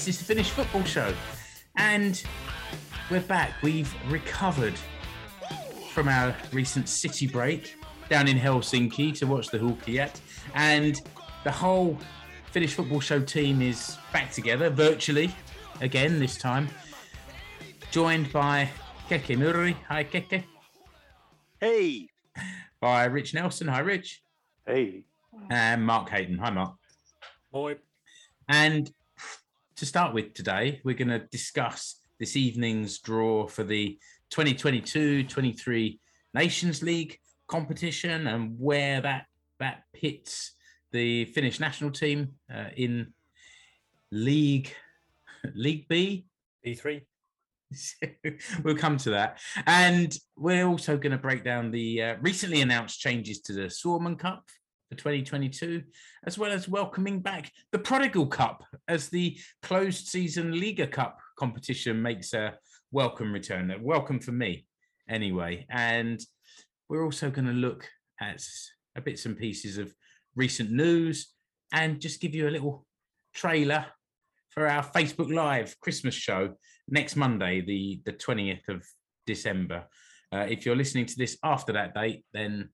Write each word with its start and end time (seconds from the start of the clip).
Yes, 0.00 0.08
it's 0.08 0.18
the 0.18 0.24
Finnish 0.24 0.48
football 0.48 0.82
show. 0.84 1.12
And 1.76 2.22
we're 3.10 3.20
back. 3.20 3.52
We've 3.62 3.94
recovered 4.10 4.72
from 5.92 6.08
our 6.08 6.34
recent 6.54 6.88
city 6.88 7.26
break 7.26 7.76
down 8.08 8.26
in 8.26 8.38
Helsinki 8.38 9.14
to 9.18 9.26
watch 9.26 9.48
the 9.48 9.58
Huuhkajat. 9.58 10.18
And 10.54 10.98
the 11.44 11.50
whole 11.50 11.98
Finnish 12.50 12.72
football 12.72 13.00
show 13.00 13.20
team 13.20 13.60
is 13.60 13.98
back 14.10 14.32
together 14.32 14.70
virtually 14.70 15.34
again 15.82 16.18
this 16.18 16.38
time. 16.38 16.70
Joined 17.90 18.32
by 18.32 18.70
Keke 19.10 19.36
Muri. 19.36 19.76
Hi, 19.90 20.02
Keke. 20.02 20.44
Hey. 21.60 22.08
By 22.80 23.04
Rich 23.04 23.34
Nelson. 23.34 23.68
Hi, 23.68 23.80
Rich. 23.80 24.22
Hey. 24.66 25.04
And 25.50 25.84
Mark 25.84 26.08
Hayden. 26.08 26.38
Hi, 26.38 26.48
Mark. 26.48 26.76
Boy. 27.52 27.76
And 28.48 28.90
to 29.80 29.86
start 29.86 30.12
with 30.12 30.34
today, 30.34 30.78
we're 30.84 30.94
going 30.94 31.08
to 31.08 31.26
discuss 31.30 32.00
this 32.18 32.36
evening's 32.36 32.98
draw 32.98 33.46
for 33.46 33.64
the 33.64 33.98
2022 34.28 35.24
23 35.24 35.98
Nations 36.34 36.82
League 36.82 37.18
competition 37.48 38.26
and 38.26 38.56
where 38.58 39.00
that, 39.00 39.24
that 39.58 39.84
pits 39.94 40.52
the 40.92 41.24
Finnish 41.24 41.60
national 41.60 41.90
team 41.90 42.32
uh, 42.54 42.66
in 42.76 43.14
League 44.12 44.70
League 45.54 45.88
B. 45.88 46.26
B3. 46.64 47.00
we'll 48.62 48.76
come 48.76 48.98
to 48.98 49.10
that. 49.10 49.38
And 49.66 50.14
we're 50.36 50.66
also 50.66 50.98
going 50.98 51.12
to 51.12 51.18
break 51.18 51.42
down 51.42 51.70
the 51.70 52.02
uh, 52.02 52.16
recently 52.20 52.60
announced 52.60 53.00
changes 53.00 53.40
to 53.42 53.54
the 53.54 53.70
Suomen 53.70 54.18
Cup 54.18 54.44
for 54.90 54.96
2022, 54.96 55.82
as 56.26 56.36
well 56.36 56.50
as 56.50 56.68
welcoming 56.68 57.20
back 57.20 57.52
the 57.70 57.78
Prodigal 57.78 58.26
Cup 58.26 58.64
as 58.88 59.08
the 59.08 59.38
closed 59.62 60.08
season 60.08 60.52
Liigacup 60.52 61.14
competition 61.38 62.02
makes 62.02 62.34
a 62.34 62.54
welcome 62.90 63.32
return. 63.32 63.70
A 63.70 63.78
welcome 63.80 64.18
for 64.18 64.32
me, 64.32 64.66
anyway. 65.08 65.64
And 65.70 66.20
we're 66.88 67.04
also 67.04 67.30
going 67.30 67.46
to 67.46 67.52
look 67.52 67.88
at 68.20 68.44
a 68.96 69.00
bits 69.00 69.26
and 69.26 69.38
pieces 69.38 69.78
of 69.78 69.94
recent 70.34 70.72
news 70.72 71.32
and 71.72 72.00
just 72.00 72.20
give 72.20 72.34
you 72.34 72.48
a 72.48 72.50
little 72.50 72.84
trailer 73.32 73.86
for 74.50 74.66
our 74.66 74.82
Facebook 74.82 75.32
Live 75.32 75.78
Christmas 75.78 76.16
show 76.16 76.54
next 76.88 77.14
Monday, 77.14 77.60
the, 77.60 78.00
the 78.04 78.12
20th 78.12 78.68
of 78.68 78.84
December. 79.24 79.84
Uh, 80.32 80.46
if 80.48 80.66
you're 80.66 80.74
listening 80.74 81.06
to 81.06 81.16
this 81.16 81.38
after 81.44 81.72
that 81.72 81.94
date, 81.94 82.24
then 82.32 82.70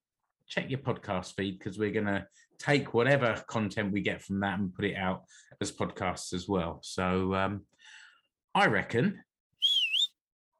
check 0.49 0.71
your 0.71 0.79
podcast 0.79 1.35
feed 1.35 1.59
because 1.59 1.79
we're 1.79 1.91
going 1.91 2.07
to 2.07 2.27
take 2.59 2.95
whatever 2.95 3.43
content 3.47 3.93
we 3.93 4.01
get 4.01 4.23
from 4.23 4.41
that 4.41 4.59
and 4.59 4.75
put 4.75 4.85
it 4.85 4.97
out 4.97 5.25
as 5.61 5.73
podcasts 5.73 6.33
as 6.33 6.49
well. 6.49 6.81
So 6.83 7.35
um, 7.35 7.63
I 8.55 8.67
reckon 8.67 9.23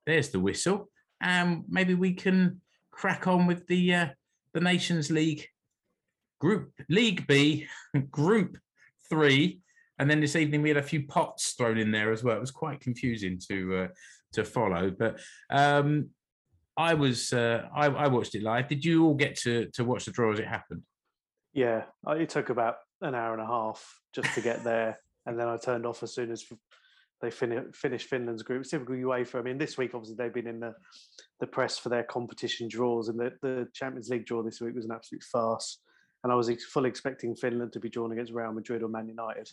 there's 0.07 0.31
the 0.31 0.41
whistle, 0.41 0.91
and 1.21 1.65
maybe 1.69 1.95
we 1.95 2.13
can 2.15 2.61
crack 2.91 3.27
on 3.27 3.47
with 3.47 3.67
the 3.67 3.95
uh, 3.95 4.09
the 4.53 4.61
Nations 4.61 5.11
League 5.11 5.47
group 6.41 6.73
League 6.89 7.27
B 7.27 7.67
group 8.11 8.59
three 9.09 9.61
and 9.99 10.11
then 10.11 10.21
this 10.21 10.37
evening 10.37 10.63
we 10.63 10.69
had 10.69 10.77
a 10.77 10.83
few 10.83 11.07
pots 11.07 11.53
thrown 11.53 11.79
in 11.79 11.91
there 11.91 12.13
as 12.13 12.23
well. 12.23 12.37
It 12.37 12.41
was 12.41 12.51
quite 12.51 12.81
confusing 12.81 13.41
to 13.49 13.77
uh, 13.77 13.89
to 14.33 14.45
follow, 14.45 14.91
but 14.91 15.19
um, 15.51 16.11
I 16.77 16.95
was 16.95 17.33
uh, 17.33 17.69
I, 17.75 17.87
I, 17.87 18.07
watched 18.09 18.35
it 18.35 18.43
live. 18.43 18.69
Did 18.69 18.85
you 18.85 19.07
all 19.07 19.15
get 19.15 19.37
to 19.41 19.67
to 19.75 19.85
watch 19.85 20.05
the 20.05 20.11
draw 20.11 20.33
as 20.33 20.39
it 20.39 20.47
happened? 20.47 20.83
Yeah, 21.53 21.85
it 22.09 22.29
took 22.29 22.51
about 22.51 22.77
an 23.01 23.15
hour 23.15 23.33
and 23.33 23.43
a 23.43 23.47
half 23.47 24.01
just 24.15 24.35
to 24.35 24.41
get 24.43 24.63
there, 24.63 24.99
and 25.27 25.39
then 25.39 25.49
I 25.49 25.57
turned 25.57 25.87
off 25.87 26.03
as 26.03 26.15
soon 26.15 26.31
as 26.31 26.45
they 27.23 27.31
fin- 27.31 27.73
finished 27.73 28.09
Finland's 28.09 28.43
group. 28.43 28.61
It's 28.61 28.71
typically 28.71 28.99
UEFA. 28.99 29.39
I 29.39 29.43
mean, 29.43 29.57
this 29.57 29.79
week 29.79 29.95
obviously 29.95 30.17
they've 30.17 30.35
been 30.35 30.47
in 30.47 30.61
the 30.61 30.75
the 31.41 31.47
press 31.47 31.79
for 31.79 31.89
their 31.89 32.05
competition 32.05 32.69
draws, 32.69 33.09
and 33.09 33.19
the, 33.19 33.33
the 33.41 33.69
Champions 33.73 34.11
League 34.11 34.27
draw 34.27 34.43
this 34.43 34.61
week 34.61 34.75
was 34.75 34.85
an 34.85 34.93
absolute 34.93 35.23
farce. 35.23 35.79
And 36.25 36.33
I 36.33 36.37
was 36.37 36.51
fully 36.65 36.89
expecting 36.89 37.37
Finland 37.37 37.73
to 37.73 37.81
be 37.81 37.89
drawn 37.89 38.11
against 38.11 38.33
Real 38.33 38.53
Madrid 38.53 38.83
or 38.83 38.89
Man 38.89 39.09
United 39.09 39.49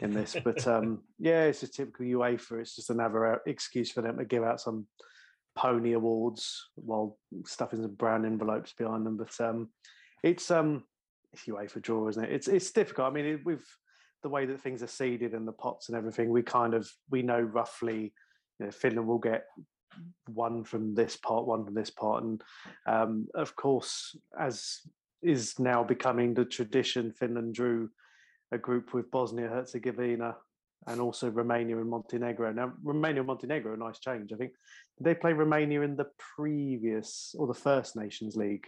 in 0.00 0.12
this. 0.12 0.36
But 0.42 0.66
um, 0.66 1.02
yeah, 1.18 1.44
it's 1.44 1.62
a 1.62 1.68
typical 1.68 2.04
UEFA. 2.04 2.60
It's 2.60 2.74
just 2.74 2.90
another 2.90 3.40
excuse 3.46 3.90
for 3.92 4.02
them 4.02 4.18
to 4.18 4.24
give 4.24 4.42
out 4.42 4.60
some 4.60 4.86
pony 5.56 5.92
awards 5.92 6.68
while 6.74 7.18
stuffing 7.44 7.82
some 7.82 7.94
brown 7.94 8.24
envelopes 8.24 8.72
behind 8.76 9.06
them. 9.06 9.16
But 9.16 9.40
um, 9.40 9.68
it's 10.22 10.50
um, 10.50 10.84
it's 11.32 11.44
UEFA 11.44 11.82
draw, 11.82 12.08
isn't 12.08 12.24
it? 12.24 12.32
It's 12.32 12.48
it's 12.48 12.70
difficult. 12.70 13.10
I 13.10 13.14
mean, 13.14 13.26
it, 13.26 13.44
with 13.44 13.64
the 14.22 14.28
way 14.28 14.46
that 14.46 14.60
things 14.60 14.82
are 14.82 14.88
seeded 14.88 15.34
and 15.34 15.46
the 15.46 15.52
pots 15.52 15.88
and 15.88 15.96
everything, 15.96 16.30
we 16.30 16.42
kind 16.42 16.74
of 16.74 16.90
we 17.10 17.22
know 17.22 17.40
roughly. 17.40 18.12
You 18.58 18.66
know, 18.66 18.72
Finland 18.72 19.08
will 19.08 19.18
get 19.18 19.46
one 20.28 20.64
from 20.64 20.94
this 20.94 21.16
part, 21.16 21.46
one 21.46 21.64
from 21.64 21.74
this 21.74 21.90
part, 21.90 22.22
and 22.22 22.42
um, 22.86 23.28
of 23.34 23.54
course, 23.56 24.16
as 24.38 24.80
is 25.22 25.58
now 25.58 25.82
becoming 25.82 26.34
the 26.34 26.44
tradition, 26.44 27.10
Finland 27.12 27.54
drew 27.54 27.88
a 28.52 28.58
group 28.58 28.92
with 28.92 29.10
Bosnia 29.10 29.48
Herzegovina 29.48 30.36
and 30.86 31.00
also 31.00 31.30
Romania 31.30 31.78
and 31.78 31.88
Montenegro. 31.88 32.52
Now, 32.52 32.72
Romania 32.82 33.20
and 33.20 33.26
Montenegro, 33.26 33.74
a 33.74 33.76
nice 33.76 33.98
change. 33.98 34.32
I 34.32 34.36
think 34.36 34.52
they 35.00 35.14
play 35.14 35.32
Romania 35.32 35.82
in 35.82 35.96
the 35.96 36.06
previous 36.36 37.34
or 37.38 37.46
the 37.46 37.54
first 37.54 37.96
Nations 37.96 38.36
League. 38.36 38.66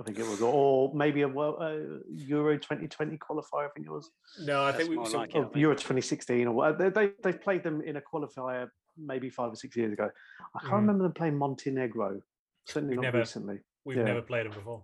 I 0.00 0.02
think 0.02 0.18
it 0.18 0.26
was, 0.26 0.40
or 0.40 0.90
maybe 0.94 1.20
a 1.20 1.28
uh, 1.28 1.76
Euro 2.10 2.56
2020 2.56 3.18
qualifier. 3.18 3.66
I 3.66 3.68
think 3.74 3.86
it 3.86 3.92
was. 3.92 4.10
No, 4.40 4.64
I 4.64 4.72
think 4.72 4.88
we 4.88 5.04
so, 5.04 5.18
like 5.18 5.34
it, 5.34 5.46
Euro 5.54 5.74
2016 5.74 6.46
or 6.46 6.72
they, 6.72 6.88
they 6.88 7.10
they 7.22 7.32
played 7.32 7.62
them 7.62 7.82
in 7.82 7.96
a 7.96 8.00
qualifier 8.00 8.68
maybe 8.96 9.28
five 9.28 9.52
or 9.52 9.56
six 9.56 9.76
years 9.76 9.92
ago. 9.92 10.08
I 10.54 10.60
can't 10.60 10.72
mm. 10.72 10.76
remember 10.76 11.02
them 11.04 11.12
playing 11.12 11.36
Montenegro. 11.36 12.22
Certainly 12.66 12.92
we've 12.92 13.02
not 13.02 13.08
never, 13.08 13.18
recently. 13.18 13.58
We've 13.84 13.98
yeah. 13.98 14.04
never 14.04 14.22
played 14.22 14.46
them 14.46 14.52
before. 14.52 14.82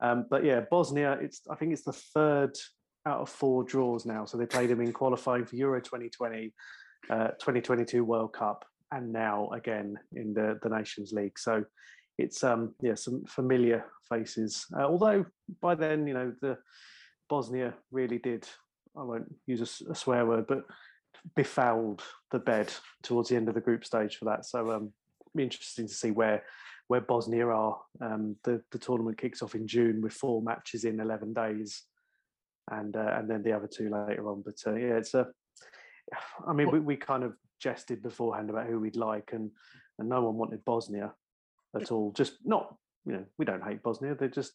Um, 0.00 0.26
but 0.30 0.44
yeah, 0.44 0.60
Bosnia. 0.70 1.18
It's 1.20 1.42
I 1.50 1.54
think 1.54 1.72
it's 1.72 1.84
the 1.84 1.92
third 1.92 2.56
out 3.06 3.20
of 3.20 3.28
four 3.28 3.64
draws 3.64 4.04
now. 4.04 4.24
So 4.24 4.36
they 4.36 4.46
played 4.46 4.70
them 4.70 4.80
in 4.80 4.92
qualifying 4.92 5.46
for 5.46 5.56
Euro 5.56 5.80
2020, 5.80 6.52
uh, 7.10 7.28
2022 7.28 8.04
World 8.04 8.32
Cup, 8.32 8.64
and 8.92 9.12
now 9.12 9.48
again 9.50 9.96
in 10.14 10.34
the, 10.34 10.58
the 10.62 10.68
Nations 10.68 11.12
League. 11.12 11.38
So 11.38 11.64
it's 12.18 12.42
um 12.42 12.74
yeah 12.80 12.94
some 12.94 13.24
familiar 13.26 13.84
faces. 14.08 14.66
Uh, 14.76 14.84
although 14.84 15.24
by 15.60 15.74
then 15.74 16.06
you 16.06 16.14
know 16.14 16.32
the 16.40 16.58
Bosnia 17.28 17.74
really 17.90 18.18
did. 18.18 18.48
I 18.96 19.02
won't 19.02 19.32
use 19.46 19.60
a, 19.60 19.92
a, 19.92 19.94
swear 19.94 20.26
word, 20.26 20.46
but 20.48 20.64
befouled 21.36 22.02
the 22.32 22.38
bed 22.38 22.72
towards 23.02 23.28
the 23.28 23.36
end 23.36 23.48
of 23.48 23.54
the 23.54 23.60
group 23.60 23.84
stage 23.84 24.16
for 24.16 24.24
that. 24.24 24.44
So 24.46 24.72
um, 24.72 24.92
interesting 25.38 25.86
to 25.86 25.94
see 25.94 26.10
where 26.10 26.42
where 26.88 27.02
Bosnia 27.02 27.46
are. 27.46 27.78
Um, 28.00 28.36
the 28.44 28.62
the 28.72 28.78
tournament 28.78 29.18
kicks 29.18 29.42
off 29.42 29.54
in 29.54 29.68
June 29.68 30.00
with 30.00 30.12
four 30.12 30.42
matches 30.42 30.84
in 30.84 31.00
eleven 31.00 31.32
days 31.32 31.84
and 32.70 32.96
uh, 32.96 33.14
and 33.16 33.28
then 33.30 33.42
the 33.42 33.52
other 33.52 33.68
two 33.68 33.90
later 33.90 34.28
on. 34.28 34.42
But 34.44 34.56
uh, 34.66 34.74
yeah, 34.74 34.96
it's 34.96 35.14
a. 35.14 35.28
I 36.46 36.52
mean, 36.54 36.70
we, 36.70 36.80
we 36.80 36.96
kind 36.96 37.22
of 37.22 37.34
jested 37.60 38.02
beforehand 38.02 38.48
about 38.50 38.66
who 38.66 38.80
we'd 38.80 38.96
like, 38.96 39.30
and 39.32 39.50
and 39.98 40.08
no 40.08 40.22
one 40.22 40.36
wanted 40.36 40.64
Bosnia 40.64 41.12
at 41.74 41.90
all. 41.92 42.12
Just 42.12 42.34
not, 42.44 42.74
you 43.04 43.12
know, 43.12 43.24
we 43.38 43.44
don't 43.44 43.62
hate 43.62 43.82
Bosnia. 43.82 44.14
They're 44.14 44.28
just 44.28 44.52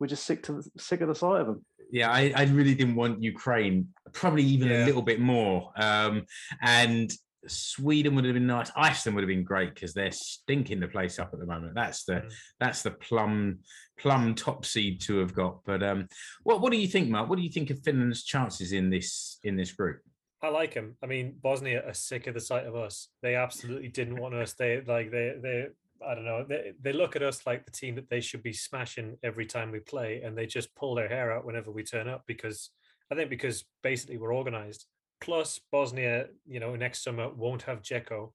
we're 0.00 0.06
just 0.06 0.24
sick 0.24 0.42
to 0.44 0.52
the, 0.52 0.70
sick 0.78 1.00
of 1.00 1.08
the 1.08 1.14
sight 1.14 1.40
of 1.40 1.46
them. 1.46 1.64
Yeah, 1.90 2.10
I, 2.10 2.32
I 2.36 2.44
really 2.44 2.74
didn't 2.74 2.96
want 2.96 3.22
Ukraine, 3.22 3.88
probably 4.12 4.44
even 4.44 4.68
yeah. 4.68 4.84
a 4.84 4.86
little 4.86 5.02
bit 5.02 5.20
more. 5.20 5.72
Um, 5.76 6.26
and 6.62 7.10
Sweden 7.46 8.14
would 8.14 8.24
have 8.24 8.34
been 8.34 8.46
nice. 8.46 8.70
Iceland 8.76 9.14
would 9.14 9.22
have 9.22 9.28
been 9.28 9.44
great 9.44 9.74
because 9.74 9.94
they're 9.94 10.10
stinking 10.10 10.80
the 10.80 10.88
place 10.88 11.18
up 11.18 11.30
at 11.32 11.38
the 11.38 11.46
moment. 11.46 11.74
That's 11.74 12.04
the 12.04 12.14
mm. 12.14 12.32
that's 12.58 12.82
the 12.82 12.90
plum 12.90 13.60
plum 13.98 14.34
top 14.34 14.64
seed 14.64 15.00
to 15.02 15.18
have 15.18 15.34
got. 15.34 15.60
But 15.64 15.82
um, 15.82 16.08
what 16.42 16.60
what 16.60 16.72
do 16.72 16.78
you 16.78 16.88
think, 16.88 17.08
Mark? 17.08 17.28
What 17.28 17.36
do 17.36 17.44
you 17.44 17.50
think 17.50 17.70
of 17.70 17.82
Finland's 17.82 18.24
chances 18.24 18.72
in 18.72 18.90
this 18.90 19.38
in 19.44 19.56
this 19.56 19.72
group? 19.72 20.00
I 20.42 20.48
like 20.48 20.74
them. 20.74 20.96
I 21.02 21.06
mean, 21.06 21.36
Bosnia 21.40 21.84
are 21.86 21.94
sick 21.94 22.26
of 22.26 22.34
the 22.34 22.40
sight 22.40 22.66
of 22.66 22.76
us. 22.76 23.08
They 23.22 23.34
absolutely 23.34 23.88
didn't 23.88 24.20
want 24.20 24.34
us. 24.34 24.54
They 24.54 24.80
like 24.80 25.10
they 25.10 25.34
they 25.40 25.66
I 26.06 26.14
don't 26.14 26.24
know. 26.24 26.44
They 26.48 26.72
they 26.80 26.92
look 26.92 27.16
at 27.16 27.22
us 27.22 27.46
like 27.46 27.64
the 27.64 27.72
team 27.72 27.94
that 27.96 28.10
they 28.10 28.20
should 28.20 28.42
be 28.42 28.52
smashing 28.52 29.16
every 29.22 29.46
time 29.46 29.70
we 29.70 29.80
play, 29.80 30.22
and 30.22 30.36
they 30.36 30.46
just 30.46 30.74
pull 30.74 30.94
their 30.94 31.08
hair 31.08 31.32
out 31.32 31.44
whenever 31.44 31.70
we 31.70 31.82
turn 31.84 32.08
up 32.08 32.24
because 32.26 32.70
I 33.10 33.14
think 33.14 33.30
because 33.30 33.64
basically 33.82 34.18
we're 34.18 34.34
organized 34.34 34.86
Plus, 35.20 35.60
Bosnia, 35.72 36.26
you 36.46 36.60
know, 36.60 36.76
next 36.76 37.02
summer 37.02 37.28
won't 37.28 37.62
have 37.62 37.82
Dzeko. 37.82 38.32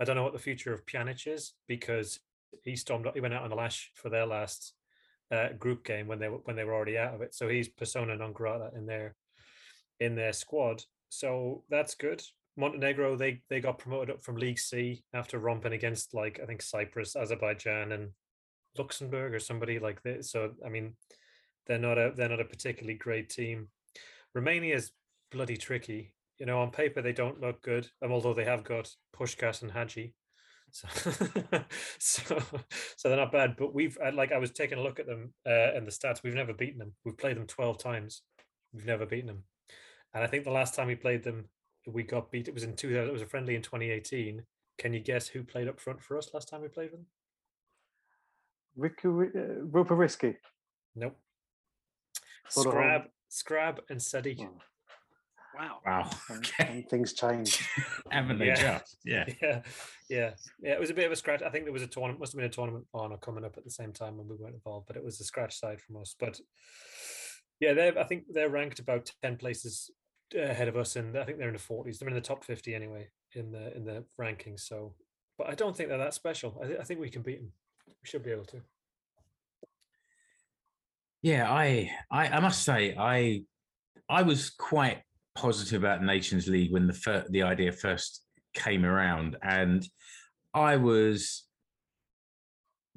I 0.00 0.04
don't 0.04 0.16
know 0.16 0.24
what 0.24 0.32
the 0.32 0.38
future 0.38 0.72
of 0.72 0.84
Pjanic 0.86 1.26
is 1.26 1.52
because 1.68 2.20
he 2.62 2.76
stormed. 2.76 3.06
He 3.14 3.20
went 3.20 3.34
out 3.34 3.42
on 3.42 3.50
the 3.50 3.56
lash 3.56 3.92
for 3.94 4.08
their 4.08 4.26
last 4.26 4.74
uh, 5.30 5.48
group 5.58 5.84
game 5.84 6.06
when 6.06 6.18
they 6.18 6.26
when 6.26 6.56
they 6.56 6.64
were 6.64 6.74
already 6.74 6.98
out 6.98 7.14
of 7.14 7.22
it. 7.22 7.34
So 7.34 7.48
he's 7.48 7.68
persona 7.68 8.16
non 8.16 8.32
grata 8.32 8.70
in 8.76 8.86
their 8.86 9.14
in 10.00 10.14
their 10.14 10.32
squad. 10.32 10.82
So 11.08 11.62
that's 11.70 11.94
good. 11.94 12.22
Montenegro 12.56 13.16
they 13.16 13.42
they 13.48 13.60
got 13.60 13.78
promoted 13.78 14.10
up 14.10 14.22
from 14.22 14.36
League 14.36 14.58
C 14.58 15.04
after 15.12 15.38
romping 15.38 15.72
against 15.72 16.14
like 16.14 16.40
I 16.42 16.46
think 16.46 16.62
Cyprus, 16.62 17.16
Azerbaijan, 17.16 17.92
and 17.92 18.10
Luxembourg 18.76 19.34
or 19.34 19.40
somebody 19.40 19.78
like 19.78 20.02
this. 20.02 20.30
So 20.30 20.52
I 20.64 20.68
mean, 20.68 20.96
they're 21.66 21.78
not 21.78 21.98
a 21.98 22.12
they're 22.14 22.28
not 22.28 22.40
a 22.40 22.44
particularly 22.44 22.94
great 22.94 23.30
team. 23.30 23.68
Romania 24.34 24.76
is 24.76 24.90
bloody 25.30 25.56
tricky. 25.56 26.13
You 26.38 26.46
know, 26.46 26.60
on 26.60 26.70
paper 26.70 27.00
they 27.00 27.12
don't 27.12 27.40
look 27.40 27.62
good, 27.62 27.88
and 28.02 28.12
although 28.12 28.34
they 28.34 28.44
have 28.44 28.64
got 28.64 28.90
Pușcaș 29.16 29.62
and 29.62 29.70
Hagi. 29.70 30.14
So, 30.70 30.88
so, 31.98 32.38
so 32.96 33.08
they're 33.08 33.16
not 33.16 33.30
bad. 33.30 33.54
But 33.56 33.74
we've 33.74 33.96
uh, 34.04 34.12
like 34.12 34.32
I 34.32 34.38
was 34.38 34.50
taking 34.50 34.78
a 34.78 34.82
look 34.82 34.98
at 34.98 35.06
them 35.06 35.32
uh, 35.46 35.72
and 35.74 35.86
the 35.86 35.92
stats. 35.92 36.22
We've 36.22 36.34
never 36.34 36.52
beaten 36.52 36.78
them. 36.78 36.92
We've 37.04 37.16
played 37.16 37.36
them 37.36 37.46
twelve 37.46 37.78
times. 37.78 38.22
We've 38.72 38.86
never 38.86 39.06
beaten 39.06 39.28
them. 39.28 39.44
And 40.12 40.24
I 40.24 40.26
think 40.26 40.44
the 40.44 40.50
last 40.50 40.74
time 40.74 40.88
we 40.88 40.96
played 40.96 41.22
them, 41.22 41.48
we 41.86 42.02
got 42.02 42.30
beat. 42.30 42.48
It 42.48 42.54
was 42.54 42.64
in 42.64 42.74
two. 42.74 42.96
It 42.96 43.12
was 43.12 43.22
a 43.22 43.26
friendly 43.26 43.54
in 43.54 43.62
2018. 43.62 44.42
Can 44.78 44.92
you 44.92 45.00
guess 45.00 45.28
who 45.28 45.44
played 45.44 45.68
up 45.68 45.80
front 45.80 46.02
for 46.02 46.18
us 46.18 46.30
last 46.34 46.48
time 46.48 46.62
we 46.62 46.68
played 46.68 46.92
them? 46.92 47.06
Ricky, 48.76 49.08
uh, 49.08 49.62
Roope 49.70 49.88
Riski. 49.88 50.36
Nope. 50.96 51.16
Skrabb, 52.50 53.04
Skrabb, 53.30 53.78
and 53.88 54.02
Sadik. 54.02 54.40
Oh, 54.40 54.58
Wow. 55.56 55.78
Wow. 55.86 56.10
Okay. 56.30 56.66
and 56.68 56.88
things 56.90 57.12
change. 57.14 57.66
Haven't 58.10 58.38
they 58.38 58.46
Yeah. 58.46 58.78
just? 58.78 58.96
Yeah. 59.04 59.24
Yeah, 59.42 59.60
yeah, 60.10 60.30
yeah. 60.60 60.72
It 60.72 60.80
was 60.80 60.90
a 60.90 60.94
bit 60.94 61.06
of 61.06 61.12
a 61.12 61.16
scratch. 61.16 61.42
I 61.42 61.48
think 61.50 61.64
there 61.64 61.72
was 61.72 61.82
a 61.82 61.86
tournament. 61.86 62.20
Must 62.20 62.32
have 62.32 62.36
been 62.38 62.46
a 62.50 62.52
tournament 62.52 62.86
on 62.92 63.12
or 63.12 63.18
coming 63.18 63.44
up 63.44 63.56
at 63.56 63.64
the 63.64 63.70
same 63.70 63.92
time 63.92 64.16
when 64.18 64.28
we 64.28 64.36
weren't 64.36 64.54
involved, 64.54 64.86
but 64.86 64.96
it 64.96 65.04
was 65.04 65.18
a 65.20 65.24
scratch 65.24 65.58
side 65.58 65.80
from 65.80 65.96
us. 65.96 66.14
But 66.18 66.38
yeah, 67.60 67.72
they 67.72 67.88
I 67.88 68.04
think 68.04 68.24
they're 68.30 68.50
ranked 68.50 68.78
about 68.80 69.10
ten 69.22 69.36
places 69.36 69.90
uh, 70.36 70.40
ahead 70.42 70.68
of 70.68 70.76
us, 70.76 70.96
and 70.96 71.16
I 71.16 71.24
think 71.24 71.38
they're 71.38 71.48
in 71.48 71.54
the 71.54 71.58
forties. 71.60 71.98
They're 71.98 72.08
in 72.08 72.14
the 72.14 72.20
top 72.20 72.44
fifty 72.44 72.74
anyway 72.74 73.08
in 73.34 73.50
the 73.52 73.74
in 73.76 73.84
the 73.84 74.04
rankings. 74.20 74.60
So, 74.60 74.94
but 75.38 75.48
I 75.48 75.54
don't 75.54 75.74
think 75.76 75.88
they're 75.88 75.98
that 75.98 76.14
special. 76.14 76.60
I, 76.62 76.66
thi- 76.66 76.78
I 76.78 76.84
think 76.84 77.00
we 77.00 77.08
can 77.10 77.22
beat 77.22 77.40
them. 77.40 77.52
We 77.86 77.94
should 78.06 78.22
be 78.24 78.30
able 78.32 78.44
to. 78.46 78.60
Yeah, 81.22 81.50
I, 81.50 81.90
I, 82.10 82.28
I 82.28 82.40
must 82.40 82.62
say, 82.64 82.94
I, 82.98 83.44
I 84.10 84.22
was 84.22 84.50
quite 84.50 84.98
positive 85.34 85.82
about 85.82 86.02
Nations 86.02 86.46
League 86.46 86.72
when 86.72 86.86
the 86.86 86.92
fir- 86.92 87.26
the 87.30 87.42
idea 87.42 87.72
first 87.72 88.22
came 88.54 88.84
around, 88.84 89.36
and 89.42 89.86
I 90.52 90.76
was 90.76 91.44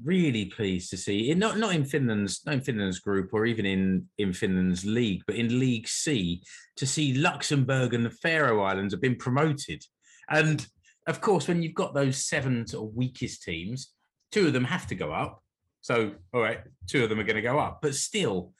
really 0.04 0.46
pleased 0.46 0.92
to 0.92 0.98
see 0.98 1.32
it. 1.32 1.38
Not 1.38 1.58
not 1.58 1.74
in 1.74 1.84
Finland's 1.84 2.42
not 2.46 2.56
in 2.56 2.62
Finland's 2.62 3.00
group 3.00 3.34
or 3.34 3.46
even 3.46 3.66
in 3.66 4.08
in 4.18 4.34
Finland's 4.34 4.86
league, 4.86 5.24
but 5.26 5.36
in 5.36 5.60
League 5.60 5.88
C, 5.88 6.42
to 6.76 6.86
see 6.86 7.16
Luxembourg 7.16 7.94
and 7.94 8.06
the 8.06 8.12
Faroe 8.12 8.62
Islands 8.62 8.94
have 8.94 9.02
been 9.02 9.16
promoted, 9.16 9.84
and 10.30 10.66
of 11.08 11.22
course, 11.22 11.48
when 11.48 11.64
you've 11.64 11.74
got 11.74 11.94
those 11.94 12.26
seven 12.26 12.68
sort 12.68 12.90
of 12.90 12.96
weakest 12.96 13.42
teams, 13.44 13.94
two 14.32 14.48
of 14.48 14.54
them 14.54 14.66
have 14.66 14.88
to 14.88 14.96
go 14.96 15.12
up. 15.12 15.42
So, 15.82 16.12
all 16.34 16.42
right, 16.42 16.60
two 16.86 17.04
of 17.04 17.10
them 17.10 17.20
are 17.20 17.24
going 17.24 17.38
to 17.38 17.42
go 17.42 17.58
up, 17.58 17.80
but 17.82 17.96
still, 17.96 18.52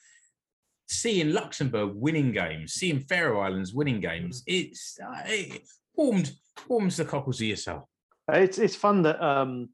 seeing 0.88 1.32
Luxembourg 1.32 1.92
winning 1.94 2.32
games, 2.32 2.72
seeing 2.74 3.00
Faroe 3.00 3.40
Islands 3.40 3.74
winning 3.74 4.00
games, 4.00 4.42
it's 4.46 4.98
uh, 5.04 5.22
it 5.26 5.62
warmed 5.94 6.32
warms 6.66 6.96
the 6.96 7.04
cockles 7.04 7.40
of 7.40 7.46
your 7.46 7.56
soul. 7.56 7.88
It's 8.32 8.58
it's 8.58 8.74
fun 8.74 9.02
that 9.02 9.22
um, 9.22 9.68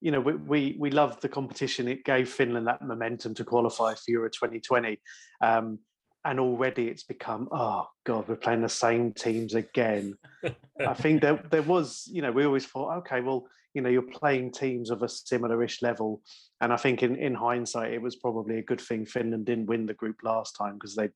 you 0.00 0.10
know 0.10 0.20
we, 0.20 0.34
we 0.34 0.76
we 0.78 0.90
loved 0.90 1.22
the 1.22 1.28
competition. 1.28 1.88
It 1.88 2.04
gave 2.04 2.28
Finland 2.28 2.66
that 2.66 2.82
momentum 2.82 3.34
to 3.34 3.44
qualify 3.44 3.94
for 3.94 4.10
Euro 4.10 4.28
2020, 4.28 4.98
um, 5.40 5.78
and 6.24 6.40
already 6.40 6.88
it's 6.88 7.04
become 7.04 7.48
oh 7.52 7.86
god, 8.04 8.28
we're 8.28 8.36
playing 8.36 8.62
the 8.62 8.68
same 8.68 9.12
teams 9.12 9.54
again. 9.54 10.14
I 10.86 10.94
think 10.94 11.22
that 11.22 11.50
there 11.50 11.62
was 11.62 12.08
you 12.12 12.22
know 12.22 12.32
we 12.32 12.44
always 12.44 12.66
thought 12.66 12.98
okay, 12.98 13.20
well 13.20 13.46
you 13.76 13.82
know 13.82 13.90
you're 13.90 14.14
playing 14.20 14.52
teams 14.52 14.90
of 14.90 15.02
a 15.02 15.08
similar-ish 15.08 15.82
level, 15.82 16.22
and 16.62 16.72
I 16.72 16.76
think 16.76 17.02
in 17.02 17.14
in 17.16 17.34
hindsight 17.34 17.92
it 17.92 18.00
was 18.00 18.16
probably 18.16 18.58
a 18.58 18.62
good 18.70 18.80
thing 18.80 19.04
Finland 19.04 19.44
didn't 19.44 19.66
win 19.66 19.84
the 19.86 20.00
group 20.02 20.16
last 20.24 20.56
time 20.56 20.74
because 20.74 20.96
they'd 20.96 21.12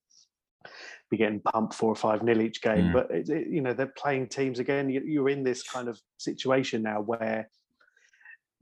be 1.11 1.17
getting 1.17 1.41
pumped 1.41 1.73
four 1.75 1.91
or 1.91 1.97
five 1.97 2.23
nil 2.23 2.43
each 2.43 2.61
game. 2.61 2.89
Mm. 2.89 2.93
But 2.93 3.11
it, 3.11 3.29
it- 3.31 3.49
you 3.49 3.63
know 3.63 3.73
they're 3.73 3.95
playing 4.03 4.29
teams 4.29 4.59
again. 4.59 4.91
You, 4.91 5.01
you're 5.13 5.31
in 5.31 5.43
this 5.43 5.63
kind 5.63 5.89
of 5.89 5.99
situation 6.19 6.83
now 6.83 7.01
where 7.01 7.49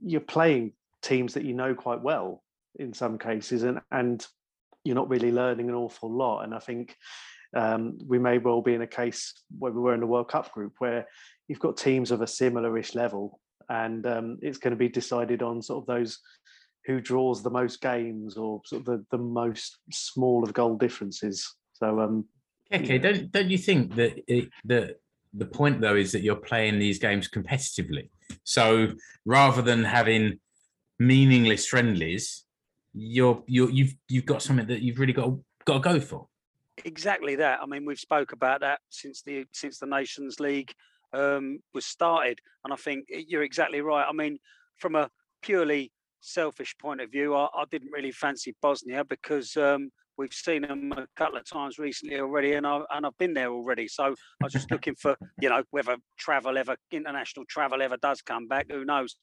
you're 0.01 0.21
playing 0.21 0.71
teams 1.01 1.33
that 1.33 1.43
you 1.43 1.53
know 1.53 1.75
quite 1.75 2.01
well 2.01 2.41
in 2.83 2.93
some 2.93 3.17
cases, 3.17 3.63
and 3.63 3.81
and 3.91 4.25
you're 4.85 4.95
not 5.01 5.09
really 5.09 5.31
learning 5.41 5.67
an 5.67 5.75
awful 5.75 6.09
lot. 6.09 6.43
And 6.43 6.55
I 6.55 6.59
think 6.59 6.95
um, 7.53 7.97
we 8.07 8.17
may 8.17 8.37
well 8.37 8.61
be 8.61 8.75
in 8.75 8.81
a 8.81 8.87
case 8.87 9.33
where 9.57 9.73
we 9.73 9.81
were 9.81 9.93
in 9.93 9.99
the 9.99 10.07
World 10.07 10.29
Cup 10.29 10.53
group 10.53 10.73
where 10.79 11.05
you've 11.49 11.59
got 11.59 11.75
teams 11.77 12.11
of 12.11 12.21
a 12.21 12.27
similar-ish 12.27 12.95
level, 12.95 13.41
and 13.69 14.05
um, 14.05 14.37
it's 14.41 14.57
going 14.57 14.71
to 14.71 14.77
be 14.77 14.89
decided 14.89 15.41
on 15.41 15.61
sort 15.61 15.83
of 15.83 15.87
those 15.87 16.19
who 16.85 16.99
draws 16.99 17.43
the 17.43 17.49
most 17.49 17.81
games 17.81 18.35
or 18.35 18.61
sort 18.65 18.81
of 18.81 18.85
the, 18.85 19.05
the 19.11 19.23
most 19.23 19.77
small 19.91 20.43
of 20.43 20.53
goal 20.53 20.75
differences. 20.75 21.55
So 21.73 21.99
um, 21.99 22.25
Okay, 22.71 22.99
don't 22.99 23.31
don't 23.31 23.49
you 23.49 23.57
think 23.57 23.95
that 23.95 24.21
it, 24.27 24.49
the 24.63 24.95
the 25.33 25.45
point 25.45 25.81
though 25.81 25.95
is 25.95 26.11
that 26.11 26.21
you're 26.21 26.35
playing 26.35 26.77
these 26.77 26.99
games 26.99 27.27
competitively? 27.27 28.09
So 28.43 28.89
rather 29.25 29.61
than 29.61 29.83
having 29.83 30.39
meaningless 30.99 31.65
friendlies, 31.65 32.45
you're 32.93 33.43
you're 33.47 33.71
you've 33.71 33.95
you've 34.07 34.25
got 34.25 34.43
something 34.43 34.67
that 34.67 34.81
you've 34.81 34.99
really 34.99 35.13
got 35.13 35.25
to, 35.25 35.43
got 35.65 35.73
to 35.75 35.79
go 35.79 35.99
for. 35.99 36.27
exactly 36.85 37.35
that. 37.37 37.59
I 37.61 37.65
mean, 37.65 37.85
we've 37.85 37.99
spoke 37.99 38.33
about 38.33 38.61
that 38.61 38.81
since 38.89 39.21
the 39.23 39.45
since 39.51 39.79
the 39.79 39.87
Nations 39.87 40.39
League 40.39 40.71
um, 41.13 41.59
was 41.73 41.85
started, 41.85 42.39
and 42.63 42.73
I 42.73 42.75
think 42.75 43.05
you're 43.09 43.43
exactly 43.43 43.81
right. 43.81 44.05
I 44.07 44.13
mean, 44.13 44.37
from 44.77 44.95
a 44.95 45.09
purely 45.41 45.91
selfish 46.21 46.75
point 46.77 47.01
of 47.01 47.11
view, 47.11 47.35
I, 47.35 47.47
I 47.55 47.63
didn't 47.71 47.91
really 47.91 48.11
fancy 48.11 48.55
Bosnia 48.61 49.03
because 49.05 49.55
um, 49.57 49.89
we've 50.17 50.33
seen 50.33 50.63
them 50.63 50.91
a 50.91 51.07
couple 51.15 51.37
of 51.37 51.49
times 51.49 51.79
recently 51.79 52.19
already, 52.19 52.53
and 52.53 52.67
I 52.67 52.81
and 52.91 53.05
I've 53.05 53.17
been 53.17 53.33
there 53.33 53.51
already. 53.51 53.87
So 53.87 54.03
I 54.03 54.43
was 54.43 54.53
just 54.53 54.71
looking 54.71 54.95
for 54.95 55.15
you 55.41 55.49
know 55.49 55.63
whether 55.71 55.97
travel 56.17 56.57
ever 56.57 56.75
international 56.91 57.45
travel 57.49 57.81
ever 57.81 57.97
does 57.97 58.21
come 58.21 58.47
back, 58.47 58.67
who 58.69 58.85
knows? 58.85 59.15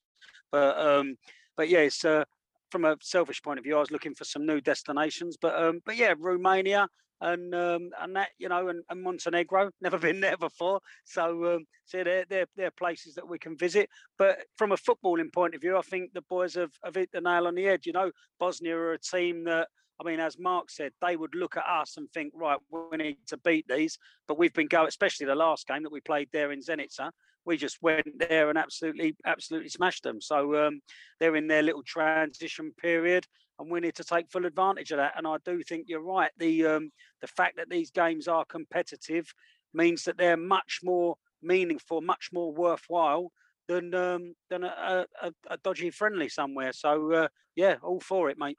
But 0.51 0.79
um, 0.79 1.17
but 1.57 1.69
yeah, 1.69 1.81
it's 1.81 2.05
uh, 2.05 2.25
from 2.71 2.85
a 2.85 2.97
selfish 3.01 3.43
point 3.43 3.59
of 3.59 3.65
view, 3.65 3.77
I 3.77 3.81
was 3.81 3.91
looking 3.91 4.15
for 4.15 4.25
some 4.25 4.47
new 4.47 4.61
destinations. 4.61 5.37
But 5.41 5.61
um, 5.63 5.81
but 5.85 5.97
yeah, 5.97 6.15
Romania 6.19 6.89
and 7.21 7.55
um, 7.55 7.91
and 8.01 8.15
that 8.17 8.31
you 8.39 8.49
know 8.49 8.69
and, 8.69 8.83
and 8.91 9.03
Montenegro, 9.03 9.71
never 9.81 9.99
been 9.99 10.21
there 10.21 10.37
before. 10.37 10.81
So 11.05 11.57
um, 11.57 11.65
so 11.85 12.05
they're, 12.05 12.25
they're 12.29 12.47
they're 12.57 12.71
places 12.71 13.15
that 13.15 13.29
we 13.29 13.39
can 13.39 13.57
visit. 13.57 13.89
But 14.19 14.39
from 14.57 14.73
a 14.73 14.77
footballing 14.77 15.33
point 15.33 15.55
of 15.55 15.61
view, 15.61 15.77
I 15.77 15.83
think 15.83 16.13
the 16.13 16.23
boys 16.23 16.55
have, 16.55 16.73
have 16.85 16.95
hit 16.95 17.11
the 17.13 17.21
nail 17.21 17.47
on 17.47 17.55
the 17.55 17.65
head. 17.65 17.87
You 17.87 17.93
know, 17.93 18.11
Bosnia 18.39 18.77
are 18.77 18.93
a 18.93 18.99
team 18.99 19.45
that. 19.45 19.69
I 19.99 20.05
mean, 20.05 20.21
as 20.21 20.39
Mark 20.39 20.71
said, 20.71 20.93
they 21.01 21.17
would 21.17 21.35
look 21.35 21.57
at 21.57 21.65
us 21.65 21.97
and 21.97 22.07
think, 22.11 22.35
right, 22.37 22.59
we 22.71 22.99
need 22.99 23.17
to 23.29 23.39
beat 23.39 23.67
these. 23.67 23.99
But 24.29 24.37
we've 24.37 24.53
been 24.53 24.67
going, 24.67 24.89
especially 24.89 25.25
the 25.25 25.35
last 25.35 25.67
game 25.67 25.85
that 25.85 25.93
we 25.93 26.03
played 26.03 26.29
there 26.35 26.53
in 26.53 26.61
Zenica. 26.61 27.11
We 27.47 27.57
just 27.57 27.79
went 27.81 28.07
there 28.19 28.51
and 28.51 28.59
absolutely, 28.59 29.17
absolutely 29.25 29.71
smashed 29.71 30.03
them. 30.03 30.21
So 30.21 30.67
um, 30.67 30.83
they're 31.19 31.37
in 31.37 31.47
their 31.47 31.63
little 31.63 31.83
transition 31.83 32.75
period 32.79 33.27
and 33.59 33.71
we 33.71 33.81
need 33.81 33.95
to 33.97 34.05
take 34.05 34.31
full 34.31 34.47
advantage 34.47 34.91
of 34.91 34.99
that. 34.99 35.15
And 35.17 35.27
I 35.27 35.37
do 35.45 35.63
think 35.63 35.87
you're 35.89 36.01
right. 36.01 36.31
The 36.39 36.67
um, 36.67 36.91
the 37.21 37.27
fact 37.27 37.57
that 37.57 37.71
these 37.71 37.91
games 37.91 38.29
are 38.29 38.45
competitive 38.45 39.33
means 39.73 40.05
that 40.05 40.19
they're 40.19 40.37
much 40.37 40.81
more 40.83 41.17
meaningful, 41.43 42.01
much 42.01 42.31
more 42.33 42.53
worthwhile 42.53 43.33
than 43.69 43.95
um, 43.95 44.35
than 44.51 44.65
a, 44.65 45.07
a, 45.23 45.33
a 45.51 45.57
dodgy 45.59 45.91
friendly 45.91 46.29
somewhere. 46.29 46.73
So 46.73 47.13
uh, 47.13 47.29
yeah, 47.55 47.77
all 47.83 48.01
for 48.01 48.31
it, 48.31 48.39
mate. 48.39 48.59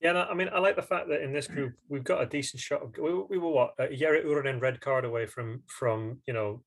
Yeah, 0.00 0.12
no, 0.12 0.22
I 0.24 0.34
mean, 0.34 0.50
I 0.52 0.58
like 0.58 0.76
the 0.76 0.82
fact 0.82 1.08
that 1.08 1.22
in 1.22 1.32
this 1.32 1.46
group 1.46 1.72
we've 1.88 2.04
got 2.04 2.22
a 2.22 2.26
decent 2.26 2.60
shot. 2.60 2.82
Of, 2.82 2.92
we, 2.98 3.14
we 3.14 3.38
were 3.38 3.50
what 3.50 3.74
a 3.78 3.94
Jere 3.94 4.22
Uronen 4.24 4.60
red 4.60 4.80
card 4.80 5.04
away 5.04 5.26
from 5.26 5.62
from 5.66 6.18
you 6.26 6.34
know 6.34 6.62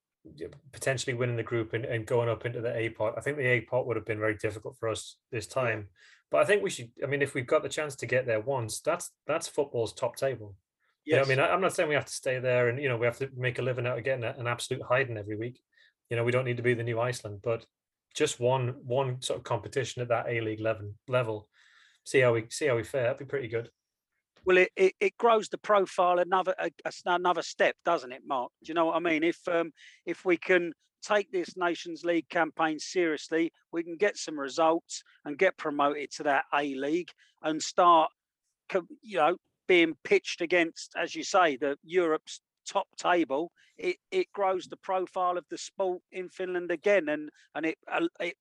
potentially 0.72 1.14
winning 1.14 1.38
the 1.38 1.44
group 1.44 1.74
and, 1.74 1.86
and 1.86 2.06
going 2.06 2.30
up 2.30 2.46
into 2.46 2.62
the 2.62 2.76
A 2.76 2.90
pot. 2.90 3.14
I 3.18 3.22
think 3.22 3.38
the 3.38 3.46
A 3.46 3.62
pot 3.62 3.88
would 3.88 3.96
have 3.96 4.06
been 4.06 4.20
very 4.20 4.36
difficult 4.36 4.76
for 4.80 4.90
us 4.90 5.18
this 5.32 5.48
time, 5.48 5.88
but 6.32 6.42
I 6.42 6.46
think 6.46 6.64
we 6.64 6.70
should. 6.70 6.92
I 7.04 7.08
mean, 7.08 7.22
if 7.22 7.34
we've 7.34 7.48
got 7.48 7.64
the 7.64 7.70
chance 7.70 7.96
to 7.98 8.06
get 8.06 8.26
there 8.26 8.40
once, 8.40 8.82
that's 8.82 9.12
that's 9.28 9.48
football's 9.48 9.94
top 9.94 10.16
table. 10.16 10.56
You 11.06 11.16
know, 11.16 11.24
I 11.24 11.26
mean, 11.26 11.40
I, 11.40 11.50
I'm 11.50 11.62
not 11.62 11.74
saying 11.74 11.90
we 11.90 11.96
have 11.96 12.06
to 12.06 12.14
stay 12.14 12.40
there 12.40 12.70
and 12.70 12.80
you 12.80 12.88
know 12.88 12.98
we 12.98 13.06
have 13.08 13.18
to 13.18 13.30
make 13.36 13.58
a 13.58 13.64
living 13.64 13.88
out 13.88 13.98
of 13.98 14.04
getting 14.04 14.24
an 14.24 14.48
absolute 14.48 14.84
hiding 14.84 15.18
every 15.18 15.36
week. 15.36 15.60
You 16.10 16.18
know, 16.18 16.24
we 16.24 16.32
don't 16.32 16.46
need 16.46 16.58
to 16.58 16.64
be 16.64 16.74
the 16.76 16.84
new 16.84 17.00
Iceland, 17.00 17.40
but 17.44 17.66
just 18.16 18.40
one 18.40 18.76
one 18.84 19.22
sort 19.22 19.40
of 19.40 19.44
competition 19.44 20.02
at 20.02 20.10
that 20.10 20.28
A 20.28 20.42
League 20.42 20.62
level 20.62 20.94
level. 21.08 21.48
See 22.04 22.20
how 22.20 22.34
we 22.34 22.46
see 22.50 22.68
how 22.68 22.76
we 22.76 22.84
fare. 22.84 23.04
That'd 23.04 23.20
be 23.20 23.26
pretty 23.26 23.48
good. 23.48 23.70
well, 24.46 24.58
it, 24.58 24.72
it, 24.76 24.94
it 25.00 25.18
grows 25.18 25.50
the 25.50 25.58
profile 25.58 26.20
another 26.20 26.54
a- 26.60 26.92
another 27.06 27.42
step, 27.42 27.76
doesn't 27.86 28.12
it, 28.12 28.22
Mark? 28.26 28.52
Do 28.64 28.70
you 28.70 28.74
know 28.74 28.86
what 28.86 28.96
I 28.96 29.00
mean? 29.00 29.24
If 29.24 29.40
um, 29.48 29.72
if 30.06 30.26
we 30.26 30.38
can 30.38 30.74
take 31.02 31.32
this 31.32 31.56
Nations 31.58 32.04
League 32.04 32.30
campaign 32.30 32.80
seriously, 32.80 33.52
we 33.72 33.84
can 33.84 33.96
get 33.96 34.18
some 34.18 34.40
results 34.40 35.04
and 35.26 35.38
get 35.38 35.58
promoted 35.58 36.12
to 36.12 36.24
that 36.24 36.46
A 36.54 36.76
League 36.76 37.12
and 37.44 37.62
start, 37.62 38.12
you 39.02 39.18
know, 39.18 39.38
being 39.68 39.96
pitched 40.04 40.42
against, 40.42 40.94
as 40.98 41.16
you 41.16 41.24
say, 41.24 41.56
the 41.56 41.78
Europe's 41.84 42.42
top 42.68 42.88
table. 42.98 43.52
It 43.78 43.98
it 44.12 44.28
grows 44.34 44.66
the 44.68 44.78
profile 44.78 45.38
of 45.38 45.46
the 45.50 45.58
sport 45.58 46.02
in 46.12 46.30
Finland 46.30 46.72
again, 46.72 47.10
and 47.10 47.30
and 47.56 47.66
it 47.66 47.78
uh, 47.92 48.08
it 48.20 48.36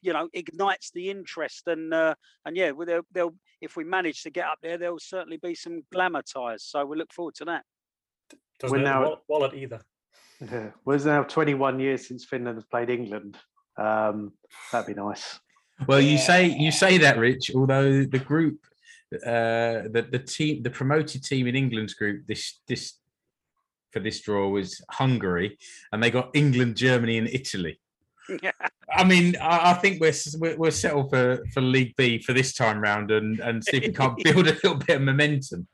you 0.00 0.12
know 0.12 0.28
ignites 0.32 0.90
the 0.92 1.10
interest 1.10 1.66
and 1.66 1.92
uh, 1.92 2.14
and 2.44 2.56
yeah, 2.56 2.70
well, 2.70 2.86
they'll, 2.86 3.02
they'll 3.12 3.34
if 3.60 3.76
we 3.76 3.84
manage 3.84 4.22
to 4.22 4.30
get 4.30 4.46
up 4.46 4.58
there, 4.62 4.78
there'll 4.78 4.98
certainly 4.98 5.38
be 5.38 5.54
some 5.54 5.82
glamour 5.92 6.22
ties. 6.22 6.64
So 6.64 6.84
we 6.86 6.96
look 6.96 7.12
forward 7.12 7.34
to 7.36 7.44
that. 7.46 7.64
Doesn't 8.60 8.78
We're 8.78 8.84
now- 8.84 9.02
wal- 9.02 9.24
wallet 9.28 9.54
either. 9.54 9.80
Yeah. 10.40 10.70
Well, 10.84 10.96
it's 10.96 11.04
now 11.04 11.22
21 11.24 11.80
years 11.80 12.06
since 12.06 12.24
Finland 12.24 12.56
has 12.56 12.64
played 12.64 12.90
England. 12.90 13.36
Um, 13.76 14.32
that'd 14.72 14.94
be 14.94 15.00
nice. 15.00 15.40
Well, 15.86 16.00
you 16.00 16.18
say 16.18 16.46
you 16.46 16.72
say 16.72 16.98
that, 16.98 17.18
Rich. 17.18 17.52
Although 17.54 18.04
the 18.04 18.18
group, 18.18 18.58
uh, 19.14 19.86
the 19.92 20.06
the 20.10 20.18
team, 20.18 20.62
the 20.62 20.70
promoted 20.70 21.22
team 21.22 21.46
in 21.46 21.54
England's 21.54 21.94
group, 21.94 22.26
this 22.26 22.60
this 22.66 22.94
for 23.92 24.00
this 24.00 24.20
draw 24.20 24.48
was 24.48 24.82
Hungary, 24.90 25.56
and 25.92 26.02
they 26.02 26.10
got 26.10 26.30
England, 26.34 26.76
Germany, 26.76 27.18
and 27.18 27.28
Italy. 27.28 27.78
Yeah. 28.42 28.52
I 28.94 29.04
mean, 29.04 29.36
I, 29.40 29.70
I 29.70 29.74
think 29.74 30.00
we're, 30.00 30.12
we're 30.38 30.56
we're 30.56 30.70
settled 30.70 31.10
for 31.10 31.44
for 31.52 31.60
League 31.60 31.94
B 31.96 32.18
for 32.18 32.32
this 32.32 32.52
time 32.52 32.80
round, 32.80 33.10
and 33.10 33.38
and 33.40 33.62
see 33.62 33.76
if 33.78 33.84
we 33.84 33.92
can't 33.92 34.16
build 34.24 34.48
a 34.48 34.52
little 34.52 34.74
bit 34.74 34.96
of 34.96 35.02
momentum. 35.02 35.68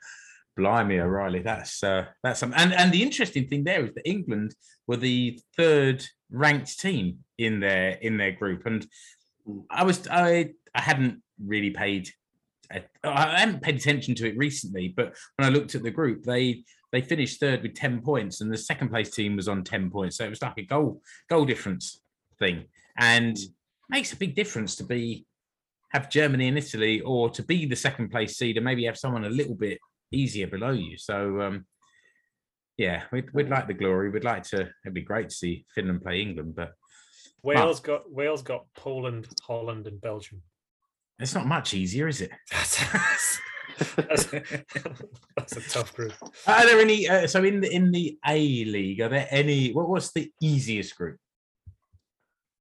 Blimey, 0.56 1.00
O'Reilly, 1.00 1.40
that's 1.40 1.82
uh, 1.82 2.06
that's 2.22 2.40
something. 2.40 2.58
And 2.58 2.72
and 2.72 2.92
the 2.92 3.02
interesting 3.02 3.48
thing 3.48 3.64
there 3.64 3.84
is 3.84 3.94
that 3.94 4.08
England 4.08 4.54
were 4.86 4.96
the 4.96 5.40
third 5.56 6.04
ranked 6.30 6.78
team 6.78 7.18
in 7.38 7.60
their 7.60 7.90
in 8.00 8.16
their 8.16 8.32
group, 8.32 8.66
and 8.66 8.86
I 9.70 9.84
was 9.84 10.06
I 10.08 10.50
I 10.74 10.80
hadn't 10.80 11.22
really 11.44 11.70
paid 11.70 12.08
I 12.72 12.84
I 13.02 13.38
hadn't 13.40 13.62
paid 13.62 13.76
attention 13.76 14.14
to 14.16 14.28
it 14.28 14.36
recently, 14.36 14.88
but 14.96 15.14
when 15.36 15.46
I 15.46 15.50
looked 15.50 15.74
at 15.74 15.82
the 15.82 15.90
group, 15.90 16.24
they 16.24 16.64
they 16.92 17.00
finished 17.00 17.40
third 17.40 17.62
with 17.62 17.74
10 17.74 18.02
points, 18.02 18.40
and 18.40 18.52
the 18.52 18.56
second 18.56 18.88
place 18.88 19.10
team 19.10 19.34
was 19.34 19.48
on 19.48 19.64
10 19.64 19.90
points. 19.90 20.16
So 20.16 20.24
it 20.24 20.30
was 20.30 20.42
like 20.42 20.58
a 20.58 20.62
goal 20.62 21.02
goal 21.28 21.44
difference 21.44 22.00
thing. 22.38 22.64
And 22.96 23.36
makes 23.90 24.12
a 24.12 24.16
big 24.16 24.34
difference 24.34 24.76
to 24.76 24.84
be 24.84 25.26
have 25.90 26.10
Germany 26.10 26.48
and 26.48 26.58
Italy 26.58 27.00
or 27.00 27.30
to 27.30 27.42
be 27.42 27.66
the 27.66 27.76
second 27.76 28.10
place 28.10 28.36
seed 28.36 28.56
and 28.56 28.64
maybe 28.64 28.84
have 28.84 28.98
someone 28.98 29.24
a 29.24 29.30
little 29.30 29.54
bit 29.54 29.78
easier 30.14 30.46
below 30.46 30.70
you. 30.70 30.96
So 30.96 31.40
um 31.40 31.66
yeah, 32.76 33.02
we'd, 33.12 33.32
we'd 33.32 33.48
like 33.48 33.68
the 33.68 33.74
glory. 33.74 34.10
We'd 34.10 34.24
like 34.24 34.42
to. 34.44 34.68
It'd 34.84 34.94
be 34.94 35.02
great 35.02 35.28
to 35.28 35.34
see 35.34 35.64
Finland 35.74 36.02
play 36.02 36.20
England, 36.20 36.56
but 36.56 36.72
Wales 37.42 37.80
got 37.80 38.10
Wales 38.10 38.42
got 38.42 38.64
Poland, 38.76 39.28
Holland, 39.42 39.86
and 39.86 40.00
Belgium. 40.00 40.42
it's 41.18 41.34
not 41.34 41.46
much 41.46 41.74
easier, 41.74 42.08
is 42.08 42.20
it? 42.20 42.30
That's, 43.76 43.96
that's, 43.96 44.30
that's 45.36 45.56
a 45.56 45.68
tough 45.68 45.92
group. 45.96 46.12
Are 46.46 46.64
there 46.64 46.78
any? 46.78 47.08
Uh, 47.08 47.26
so 47.26 47.42
in 47.42 47.60
the 47.60 47.74
in 47.74 47.90
the 47.90 48.16
A 48.24 48.64
League, 48.66 49.00
are 49.00 49.08
there 49.08 49.26
any? 49.30 49.72
What 49.72 49.88
was 49.88 50.12
the 50.12 50.30
easiest 50.40 50.96
group? 50.96 51.18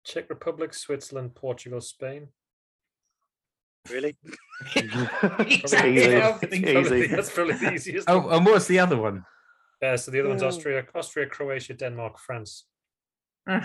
Czech 0.03 0.27
Republic, 0.27 0.73
Switzerland, 0.73 1.35
Portugal, 1.35 1.81
Spain. 1.81 2.29
Really? 3.89 4.15
Exactly. 4.75 5.97
Easy. 5.97 6.19
Probably- 6.19 6.57
Easy. 7.03 7.07
That's 7.07 7.31
probably 7.31 7.53
the 7.55 7.73
easiest. 7.73 8.09
Oh, 8.09 8.19
one. 8.19 8.33
and 8.37 8.45
what's 8.45 8.67
the 8.67 8.79
other 8.79 8.97
one? 8.97 9.25
Uh, 9.83 9.97
so 9.97 10.09
the 10.11 10.19
other 10.21 10.29
one's 10.29 10.43
Austria, 10.43 10.85
Austria, 10.95 11.25
Croatia, 11.27 11.73
Denmark, 11.73 12.17
France. 12.17 12.65
Uh, 13.49 13.59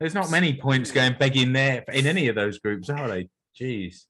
There's 0.00 0.14
not 0.14 0.30
many 0.32 0.54
points 0.54 0.90
going 0.90 1.14
begging 1.18 1.52
there 1.52 1.84
in 1.92 2.08
any 2.08 2.26
of 2.26 2.34
those 2.34 2.58
groups, 2.58 2.90
are 2.90 3.06
they? 3.06 3.28
Jeez. 3.60 4.02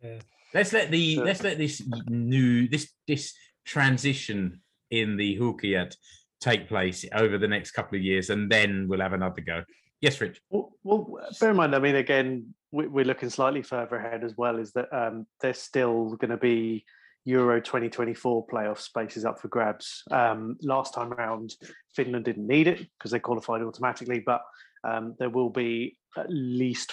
Yeah. 0.00 0.20
Let's 0.52 0.72
let 0.72 0.92
the 0.92 0.98
Yeah. 0.98 1.22
let's 1.24 1.42
let 1.42 1.58
this 1.58 1.82
new 2.06 2.68
this 2.68 2.92
this 3.08 3.34
transition 3.66 4.60
in 4.92 5.16
the 5.16 5.36
Huuhkajat 5.36 5.96
take 6.40 6.68
place 6.68 7.04
over 7.12 7.38
the 7.38 7.48
next 7.48 7.72
couple 7.72 7.98
of 7.98 8.04
years, 8.04 8.30
and 8.30 8.48
then 8.48 8.86
we'll 8.86 9.00
have 9.00 9.14
another 9.14 9.40
go. 9.40 9.64
Yes, 10.04 10.20
Rich. 10.20 10.42
Well, 10.50 10.70
well, 10.82 11.18
bear 11.40 11.52
in 11.52 11.56
mind, 11.56 11.74
I 11.74 11.78
mean, 11.78 11.96
again, 11.96 12.54
we- 12.70 12.88
we're 12.88 13.06
looking 13.06 13.30
slightly 13.30 13.62
further 13.62 13.96
ahead 13.96 14.22
as 14.22 14.36
well, 14.36 14.58
is 14.58 14.72
that 14.72 14.92
um, 14.92 15.26
there's 15.40 15.58
still 15.58 16.14
going 16.16 16.30
to 16.30 16.36
be 16.36 16.84
Euro 17.24 17.58
2024 17.58 18.46
playoff 18.46 18.80
spaces 18.80 19.24
up 19.24 19.40
for 19.40 19.48
grabs. 19.48 20.02
Um, 20.10 20.58
last 20.60 20.92
time 20.92 21.14
around, 21.14 21.54
Finland 21.96 22.26
didn't 22.26 22.46
need 22.46 22.66
it 22.66 22.86
because 22.98 23.12
they 23.12 23.18
qualified 23.18 23.62
automatically, 23.62 24.20
but 24.20 24.42
um, 24.86 25.14
there 25.18 25.30
will 25.30 25.48
be 25.48 25.96
at 26.18 26.26
least, 26.28 26.92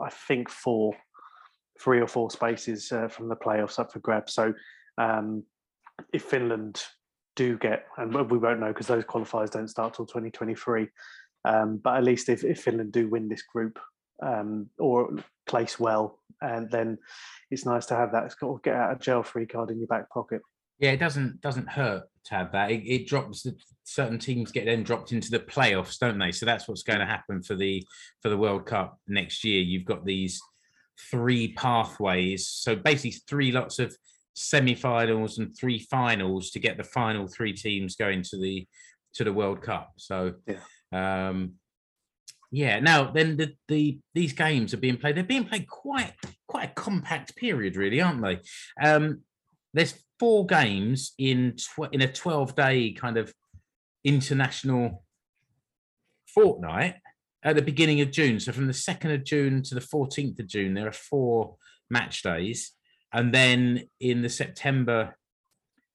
I 0.00 0.10
think, 0.10 0.48
four, 0.48 0.94
three 1.80 2.00
or 2.00 2.06
four 2.06 2.30
spaces 2.30 2.92
uh, 2.92 3.08
from 3.08 3.28
the 3.28 3.34
playoffs 3.34 3.80
up 3.80 3.92
for 3.92 3.98
grabs. 3.98 4.32
So 4.32 4.54
um, 4.96 5.42
if 6.12 6.22
Finland 6.22 6.80
do 7.34 7.58
get, 7.58 7.86
and 7.96 8.14
we 8.30 8.38
won't 8.38 8.60
know 8.60 8.68
because 8.68 8.86
those 8.86 9.02
qualifiers 9.04 9.50
don't 9.50 9.66
start 9.66 9.94
till 9.94 10.06
2023. 10.06 10.88
Um, 11.44 11.78
but 11.78 11.96
at 11.96 12.04
least 12.04 12.28
if, 12.28 12.44
if 12.44 12.62
Finland 12.62 12.92
do 12.92 13.08
win 13.08 13.28
this 13.28 13.42
group 13.42 13.78
um, 14.22 14.70
or 14.78 15.16
place 15.46 15.78
well, 15.78 16.18
and 16.40 16.70
then 16.70 16.98
it's 17.50 17.66
nice 17.66 17.86
to 17.86 17.94
have 17.94 18.12
that 18.12 18.32
sort 18.38 18.58
of 18.58 18.62
get 18.62 18.74
out 18.74 18.92
of 18.92 19.00
jail 19.00 19.22
free 19.22 19.46
card 19.46 19.70
in 19.70 19.78
your 19.78 19.86
back 19.86 20.10
pocket. 20.10 20.42
Yeah, 20.78 20.90
it 20.90 20.98
doesn't 20.98 21.40
doesn't 21.40 21.68
hurt 21.68 22.04
to 22.24 22.34
have 22.34 22.52
that. 22.52 22.70
It, 22.70 22.82
it 22.86 23.06
drops 23.06 23.42
the 23.42 23.54
certain 23.84 24.18
teams 24.18 24.50
get 24.50 24.64
then 24.64 24.82
dropped 24.82 25.12
into 25.12 25.30
the 25.30 25.38
playoffs, 25.38 25.98
don't 25.98 26.18
they? 26.18 26.32
So 26.32 26.46
that's 26.46 26.66
what's 26.66 26.82
going 26.82 26.98
to 26.98 27.06
happen 27.06 27.42
for 27.42 27.54
the 27.54 27.86
for 28.22 28.28
the 28.28 28.36
World 28.36 28.66
Cup 28.66 28.98
next 29.06 29.44
year. 29.44 29.62
You've 29.62 29.84
got 29.84 30.04
these 30.04 30.40
three 31.10 31.52
pathways, 31.52 32.48
so 32.48 32.74
basically 32.74 33.18
three 33.28 33.52
lots 33.52 33.78
of 33.78 33.96
semi-finals 34.34 35.38
and 35.38 35.56
three 35.56 35.78
finals 35.78 36.50
to 36.50 36.58
get 36.58 36.76
the 36.76 36.84
final 36.84 37.28
three 37.28 37.52
teams 37.52 37.94
going 37.94 38.22
to 38.22 38.36
the 38.36 38.66
to 39.14 39.24
the 39.24 39.32
World 39.32 39.62
Cup. 39.62 39.92
So 39.96 40.34
um 40.94 41.54
yeah, 42.50 42.78
now 42.78 43.10
then 43.10 43.36
the 43.36 43.54
the 43.68 43.98
these 44.14 44.32
games 44.32 44.72
are 44.72 44.78
being 44.78 44.96
played. 44.96 45.16
They're 45.16 45.24
being 45.24 45.44
played 45.44 45.68
quite 45.68 46.12
quite 46.46 46.70
a 46.70 46.74
compact 46.74 47.34
period, 47.36 47.76
really, 47.76 48.00
aren't 48.00 48.22
they? 48.22 48.40
Um 48.80 49.22
there's 49.72 49.94
four 50.20 50.46
games 50.46 51.12
in 51.18 51.56
tw- 51.56 51.92
in 51.92 52.00
a 52.00 52.12
12 52.12 52.54
day 52.54 52.92
kind 52.92 53.16
of 53.16 53.34
international 54.04 55.04
fortnight 56.28 56.96
at 57.42 57.56
the 57.56 57.62
beginning 57.62 58.00
of 58.00 58.10
June. 58.10 58.38
So 58.40 58.52
from 58.52 58.66
the 58.66 58.72
2nd 58.72 59.14
of 59.14 59.24
June 59.24 59.62
to 59.64 59.74
the 59.74 59.80
14th 59.80 60.38
of 60.38 60.46
June, 60.46 60.74
there 60.74 60.88
are 60.88 60.92
four 60.92 61.56
match 61.90 62.22
days. 62.22 62.72
And 63.12 63.32
then 63.32 63.88
in 64.00 64.22
the 64.22 64.28
September, 64.28 65.16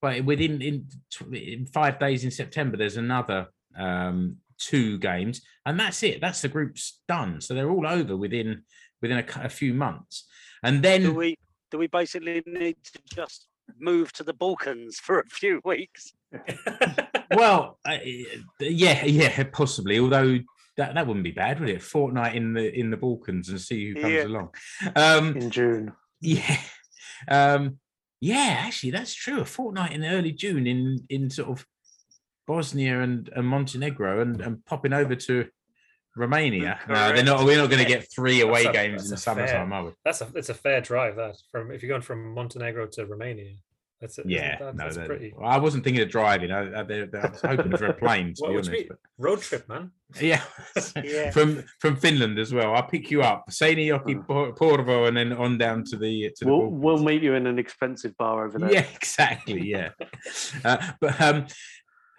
well, 0.02 0.22
within 0.24 0.62
in, 0.62 0.88
in 1.34 1.66
five 1.66 2.00
days 2.00 2.24
in 2.24 2.32
September, 2.32 2.78
there's 2.78 2.98
another 2.98 3.48
um, 3.78 4.38
two 4.60 4.98
games, 5.00 5.42
and 5.66 5.80
that's 5.80 6.04
it. 6.04 6.22
That's 6.22 6.42
the 6.42 6.48
group's 6.50 7.00
done. 7.08 7.42
So 7.42 7.54
they're 7.54 7.70
all 7.72 7.88
over 7.88 8.16
within 8.16 8.64
within 9.02 9.18
a, 9.20 9.26
a 9.46 9.50
few 9.50 9.74
months. 9.74 10.28
And 10.64 10.84
then 10.84 11.02
Do 11.02 11.14
we 11.14 11.38
do 11.72 11.78
we 11.78 11.88
basically 11.88 12.44
need 12.46 12.78
to 12.84 13.00
just 13.16 13.48
move 13.80 14.12
to 14.14 14.24
the 14.24 14.34
Balkans 14.34 15.00
for 15.02 15.20
a 15.20 15.30
few 15.30 15.62
weeks? 15.64 16.14
well, 17.36 17.80
uh, 17.88 17.98
yeah, 18.60 19.06
yeah, 19.06 19.44
possibly. 19.52 20.00
Although 20.00 20.40
that, 20.78 20.94
that 20.96 21.08
wouldn't 21.08 21.24
be 21.24 21.32
bad, 21.32 21.60
would 21.60 21.70
it? 21.70 21.82
Fortnight 21.82 22.36
in 22.36 22.54
the 22.54 22.74
in 22.74 22.90
the 22.90 22.98
Balkans 22.98 23.50
and 23.50 23.60
see 23.60 23.90
who 23.90 24.02
comes 24.02 24.14
Yeah. 24.14 24.24
along. 24.26 24.50
Um, 24.96 25.38
in 25.38 25.50
June. 25.50 25.94
yeah, 26.22 26.58
um, 27.28 27.80
yeah. 28.22 28.58
Actually, 28.66 28.92
that's 28.92 29.14
true. 29.14 29.42
A 29.42 29.46
fortnight 29.46 29.94
in 29.94 30.04
early 30.06 30.32
June 30.32 30.68
in 30.68 31.00
in 31.10 31.30
sort 31.30 31.50
of 31.50 31.66
Bosnia 32.54 33.02
and, 33.02 33.30
and 33.36 33.46
Montenegro, 33.48 34.22
and, 34.22 34.42
and 34.42 34.66
popping 34.66 34.92
over 34.92 35.14
to 35.16 35.46
Romania. 36.16 36.80
No, 36.90 37.14
they're 37.14 37.24
not. 37.24 37.46
We're 37.46 37.58
not 37.58 37.70
going 37.70 37.84
to 37.84 37.88
get 37.88 38.08
three 38.14 38.42
away 38.42 38.66
a- 38.66 38.74
games 38.74 39.04
in 39.04 39.10
the 39.10 39.16
that's 39.16 39.28
a 39.28 39.36
fair- 39.36 39.58
are 39.72 39.86
we? 39.86 39.92
That's 40.04 40.22
a 40.22 40.28
it's 40.34 40.50
a 40.50 40.56
fair 40.56 40.82
drive. 40.82 41.16
That 41.18 41.36
from 41.52 41.72
if 41.72 41.84
you're 41.84 41.90
going 41.90 42.02
from 42.02 42.34
Montenegro 42.34 42.88
to 42.88 43.06
Romania, 43.06 43.54
that's 44.02 44.18
it. 44.18 44.22
isn't 44.22 44.32
Yeah, 44.32 44.58
that- 44.58 44.76
no, 44.76 44.84
that's 44.86 44.96
that- 44.98 45.06
pretty 45.08 45.32
well, 45.38 45.48
I 45.48 45.58
wasn't 45.58 45.84
thinking 45.84 46.02
of 46.02 46.10
driving. 46.10 46.52
I, 46.52 46.62
I, 46.72 46.82
I 46.82 47.30
was 47.30 47.42
hoping 47.42 47.78
for 47.78 47.86
a 47.86 47.94
plane, 47.94 48.34
to 48.34 48.42
What 48.42 48.50
be 48.50 48.56
honest. 48.56 48.72
be- 48.72 48.86
but- 48.90 48.98
road 49.20 49.42
trip, 49.42 49.70
man. 49.70 49.92
Yeah. 50.20 50.42
Yeah. 51.04 51.30
from 51.30 51.64
from 51.80 51.96
Finland 51.96 52.40
as 52.40 52.52
well. 52.52 52.74
I'll 52.74 52.88
pick 52.96 53.12
you 53.12 53.22
up, 53.22 53.46
Seinäjoki, 53.52 54.26
Por- 54.26 54.54
Porvoo, 54.56 55.08
and 55.08 55.16
then 55.16 55.32
on 55.34 55.60
down 55.60 55.84
to 55.92 55.98
the 55.98 56.32
to. 56.38 56.46
We'll, 56.48 56.62
Balkans. 56.62 56.82
we'll 56.84 57.04
meet 57.04 57.22
you 57.22 57.36
in 57.36 57.46
an 57.46 57.60
expensive 57.60 58.18
bar 58.18 58.48
over 58.48 58.58
there. 58.58 58.74
yeah, 58.74 58.86
exactly. 58.96 59.62
Yeah, 59.70 59.90
uh, 60.66 60.78
but 61.00 61.22
um, 61.22 61.46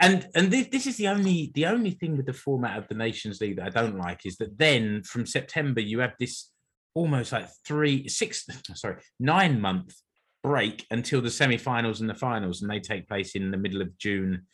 and 0.01 0.29
and 0.35 0.51
this, 0.51 0.69
this 0.69 0.87
is 0.87 0.97
the 0.97 1.09
only 1.09 1.51
the 1.55 1.67
only 1.67 1.93
thing 1.93 2.17
with 2.17 2.27
the 2.27 2.33
format 2.33 2.79
of 2.79 2.89
the 2.89 2.95
Nations 2.95 3.41
League 3.41 3.57
that 3.57 3.67
I 3.67 3.83
don't 3.83 3.99
like 3.99 4.25
is 4.25 4.37
that 4.39 4.59
then 4.59 5.03
from 5.03 5.27
September 5.27 5.81
you 5.81 6.01
have 6.01 6.15
this 6.19 6.51
almost 6.95 7.33
like 7.33 7.49
three 7.67 8.09
six 8.09 8.47
sorry 8.75 8.97
nine 9.19 9.61
month 9.61 9.95
break 10.43 10.87
until 10.91 11.21
the 11.21 11.31
semi-finals 11.31 12.01
and 12.01 12.09
the 12.09 12.15
finals, 12.15 12.63
and 12.63 12.71
they 12.71 12.81
take 12.81 13.09
place 13.09 13.35
in 13.35 13.51
the 13.51 13.57
middle 13.57 13.83
of 13.83 13.97
June, 13.99 14.47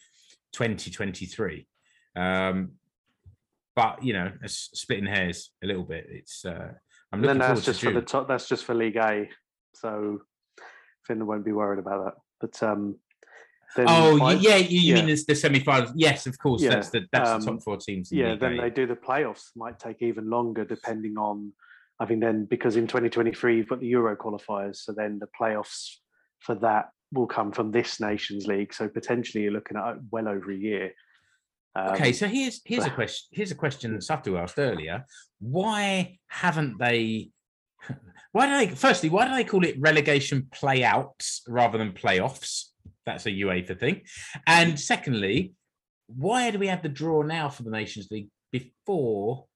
2023. 0.53 1.67
Um, 2.17 2.73
but 3.75 4.03
you 4.03 4.13
know, 4.13 4.33
it's 4.43 4.71
splitting 4.75 5.07
hairs 5.07 5.51
a 5.63 5.67
little 5.67 5.85
bit. 5.85 6.07
It's 6.09 6.45
uh, 6.45 6.73
I'm 7.13 7.21
And 7.21 7.25
then 7.25 7.39
looking 7.39 7.41
forward 7.41 7.57
that's 7.57 7.65
to 7.65 7.71
just 7.73 7.83
for 7.83 7.93
the 7.93 8.03
top. 8.03 8.29
That's 8.29 8.49
just 8.49 8.65
for 8.65 8.75
League 8.75 8.97
A. 8.97 9.29
So 9.75 10.21
Finland 11.07 11.29
won't 11.29 11.45
be 11.45 11.53
worried 11.53 11.79
about 11.79 12.05
that. 12.05 12.15
But 12.41 12.63
um, 12.63 12.97
then 13.77 13.87
Oh 13.89 14.31
yeah, 14.31 14.57
you, 14.57 14.81
you 14.81 14.95
mean 14.95 15.09
yeah. 15.09 15.15
the, 15.15 15.25
the 15.29 15.35
semi-finals? 15.35 15.93
Yes, 15.95 16.27
of 16.27 16.39
course. 16.39 16.63
Yeah, 16.63 16.71
That's 16.71 16.91
the 16.91 17.07
that's 17.13 17.31
the 17.31 17.37
um, 17.37 17.43
top 17.43 17.63
four 17.63 17.77
teams. 17.77 18.11
in 18.11 18.19
yeah, 18.19 18.31
League 18.33 18.41
then 18.41 18.57
they 18.57 18.71
do 18.71 18.87
the 18.87 18.97
playoffs. 18.97 19.51
Might 19.55 19.79
take 19.79 20.03
even 20.03 20.29
longer 20.29 20.65
depending 20.65 21.17
on 21.17 21.53
I 22.01 22.07
think 22.07 22.21
then 22.21 22.45
because 22.45 22.77
in 22.77 22.87
2023 22.87 23.57
you've 23.57 23.69
got 23.69 23.81
the 23.81 23.87
Euro 23.89 24.17
qualifiers, 24.17 24.77
so 24.77 24.93
then 24.93 25.19
the 25.19 25.29
playoffs 25.39 25.97
for 26.41 26.55
that 26.57 26.91
will 27.13 27.27
come 27.27 27.53
from 27.53 27.71
this 27.71 28.01
Nations 28.01 28.47
League. 28.47 28.75
So 28.75 28.89
potentially 28.89 29.45
you're 29.45 29.53
looking 29.53 29.77
at 29.77 29.97
well 30.11 30.29
over 30.29 30.51
a 30.51 30.57
year. 30.57 30.93
Okay, 31.79 32.09
Um, 32.09 32.15
so 32.15 32.27
here's 32.27 32.61
here's 32.65 32.87
a 32.87 32.91
question. 32.91 33.29
Here's 33.33 33.51
a 33.51 33.55
question 33.57 33.93
that 33.93 34.01
Satu 34.01 34.41
asked 34.41 34.59
earlier. 34.59 35.05
Why 35.41 36.19
haven't 36.29 36.79
they? 36.79 37.31
Why 38.33 38.47
do 38.47 38.67
they? 38.67 38.75
Firstly, 38.75 39.09
why 39.09 39.27
do 39.27 39.35
they 39.35 39.45
call 39.45 39.65
it 39.65 39.77
relegation 39.79 40.49
playouts 40.53 41.43
rather 41.49 41.79
than 41.79 41.93
playoffs? 41.93 42.67
That's 43.07 43.27
a 43.27 43.31
UEFA 43.31 43.79
thing. 43.79 44.03
And 44.47 44.79
secondly, 44.79 45.55
why 46.09 46.51
do 46.51 46.59
we 46.59 46.67
have 46.67 46.83
the 46.83 46.89
draw 46.89 47.23
now 47.23 47.49
for 47.49 47.63
the 47.63 47.71
Nations 47.71 48.09
League 48.11 48.29
before 48.53 49.47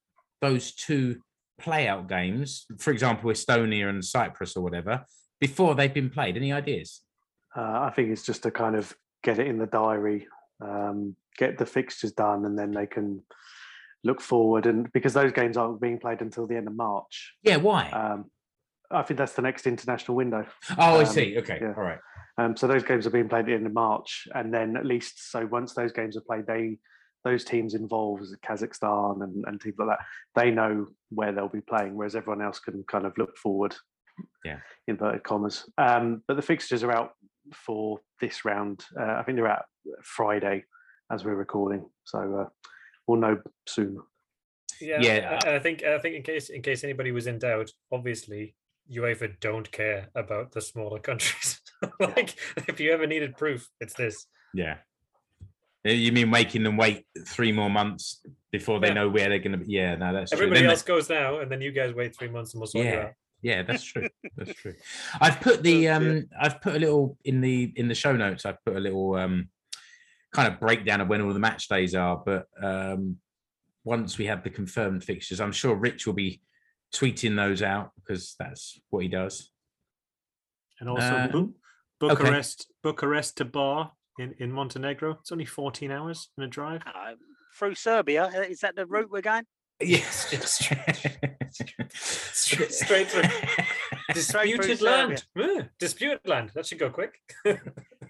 those 0.40 0.72
two 0.72 1.20
playout 1.60 2.08
games? 2.08 2.66
For 2.78 2.92
example, 2.92 3.30
Estonia 3.30 3.88
and 3.88 4.04
Cyprus 4.04 4.56
or 4.56 4.62
whatever, 4.62 5.04
before 5.40 5.74
they've 5.74 5.92
been 5.92 6.10
played. 6.10 6.36
Any 6.36 6.52
ideas? 6.52 7.02
Uh, 7.56 7.60
I 7.60 7.92
think 7.94 8.10
it's 8.10 8.24
just 8.24 8.44
to 8.44 8.50
kind 8.50 8.76
of 8.76 8.94
get 9.24 9.38
it 9.38 9.48
in 9.48 9.58
the 9.58 9.66
diary, 9.66 10.28
um, 10.60 11.16
get 11.36 11.58
the 11.58 11.66
fixtures 11.66 12.12
done, 12.12 12.44
and 12.44 12.56
then 12.58 12.70
they 12.70 12.86
can 12.86 13.22
look 14.04 14.20
forward. 14.20 14.66
And 14.66 14.90
because 14.92 15.12
those 15.12 15.32
games 15.32 15.56
aren't 15.56 15.80
being 15.80 15.98
played 15.98 16.20
until 16.20 16.46
the 16.46 16.56
end 16.56 16.68
of 16.68 16.76
March, 16.76 17.34
Yeah, 17.42 17.56
why? 17.56 17.90
um, 17.90 18.30
I 18.92 19.02
think 19.02 19.18
that's 19.18 19.34
the 19.34 19.42
next 19.42 19.66
international 19.66 20.16
window. 20.16 20.46
oh, 20.78 20.96
I 20.96 21.00
um, 21.00 21.06
see. 21.06 21.38
Okay, 21.38 21.58
yeah. 21.60 21.74
all 21.76 21.82
right. 21.82 21.98
Um, 22.40 22.56
so 22.56 22.66
those 22.66 22.84
games 22.84 23.06
are 23.06 23.10
being 23.10 23.28
played 23.28 23.40
at 23.40 23.46
the 23.46 23.54
end 23.54 23.66
of 23.66 23.74
March, 23.74 24.26
and 24.34 24.52
then 24.52 24.76
at 24.76 24.86
least 24.86 25.30
so 25.30 25.46
once 25.46 25.74
those 25.74 25.92
games 25.92 26.16
are 26.16 26.22
played, 26.22 26.46
they 26.46 26.78
those 27.22 27.44
teams 27.44 27.74
involved, 27.74 28.24
Kazakhstan 28.42 29.22
and, 29.22 29.44
and 29.46 29.60
teams 29.60 29.74
like 29.78 29.88
that, 29.88 30.06
they 30.34 30.50
know 30.50 30.86
where 31.10 31.32
they'll 31.32 31.48
be 31.48 31.60
playing, 31.60 31.94
whereas 31.94 32.16
everyone 32.16 32.40
else 32.42 32.58
can 32.60 32.82
kind 32.84 33.04
of 33.04 33.12
look 33.18 33.36
forward. 33.36 33.74
Yeah. 34.42 34.60
Inverted 34.86 35.22
commas. 35.22 35.68
Um, 35.76 36.22
but 36.26 36.36
the 36.36 36.42
fixtures 36.42 36.82
are 36.82 36.92
out 36.92 37.10
for 37.54 38.00
this 38.22 38.46
round. 38.46 38.84
Uh, 38.98 39.16
I 39.18 39.22
think 39.22 39.36
they're 39.36 39.46
out 39.46 39.66
Friday 40.02 40.64
as 41.12 41.22
we're 41.24 41.34
recording, 41.34 41.84
so 42.04 42.18
uh, 42.46 42.48
we'll 43.06 43.20
know 43.20 43.38
soon. 43.66 43.98
Yeah, 44.80 45.00
Yeah, 45.02 45.38
a- 45.42 45.46
and 45.46 45.56
I 45.56 45.58
think 45.58 45.82
I 45.84 45.98
think 45.98 46.16
in 46.16 46.22
case 46.22 46.48
in 46.48 46.62
case 46.62 46.84
anybody 46.84 47.12
was 47.12 47.26
in 47.26 47.38
doubt, 47.38 47.70
obviously 47.92 48.54
UEFA 48.90 49.38
don't 49.40 49.70
care 49.70 50.08
about 50.14 50.52
the 50.52 50.60
smaller 50.60 50.98
countries. 50.98 51.39
like 52.00 52.34
if 52.68 52.80
you 52.80 52.92
ever 52.92 53.06
needed 53.06 53.36
proof, 53.36 53.68
it's 53.80 53.94
this. 53.94 54.26
Yeah. 54.54 54.78
Uh, 55.86 55.90
You 55.90 56.12
mean 56.12 56.30
making 56.30 56.62
them 56.62 56.76
wait 56.76 57.06
three 57.26 57.52
more 57.52 57.70
months 57.70 58.20
before 58.52 58.80
they 58.80 58.88
Yeah. 58.88 58.94
know 58.94 59.08
where 59.08 59.28
they're 59.28 59.38
going 59.38 59.52
to 59.58 59.58
be? 59.64 59.72
Yeah, 59.72 59.94
no, 59.96 60.12
that's 60.12 60.30
true. 60.30 60.38
Everybody 60.38 60.60
Then 60.60 60.66
they- 60.68 60.72
else 60.72 60.82
goes 60.82 61.08
now, 61.08 61.38
and 61.40 61.50
then 61.50 61.60
you 61.62 61.72
guys 61.72 61.94
wait 61.94 62.14
three 62.16 62.28
months 62.28 62.52
and 62.54 62.60
we'll 62.60 62.66
sort 62.66 62.84
you 62.84 62.90
Yeah, 62.92 63.00
out. 63.00 63.12
yeah, 63.42 63.62
that's 63.62 63.82
true. 63.84 64.08
That's 64.36 64.54
true. 64.54 64.74
I've 65.20 65.40
put 65.40 65.62
the 65.62 65.88
Oh, 65.88 65.94
um, 65.96 66.04
dear. 66.04 66.24
I've 66.38 66.60
put 66.60 66.74
a 66.76 66.78
little 66.78 67.16
in 67.24 67.40
the 67.40 67.72
in 67.76 67.88
the 67.88 67.94
show 67.94 68.12
notes. 68.14 68.44
I've 68.46 68.62
put 68.64 68.76
a 68.76 68.80
little 68.80 69.14
um, 69.14 69.48
kind 70.32 70.52
of 70.52 70.60
breakdown 70.60 71.00
of 71.00 71.08
when 71.08 71.20
all 71.22 71.32
the 71.32 71.38
match 71.40 71.68
days 71.68 71.94
are. 71.94 72.22
But 72.24 72.46
um, 72.62 73.16
once 73.84 74.18
we 74.18 74.26
have 74.26 74.42
the 74.44 74.50
confirmed 74.50 75.04
fixtures, 75.04 75.40
I'm 75.40 75.52
sure 75.52 75.74
Rich 75.74 76.06
will 76.06 76.14
be 76.14 76.40
tweeting 76.94 77.36
those 77.36 77.62
out 77.62 77.92
because 77.96 78.34
that's 78.38 78.78
what 78.90 79.02
he 79.02 79.08
does. 79.08 79.50
And 80.80 80.88
also 80.88 81.06
Uh, 81.06 81.28
Bu- 82.00 82.10
okay. 82.10 82.24
Bucharest, 82.24 82.66
Bucharest 82.82 83.36
to 83.36 83.44
Bar 83.44 83.92
in, 84.18 84.34
in 84.38 84.50
Montenegro. 84.50 85.18
It's 85.20 85.32
only 85.32 85.44
14 85.44 85.90
hours 85.90 86.30
in 86.38 86.44
a 86.44 86.48
drive. 86.48 86.80
Uh, 86.86 87.12
through 87.58 87.74
Serbia, 87.74 88.30
uh, 88.34 88.40
is 88.40 88.60
that 88.60 88.74
the 88.74 88.86
route 88.86 89.10
we're 89.10 89.20
going? 89.20 89.44
Yes, 89.82 90.28
Straight- 90.46 91.92
straight 92.72 93.08
through. 93.08 93.22
Disputed 94.14 94.82
land. 94.82 95.24
Yeah, 95.34 95.62
disputed 95.78 96.20
land. 96.26 96.50
That 96.54 96.66
should 96.66 96.78
go 96.78 96.90
quick. 96.90 97.14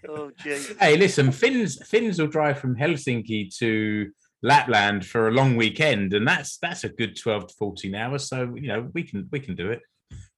Oh, 0.09 0.31
gee. 0.43 0.59
Hey, 0.81 0.97
listen, 0.97 1.31
Finns 1.31 1.79
Finns 1.87 2.19
will 2.19 2.27
drive 2.27 2.59
from 2.59 2.75
Helsinki 2.75 3.55
to 3.59 4.11
Lapland 4.43 5.05
for 5.05 5.29
a 5.29 5.31
long 5.31 5.57
weekend, 5.57 6.15
and 6.15 6.27
that's 6.27 6.57
that's 6.57 6.85
a 6.85 6.89
good 6.89 7.19
twelve 7.21 7.49
to 7.49 7.55
fourteen 7.59 7.95
hours. 7.95 8.27
So 8.27 8.55
you 8.57 8.69
know 8.69 8.89
we 8.95 9.03
can 9.03 9.29
we 9.31 9.41
can 9.41 9.55
do 9.55 9.71
it. 9.71 9.83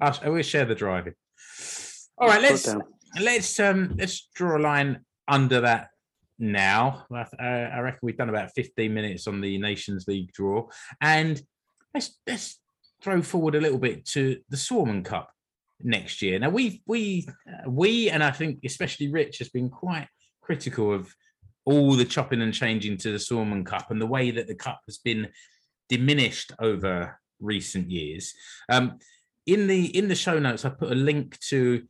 I'll, 0.01 0.19
I 0.21 0.31
will 0.31 0.43
share 0.43 0.65
the 0.65 0.75
driving. 0.75 1.15
All 2.19 2.27
right, 2.27 2.43
let's 2.43 2.65
down. 2.65 2.83
Let's 3.21 3.61
um 3.61 3.95
let's 3.99 4.29
draw 4.35 4.57
a 4.57 4.61
line 4.61 5.01
under 5.29 5.61
that 5.61 5.89
now. 6.39 7.07
I, 7.13 7.45
I 7.45 7.81
reckon 7.81 8.01
we've 8.03 8.17
done 8.17 8.29
about 8.29 8.51
fifteen 8.55 8.95
minutes 8.95 9.27
on 9.27 9.41
the 9.41 9.59
Nations 9.59 10.07
League 10.09 10.33
draw, 10.33 10.69
and 11.01 11.41
let's 11.95 12.19
let's 12.27 12.59
throw 13.03 13.21
forward 13.23 13.55
a 13.55 13.61
little 13.61 13.79
bit 13.79 14.07
to 14.07 14.39
the 14.49 14.57
Suomen 14.57 15.05
Cup 15.05 15.31
next 15.83 16.23
year. 16.23 16.39
Now 16.39 16.51
we 16.51 16.83
we 16.87 17.29
uh, 17.49 17.69
we 17.69 18.11
and 18.11 18.23
I 18.23 18.31
think 18.31 18.61
especially 18.65 19.11
Rich 19.11 19.39
has 19.39 19.49
been 19.51 19.69
quite 19.69 20.09
critical 20.41 20.93
of 20.93 21.15
all 21.65 21.93
the 21.93 22.05
chopping 22.05 22.43
and 22.43 22.55
changing 22.55 22.97
to 22.99 23.13
the 23.13 23.19
Suomen 23.19 23.65
Cup 23.65 23.91
and 23.91 24.01
the 24.01 24.07
way 24.07 24.31
that 24.31 24.49
the 24.49 24.55
cup 24.55 24.81
has 24.87 24.99
been 24.99 25.29
diminished 25.89 26.53
over 26.59 27.21
recent 27.41 27.91
years. 27.91 28.33
Um, 28.69 28.99
in 29.47 29.67
the 29.67 29.97
in 29.97 30.09
the 30.09 30.15
show 30.15 30.39
notes, 30.39 30.65
I 30.65 30.71
put 30.71 30.93
a 30.93 30.97
link 30.97 31.39
to 31.51 31.83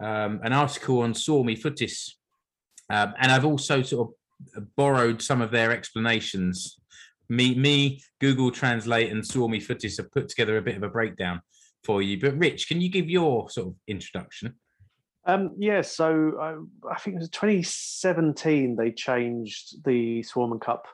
um, 0.00 0.40
an 0.42 0.52
article 0.52 1.00
on 1.00 1.14
Suomi 1.14 1.56
Footis, 1.56 2.12
um, 2.90 3.14
and 3.18 3.32
I've 3.32 3.44
also 3.44 3.82
sort 3.82 4.08
of 4.56 4.76
borrowed 4.76 5.22
some 5.22 5.40
of 5.40 5.50
their 5.50 5.72
explanations. 5.72 6.78
Me, 7.28 7.54
me, 7.54 8.02
Google 8.20 8.50
Translate, 8.50 9.10
and 9.10 9.24
Suomi 9.24 9.60
Footis 9.60 9.96
have 9.96 10.10
put 10.12 10.28
together 10.28 10.58
a 10.58 10.62
bit 10.62 10.76
of 10.76 10.82
a 10.82 10.88
breakdown 10.88 11.40
for 11.82 12.02
you. 12.02 12.20
But 12.20 12.38
Rich, 12.38 12.68
can 12.68 12.80
you 12.80 12.88
give 12.88 13.08
your 13.08 13.48
sort 13.50 13.68
of 13.68 13.74
introduction? 13.86 14.54
Um, 15.26 15.54
yeah, 15.58 15.80
so 15.80 16.32
I, 16.40 16.92
I 16.92 16.98
think 16.98 17.16
it 17.16 17.20
was 17.20 17.30
2017 17.30 18.76
they 18.76 18.90
changed 18.90 19.82
the 19.84 20.22
Suomen 20.22 20.60
Cup, 20.60 20.86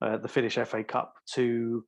uh, 0.00 0.18
the 0.18 0.28
Finnish 0.28 0.54
FA 0.54 0.84
Cup, 0.84 1.14
to 1.32 1.84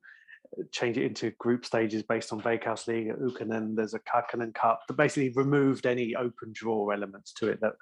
change 0.71 0.97
it 0.97 1.05
into 1.05 1.31
group 1.31 1.65
stages 1.65 2.03
based 2.03 2.31
on 2.31 2.41
Veikkaus 2.41 2.87
League 2.87 3.07
at 3.07 3.19
Ykkönen. 3.19 3.75
There's 3.75 3.93
a 3.93 3.99
Kakkonen 3.99 4.53
Cup 4.53 4.81
that 4.87 4.97
basically 4.97 5.31
removed 5.35 5.85
any 5.85 6.15
open 6.15 6.51
draw 6.53 6.89
elements 6.89 7.33
to 7.33 7.49
it. 7.49 7.59
That 7.61 7.73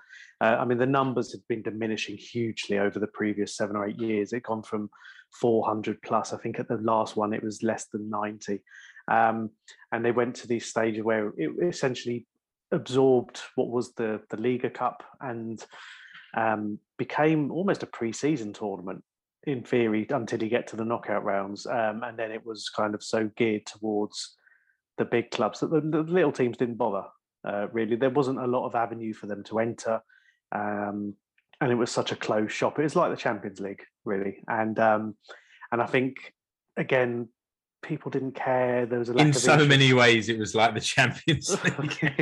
uh, 0.41 0.58
I 0.60 0.65
mean, 0.65 0.78
the 0.78 0.86
numbers 0.86 1.32
had 1.32 1.41
been 1.47 1.62
diminishing 1.62 2.17
hugely 2.17 2.80
over 2.80 2.99
the 2.99 3.08
previous 3.08 3.56
seven 3.56 3.75
or 3.75 3.88
eight 3.88 3.99
years. 3.99 4.34
It 4.34 4.43
gone 4.43 4.63
from 4.63 4.89
400 5.39 6.01
plus. 6.01 6.34
I 6.34 6.38
think 6.38 6.60
at 6.60 6.67
the 6.67 6.78
last 6.78 7.15
one 7.15 7.34
it 7.34 7.43
was 7.43 7.63
less 7.63 7.86
than 7.86 8.10
90. 8.10 8.62
Um, 9.08 9.51
and 9.91 10.04
they 10.04 10.12
went 10.12 10.36
to 10.38 10.47
these 10.47 10.65
stages 10.65 11.04
where 11.04 11.34
it 11.38 11.51
essentially 11.62 12.25
absorbed 12.71 13.41
what 13.56 13.69
was 13.69 13.93
the 13.93 14.21
the 14.30 14.38
Liigacup 14.38 14.97
and 15.21 15.63
um, 16.36 16.80
became 16.97 17.51
almost 17.51 17.84
a 17.84 17.88
pre-season 17.88 18.54
tournament 18.54 19.04
in 19.45 19.63
theory 19.63 20.05
until 20.10 20.41
you 20.41 20.49
get 20.49 20.67
to 20.67 20.75
the 20.75 20.86
knockout 20.86 21.23
rounds, 21.23 21.65
um, 21.65 22.03
and 22.03 22.17
then 22.17 22.31
it 22.31 22.45
was 22.45 22.69
kind 22.69 22.95
of 22.95 23.03
so 23.03 23.29
geared 23.38 23.65
towards 23.65 24.36
the 24.97 25.05
big 25.05 25.31
clubs 25.31 25.60
that 25.60 25.69
the, 25.71 25.81
the 25.81 26.03
little 26.03 26.31
teams 26.31 26.58
didn't 26.58 26.75
bother. 26.77 27.03
Uh, 27.47 27.67
really, 27.71 27.95
there 27.95 28.10
wasn't 28.10 28.39
a 28.39 28.47
lot 28.47 28.65
of 28.65 28.75
avenue 28.75 29.13
for 29.13 29.27
them 29.27 29.43
to 29.43 29.60
enter, 29.60 30.01
um, 30.51 31.13
and 31.62 31.71
it 31.71 31.75
was 31.75 31.91
such 31.91 32.12
a 32.12 32.15
closed 32.15 32.51
shop. 32.51 32.79
It 32.79 32.84
was 32.84 32.95
like 32.95 33.12
the 33.12 33.17
Champions 33.17 33.60
League, 33.60 33.84
really, 34.03 34.39
and 34.47 34.77
um, 34.79 35.15
and 35.71 35.81
I 35.81 35.86
think 35.86 36.15
again 36.77 37.29
people 37.84 38.10
didn't 38.10 38.34
care. 38.34 38.86
There 38.88 38.97
was 38.99 39.10
a 39.10 39.13
lack 39.13 39.21
In 39.25 39.29
of 39.29 39.36
so 39.36 39.51
interest. 39.53 39.69
many 39.69 39.93
ways, 39.93 40.27
it 40.27 40.39
was 40.39 40.55
like 40.55 40.73
the 40.73 40.81
Champions 40.81 41.55
League. 41.79 42.15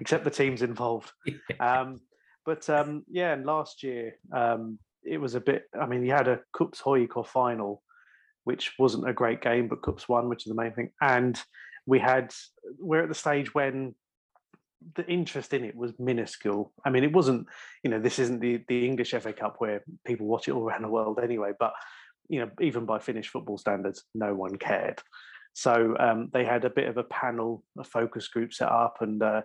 except 0.00 0.24
the 0.24 0.30
teams 0.30 0.62
involved. 0.62 1.12
Um, 1.60 2.00
but 2.46 2.68
um, 2.68 3.04
yeah, 3.08 3.32
and 3.32 3.46
last 3.46 3.82
year 3.82 4.16
um, 4.32 4.78
it 5.04 5.18
was 5.18 5.34
a 5.34 5.40
bit. 5.40 5.64
I 5.78 5.86
mean, 5.86 6.04
you 6.04 6.12
had 6.12 6.28
a 6.28 6.40
KuPS 6.56 6.82
HJK 6.82 7.26
final, 7.26 7.82
which 8.44 8.72
wasn't 8.78 9.08
a 9.08 9.12
great 9.12 9.42
game, 9.42 9.68
but 9.68 9.82
KuPS 9.82 10.08
won, 10.08 10.28
which 10.28 10.46
is 10.46 10.50
the 10.50 10.60
main 10.60 10.72
thing. 10.72 10.90
And 11.00 11.40
we 11.86 11.98
had 11.98 12.32
we're 12.78 13.02
at 13.02 13.08
the 13.08 13.14
stage 13.14 13.54
when 13.54 13.94
the 14.96 15.06
interest 15.06 15.54
in 15.54 15.64
it 15.64 15.76
was 15.76 15.92
minuscule. 15.98 16.72
I 16.84 16.90
mean, 16.90 17.04
it 17.04 17.12
wasn't. 17.12 17.46
You 17.82 17.90
know, 17.90 18.00
this 18.00 18.18
isn't 18.18 18.40
the 18.40 18.64
the 18.68 18.86
English 18.86 19.10
FA 19.10 19.32
Cup 19.32 19.56
where 19.58 19.82
people 20.06 20.26
watch 20.26 20.48
it 20.48 20.52
all 20.52 20.64
around 20.64 20.82
the 20.82 20.88
world 20.88 21.20
anyway. 21.22 21.52
But 21.58 21.72
you 22.28 22.40
know, 22.40 22.50
even 22.60 22.86
by 22.86 22.98
Finnish 22.98 23.28
football 23.28 23.58
standards, 23.58 24.04
no 24.14 24.34
one 24.34 24.56
cared. 24.56 25.00
So 25.52 25.96
um, 26.00 26.30
they 26.32 26.44
had 26.44 26.64
a 26.64 26.70
bit 26.70 26.88
of 26.88 26.96
a 26.96 27.04
panel, 27.04 27.62
a 27.78 27.84
focus 27.84 28.28
group 28.28 28.52
set 28.52 28.70
up, 28.70 28.98
and 29.00 29.22
uh, 29.22 29.42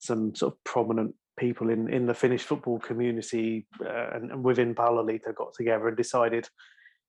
some 0.00 0.34
sort 0.34 0.54
of 0.54 0.64
prominent 0.64 1.14
people 1.38 1.70
in, 1.70 1.92
in 1.92 2.06
the 2.06 2.14
Finnish 2.14 2.42
football 2.44 2.78
community 2.78 3.66
uh, 3.84 4.10
and, 4.14 4.30
and 4.30 4.44
within 4.44 4.74
Palloliitto 4.74 5.34
got 5.34 5.52
together 5.54 5.88
and 5.88 5.96
decided 5.96 6.48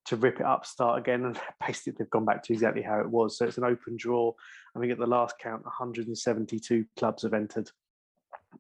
to 0.06 0.16
rip 0.16 0.40
it 0.40 0.46
up, 0.46 0.66
start 0.66 1.00
again, 1.00 1.26
and 1.26 1.40
basically 1.68 1.94
they've 1.98 2.10
gone 2.10 2.26
back 2.26 2.44
to 2.44 2.54
exactly 2.54 2.82
how 2.82 3.00
it 3.00 3.10
was. 3.10 3.38
So 3.38 3.46
it's 3.46 3.58
an 3.58 3.64
open 3.64 3.96
draw. 3.98 4.34
I 4.76 4.80
think 4.80 4.92
at 4.92 5.00
the 5.00 5.08
last 5.08 5.36
count, 5.42 5.64
172 5.66 6.86
clubs 6.98 7.24
have 7.24 7.34
entered, 7.34 7.70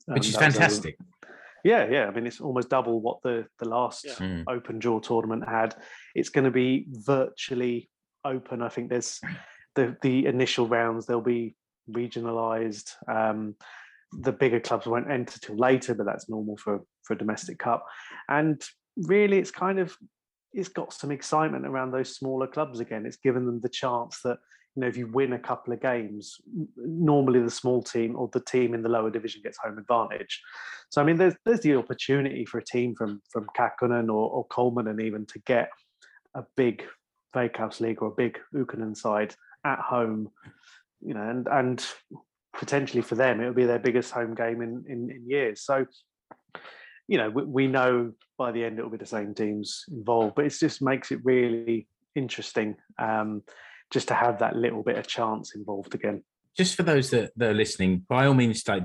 Which 0.07 0.27
is 0.27 0.35
Um, 0.35 0.39
that 0.41 0.45
was 0.47 0.55
over- 0.55 0.61
fantastic. 0.63 0.97
yeah, 1.63 1.87
yeah. 1.89 2.05
I 2.07 2.11
mean, 2.11 2.25
it's 2.27 2.41
almost 2.41 2.69
double 2.69 2.99
what 3.01 3.21
the 3.21 3.45
the 3.59 3.69
last 3.69 4.05
Yeah. 4.05 4.13
Mm. 4.13 4.43
open 4.47 4.79
draw 4.79 4.99
tournament 4.99 5.47
had. 5.47 5.75
It's 6.15 6.29
going 6.29 6.45
to 6.45 6.51
be 6.51 6.85
virtually 6.89 7.89
open. 8.23 8.61
I 8.63 8.69
think 8.69 8.89
there's 8.89 9.19
the 9.75 9.95
the 10.01 10.25
initial 10.25 10.67
rounds 10.67 11.05
they'll 11.05 11.21
be 11.21 11.55
regionalised. 11.89 12.91
Um, 13.07 13.55
the 14.19 14.31
bigger 14.31 14.59
clubs 14.59 14.85
won't 14.85 15.09
enter 15.09 15.39
till 15.39 15.55
later, 15.55 15.93
but 15.93 16.05
that's 16.05 16.29
normal 16.29 16.57
for 16.57 16.81
for 17.03 17.13
a 17.13 17.17
domestic 17.17 17.59
cup. 17.59 17.85
And 18.29 18.63
really, 18.97 19.37
it's 19.37 19.51
kind 19.51 19.79
of 19.79 19.95
it's 20.53 20.69
got 20.69 20.93
some 20.93 21.11
excitement 21.11 21.65
around 21.65 21.91
those 21.91 22.15
smaller 22.15 22.47
clubs 22.47 22.79
again. 22.79 23.05
It's 23.05 23.17
given 23.17 23.45
them 23.45 23.59
the 23.61 23.69
chance 23.69 24.21
that 24.23 24.37
you 24.75 24.81
know 24.81 24.87
if 24.87 24.97
you 24.97 25.07
win 25.07 25.33
a 25.33 25.39
couple 25.39 25.73
of 25.73 25.81
games, 25.81 26.37
normally 26.77 27.41
the 27.41 27.49
small 27.49 27.83
team 27.83 28.15
or 28.15 28.29
the 28.31 28.39
team 28.39 28.73
in 28.73 28.81
the 28.81 28.89
lower 28.89 29.09
division 29.09 29.41
gets 29.43 29.57
home 29.57 29.77
advantage. 29.77 30.41
So 30.89 31.01
I 31.01 31.05
mean, 31.05 31.17
there's 31.17 31.35
there's 31.45 31.61
the 31.61 31.75
opportunity 31.75 32.45
for 32.45 32.59
a 32.59 32.65
team 32.65 32.95
from 32.95 33.21
from 33.29 33.47
Kakkonen 33.57 34.07
or, 34.07 34.29
or 34.29 34.47
Kolmonen 34.47 34.91
and 34.91 35.01
even 35.01 35.25
to 35.27 35.39
get 35.39 35.69
a 36.33 36.43
big 36.55 36.83
Veikkaus 37.35 37.79
League 37.79 38.01
or 38.01 38.07
a 38.07 38.15
big 38.15 38.39
Ykkönen 38.53 38.95
side 38.95 39.35
at 39.65 39.79
home, 39.79 40.29
you 41.01 41.13
know, 41.13 41.29
and 41.29 41.47
and 41.47 41.85
potentially 42.57 43.01
for 43.01 43.15
them 43.15 43.41
it 43.41 43.45
would 43.47 43.55
be 43.55 43.65
their 43.65 43.79
biggest 43.79 44.11
home 44.11 44.33
game 44.35 44.61
in 44.61 44.83
in, 44.87 45.09
in 45.11 45.29
years. 45.29 45.61
So 45.61 45.85
you 47.07 47.17
know, 47.19 47.29
we, 47.29 47.43
we 47.43 47.67
know 47.67 48.13
by 48.37 48.51
the 48.51 48.63
end 48.63 48.79
it 48.79 48.83
will 48.83 48.89
be 48.89 48.97
the 48.97 49.05
same 49.05 49.35
teams 49.35 49.83
involved, 49.91 50.35
but 50.35 50.45
it 50.45 50.49
just 50.59 50.81
makes 50.81 51.11
it 51.11 51.19
really 51.23 51.87
interesting 52.15 52.75
um, 52.97 53.43
just 53.91 54.07
to 54.07 54.13
have 54.15 54.39
that 54.39 54.55
little 54.55 54.81
bit 54.81 54.97
of 54.97 55.05
chance 55.05 55.53
involved 55.55 55.93
again. 55.93 56.23
just 56.57 56.75
for 56.75 56.83
those 56.83 57.09
that, 57.11 57.31
that 57.35 57.51
are 57.51 57.53
listening, 57.53 58.05
by 58.07 58.25
all 58.25 58.33
means, 58.33 58.67
like 58.67 58.83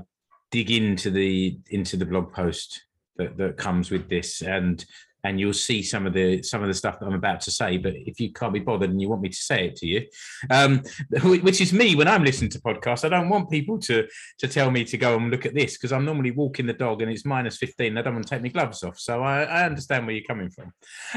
dig 0.51 0.69
into 0.69 1.09
the 1.09 1.57
into 1.69 1.97
the 1.97 2.05
blog 2.05 2.33
post 2.33 2.83
that, 3.17 3.37
that 3.37 3.57
comes 3.57 3.89
with 3.89 4.09
this, 4.09 4.41
and 4.41 4.85
and 5.23 5.39
you'll 5.39 5.53
see 5.53 5.83
some 5.83 6.07
of 6.07 6.13
the 6.13 6.41
some 6.41 6.61
of 6.61 6.67
the 6.67 6.73
stuff 6.73 6.99
that 6.99 7.05
I'm 7.05 7.13
about 7.13 7.41
to 7.41 7.51
say. 7.51 7.77
But 7.77 7.93
if 7.95 8.19
you 8.19 8.31
can't 8.31 8.53
be 8.53 8.59
bothered 8.59 8.89
and 8.89 9.01
you 9.01 9.09
want 9.09 9.21
me 9.21 9.29
to 9.29 9.35
say 9.35 9.67
it 9.67 9.75
to 9.77 9.87
you, 9.87 10.07
um, 10.49 10.81
which 11.23 11.61
is 11.61 11.73
me 11.73 11.95
when 11.95 12.07
I'm 12.07 12.23
listening 12.23 12.51
to 12.51 12.61
podcasts, 12.61 13.05
I 13.05 13.09
don't 13.09 13.29
want 13.29 13.49
people 13.49 13.79
to 13.79 14.07
to 14.39 14.47
tell 14.47 14.71
me 14.71 14.83
to 14.85 14.97
go 14.97 15.15
and 15.15 15.29
look 15.29 15.45
at 15.45 15.53
this 15.53 15.77
because 15.77 15.91
I'm 15.91 16.05
normally 16.05 16.31
walking 16.31 16.65
the 16.65 16.73
dog 16.73 17.01
and 17.01 17.11
it's 17.11 17.25
minus 17.25 17.57
15. 17.57 17.97
I 17.97 18.01
don't 18.01 18.13
want 18.13 18.27
to 18.27 18.29
take 18.29 18.41
my 18.41 18.49
gloves 18.49 18.83
off, 18.83 18.99
so 18.99 19.23
I, 19.23 19.43
I 19.43 19.65
understand 19.65 20.05
where 20.05 20.15
you're 20.15 20.25
coming 20.25 20.49
from. 20.49 20.73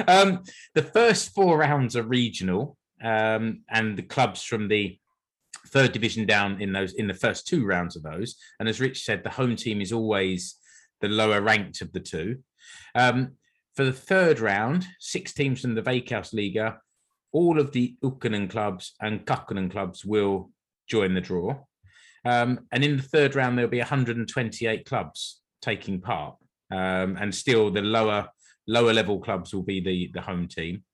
Um, 0.06 0.42
the 0.74 0.82
first 0.82 1.34
four 1.34 1.58
rounds 1.58 1.96
are 1.96 2.02
regional, 2.02 2.76
um, 3.02 3.60
and 3.70 3.96
the 3.96 4.02
clubs 4.02 4.42
from 4.42 4.68
the 4.68 4.98
third 5.68 5.92
division 5.92 6.26
down 6.26 6.60
in 6.60 6.72
those 6.72 6.92
in 6.94 7.06
the 7.06 7.14
first 7.14 7.46
two 7.46 7.64
rounds 7.64 7.96
of 7.96 8.02
those. 8.02 8.36
And 8.60 8.68
as 8.68 8.80
Rich 8.80 9.04
said, 9.04 9.24
the 9.24 9.30
home 9.30 9.56
team 9.56 9.80
is 9.80 9.92
always 9.92 10.56
the 11.00 11.08
lower 11.08 11.40
ranked 11.40 11.80
of 11.80 11.92
the 11.92 12.00
two. 12.00 12.38
Um, 12.94 13.32
for 13.76 13.84
the 13.84 13.92
third 13.92 14.40
round, 14.40 14.87
six 15.00 15.32
teams 15.32 15.60
from 15.60 15.74
the 15.74 15.82
Veikkaus 15.82 16.32
Liga, 16.32 16.78
all 17.32 17.58
of 17.58 17.72
the 17.72 17.96
Ykkönen 18.02 18.48
clubs 18.48 18.94
and 19.00 19.26
Kakkonen 19.26 19.70
clubs 19.70 20.04
will 20.04 20.50
join 20.88 21.14
the 21.14 21.20
draw. 21.20 21.56
Um, 22.24 22.60
and 22.72 22.84
in 22.84 22.96
the 22.96 23.02
third 23.02 23.34
round, 23.34 23.58
there'll 23.58 23.70
be 23.70 23.78
128 23.78 24.87
clubs 24.87 25.40
taking 25.60 26.00
part. 26.00 26.37
Um, 26.70 27.16
and 27.20 27.34
still 27.34 27.70
the 27.70 27.82
lower 27.82 28.28
lower 28.66 28.94
level 28.94 29.20
clubs 29.20 29.54
will 29.54 29.62
be 29.62 29.80
the, 29.80 30.10
the 30.14 30.22
home 30.22 30.48
team. 30.48 30.84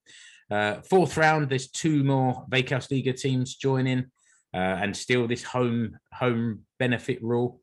Uh, 0.51 0.81
fourth 0.83 1.17
round, 1.17 1.49
there's 1.49 1.71
two 1.71 2.03
more 2.03 2.45
Veikkaus 2.51 2.91
Liga 2.91 3.13
teams 3.13 3.55
joining 3.55 4.07
uh, 4.53 4.57
and 4.83 4.97
still 4.97 5.29
this 5.29 5.45
home 5.45 5.97
home 6.13 6.61
benefit 6.79 7.23
rule. 7.23 7.61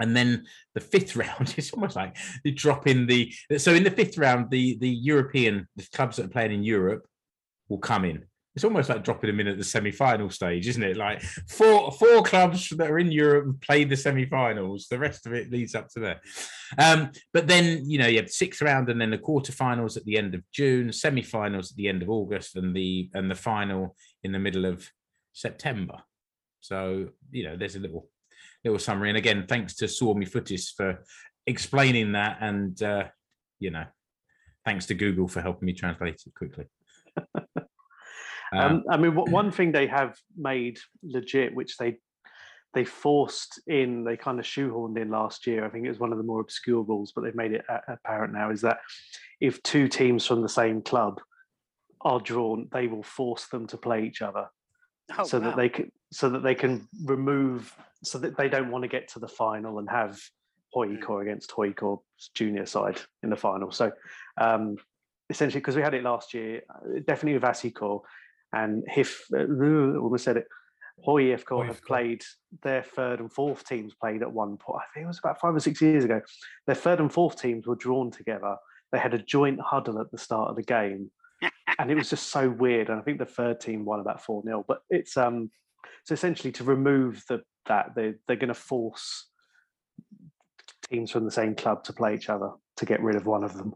And 0.00 0.16
then 0.16 0.46
the 0.74 0.80
fifth 0.80 1.16
round 1.16 1.54
is 1.56 1.70
almost 1.72 1.96
like 1.96 2.16
you 2.44 2.52
drop 2.52 2.86
in 2.86 3.06
the 3.06 3.32
so 3.58 3.72
in 3.74 3.84
the 3.84 3.90
fifth 3.90 4.18
round 4.18 4.50
the 4.50 4.76
the 4.78 4.90
European 4.90 5.68
the 5.76 5.86
clubs 5.92 6.16
that 6.16 6.26
are 6.26 6.28
playing 6.28 6.52
in 6.52 6.64
Europe 6.64 7.06
will 7.68 7.78
come 7.78 8.04
in. 8.04 8.24
It's 8.54 8.64
almost 8.64 8.88
like 8.88 9.02
dropping 9.02 9.30
them 9.30 9.40
in 9.40 9.48
at 9.48 9.58
the 9.58 9.64
semi-final 9.64 10.30
stage, 10.30 10.68
isn't 10.68 10.82
it? 10.82 10.96
Like 10.96 11.20
four 11.48 11.90
four 11.90 12.22
clubs 12.22 12.68
that 12.68 12.88
are 12.88 13.00
in 13.00 13.10
Europe 13.10 13.60
played 13.60 13.90
the 13.90 13.96
semi-finals. 13.96 14.86
The 14.88 14.98
rest 14.98 15.26
of 15.26 15.32
it 15.32 15.50
leads 15.50 15.74
up 15.74 15.88
to 15.90 16.00
there. 16.00 16.20
Um, 16.78 17.10
but 17.32 17.48
then 17.48 17.82
you 17.84 17.98
know 17.98 18.06
you 18.06 18.18
have 18.18 18.30
sixth 18.30 18.62
round 18.62 18.88
and 18.90 19.00
then 19.00 19.10
the 19.10 19.18
quarterfinals 19.18 19.96
at 19.96 20.04
the 20.04 20.16
end 20.16 20.36
of 20.36 20.42
June, 20.52 20.92
semi-finals 20.92 21.72
at 21.72 21.76
the 21.76 21.88
end 21.88 22.02
of 22.02 22.10
August, 22.10 22.54
and 22.54 22.76
the 22.76 23.10
and 23.12 23.28
the 23.28 23.34
final 23.34 23.96
in 24.22 24.30
the 24.30 24.38
middle 24.38 24.66
of 24.66 24.88
September. 25.32 26.02
So 26.60 27.08
you 27.32 27.44
know, 27.44 27.56
there's 27.56 27.76
a 27.76 27.80
little 27.80 28.08
little 28.64 28.78
summary. 28.78 29.10
And 29.10 29.18
again, 29.18 29.46
thanks 29.48 29.74
to 29.76 29.86
Suomi 29.86 30.26
Footis 30.26 30.74
for 30.74 31.04
explaining 31.46 32.12
that, 32.12 32.38
and 32.40 32.80
uh, 32.82 33.04
you 33.58 33.70
know, 33.70 33.84
thanks 34.64 34.86
to 34.86 34.94
Google 34.94 35.28
for 35.28 35.40
helping 35.40 35.66
me 35.66 35.72
translate 35.72 36.22
it 36.26 36.34
quickly. 36.34 36.66
Um, 37.16 37.46
Um, 38.52 38.84
I 38.88 38.96
mean, 38.98 39.16
what, 39.16 39.30
one 39.30 39.50
thing 39.50 39.72
they 39.72 39.88
have 39.88 40.16
made 40.36 40.78
legit, 41.02 41.52
which 41.56 41.76
they 41.76 41.96
they 42.72 42.84
forced 42.84 43.60
in, 43.66 44.04
they 44.04 44.16
kind 44.16 44.38
of 44.38 44.44
shoehorned 44.44 44.96
in 45.00 45.10
last 45.10 45.46
year. 45.46 45.64
I 45.64 45.70
think 45.70 45.86
it 45.86 45.88
was 45.88 45.98
one 45.98 46.12
of 46.12 46.18
the 46.18 46.24
more 46.24 46.40
obscure 46.40 46.82
rules, 46.82 47.10
but 47.12 47.22
they've 47.22 47.34
made 47.34 47.52
it 47.52 47.64
apparent 47.88 48.32
now. 48.32 48.50
Is 48.50 48.60
that 48.60 48.78
if 49.40 49.60
two 49.64 49.88
teams 49.88 50.24
from 50.24 50.42
the 50.42 50.48
same 50.48 50.82
club 50.82 51.20
are 52.02 52.20
drawn, 52.20 52.68
they 52.70 52.86
will 52.86 53.02
force 53.02 53.46
them 53.46 53.66
to 53.68 53.76
play 53.76 54.04
each 54.04 54.22
other, 54.22 54.46
Oh, 55.18 55.24
so 55.24 55.38
that 55.38 55.56
they 55.56 55.68
can 55.68 55.92
so 56.14 56.30
that 56.30 56.44
they 56.44 56.54
can 56.54 56.86
remove, 57.04 57.74
so 58.04 58.18
that 58.18 58.36
they 58.36 58.48
don't 58.48 58.70
want 58.70 58.82
to 58.82 58.88
get 58.88 59.08
to 59.08 59.18
the 59.18 59.26
final 59.26 59.80
and 59.80 59.90
have 59.90 60.20
HJK 60.72 61.22
against 61.22 61.50
HJK's 61.50 62.30
junior 62.34 62.66
side 62.66 63.00
in 63.24 63.30
the 63.30 63.36
final. 63.36 63.72
So 63.72 63.90
um, 64.40 64.76
essentially, 65.28 65.58
because 65.58 65.74
we 65.74 65.82
had 65.82 65.92
it 65.92 66.04
last 66.04 66.32
year, 66.32 66.62
uh, 66.72 67.00
definitely 67.04 67.34
with 67.34 67.42
Asikor 67.42 68.02
and 68.52 68.84
Hif, 68.86 69.24
uh, 69.34 69.38
almost 69.98 70.22
said 70.22 70.36
it. 70.36 70.46
Hoi 71.02 71.24
IFCO 71.24 71.66
have 71.66 71.82
played 71.84 72.22
their 72.62 72.84
third 72.84 73.18
and 73.18 73.32
fourth 73.32 73.66
teams 73.66 73.92
played 73.94 74.22
at 74.22 74.32
one 74.32 74.56
point. 74.56 74.82
I 74.82 74.94
think 74.94 75.04
it 75.04 75.08
was 75.08 75.18
about 75.18 75.40
five 75.40 75.56
or 75.56 75.58
six 75.58 75.82
years 75.82 76.04
ago. 76.04 76.20
Their 76.68 76.76
third 76.76 77.00
and 77.00 77.12
fourth 77.12 77.42
teams 77.42 77.66
were 77.66 77.74
drawn 77.74 78.12
together. 78.12 78.54
They 78.92 79.00
had 79.00 79.14
a 79.14 79.18
joint 79.18 79.58
huddle 79.60 80.00
at 80.00 80.12
the 80.12 80.18
start 80.18 80.50
of 80.50 80.54
the 80.54 80.62
game, 80.62 81.10
and 81.80 81.90
it 81.90 81.96
was 81.96 82.10
just 82.10 82.28
so 82.28 82.48
weird. 82.48 82.88
And 82.88 83.00
I 83.00 83.02
think 83.02 83.18
the 83.18 83.26
third 83.26 83.60
team 83.60 83.84
won 83.84 83.98
about 83.98 84.22
four 84.22 84.44
0 84.44 84.64
But 84.68 84.82
it's 84.88 85.16
um, 85.16 85.50
so 86.04 86.12
essentially 86.12 86.52
to 86.52 86.64
remove 86.64 87.24
the 87.28 87.42
that 87.66 87.94
they 87.94 88.14
they're 88.26 88.36
going 88.36 88.48
to 88.48 88.54
force 88.54 89.28
teams 90.90 91.10
from 91.10 91.24
the 91.24 91.30
same 91.30 91.54
club 91.54 91.84
to 91.84 91.92
play 91.92 92.14
each 92.14 92.28
other 92.28 92.50
to 92.76 92.86
get 92.86 93.02
rid 93.02 93.16
of 93.16 93.26
one 93.26 93.44
of 93.44 93.56
them. 93.56 93.74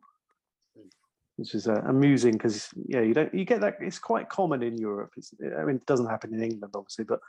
Which 1.37 1.55
is 1.55 1.69
uh, 1.69 1.83
amusing 1.87 2.33
because 2.33 2.69
yeah 2.87 3.01
you 3.01 3.15
don't 3.15 3.33
you 3.33 3.45
get 3.45 3.61
that 3.61 3.77
it's 3.81 4.01
quite 4.01 4.29
common 4.29 4.63
in 4.63 4.77
europe. 4.77 5.13
It's, 5.17 5.33
i 5.57 5.65
mean 5.65 5.77
it 5.77 5.87
doesn't 5.87 6.09
happen 6.09 6.35
in 6.35 6.43
england 6.43 6.75
obviously 6.75 7.05
but 7.05 7.21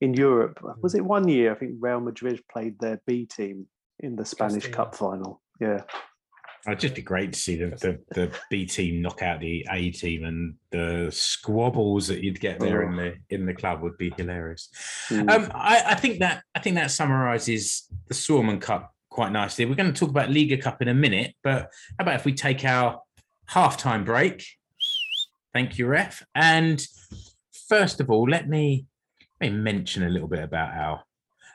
in 0.00 0.14
europe 0.14 0.58
uh, 0.66 0.72
was 0.80 0.94
it 0.94 1.04
one 1.04 1.28
year 1.28 1.52
i 1.52 1.54
think 1.54 1.74
real 1.78 2.00
madrid 2.00 2.40
played 2.50 2.78
their 2.80 2.98
b 3.06 3.26
team 3.26 3.66
in 4.00 4.16
the 4.16 4.24
spanish 4.24 4.68
cup 4.68 4.94
final. 4.94 5.42
Yeah 5.60 5.82
It'd 6.66 6.80
just 6.80 6.94
be 6.94 7.02
great 7.02 7.32
to 7.32 7.38
see 7.38 7.56
the, 7.56 7.70
the, 7.70 7.98
the 8.14 8.32
B 8.50 8.66
team 8.66 9.00
knock 9.00 9.22
out 9.22 9.40
the 9.40 9.66
A 9.70 9.90
team 9.90 10.24
and 10.24 10.54
the 10.70 11.10
squabbles 11.10 12.08
that 12.08 12.22
you'd 12.22 12.40
get 12.40 12.58
there 12.58 12.82
in 12.82 12.96
the 12.96 13.14
in 13.30 13.46
the 13.46 13.54
club 13.54 13.80
would 13.82 13.96
be 13.96 14.12
hilarious. 14.16 14.68
Mm. 15.08 15.30
Um, 15.30 15.50
I, 15.54 15.82
I 15.86 15.94
think 15.94 16.18
that 16.18 16.42
I 16.54 16.58
think 16.58 16.76
that 16.76 16.90
summarises 16.90 17.86
the 18.08 18.14
Suomen 18.14 18.60
Cup 18.60 18.92
quite 19.08 19.32
nicely. 19.32 19.64
We're 19.64 19.74
going 19.74 19.92
to 19.92 19.98
talk 19.98 20.10
about 20.10 20.28
Liigacup 20.28 20.82
in 20.82 20.88
a 20.88 20.94
minute, 20.94 21.34
but 21.42 21.70
how 21.98 22.02
about 22.02 22.16
if 22.16 22.24
we 22.24 22.34
take 22.34 22.64
our 22.64 23.00
halftime 23.50 24.04
break? 24.04 24.44
Thank 25.52 25.78
you, 25.78 25.86
Ref. 25.86 26.22
And 26.34 26.84
first 27.68 28.00
of 28.00 28.10
all, 28.10 28.28
let 28.28 28.48
me 28.48 28.86
let 29.40 29.52
me 29.52 29.58
mention 29.58 30.02
a 30.02 30.08
little 30.08 30.28
bit 30.28 30.42
about 30.42 30.74
our 30.74 31.04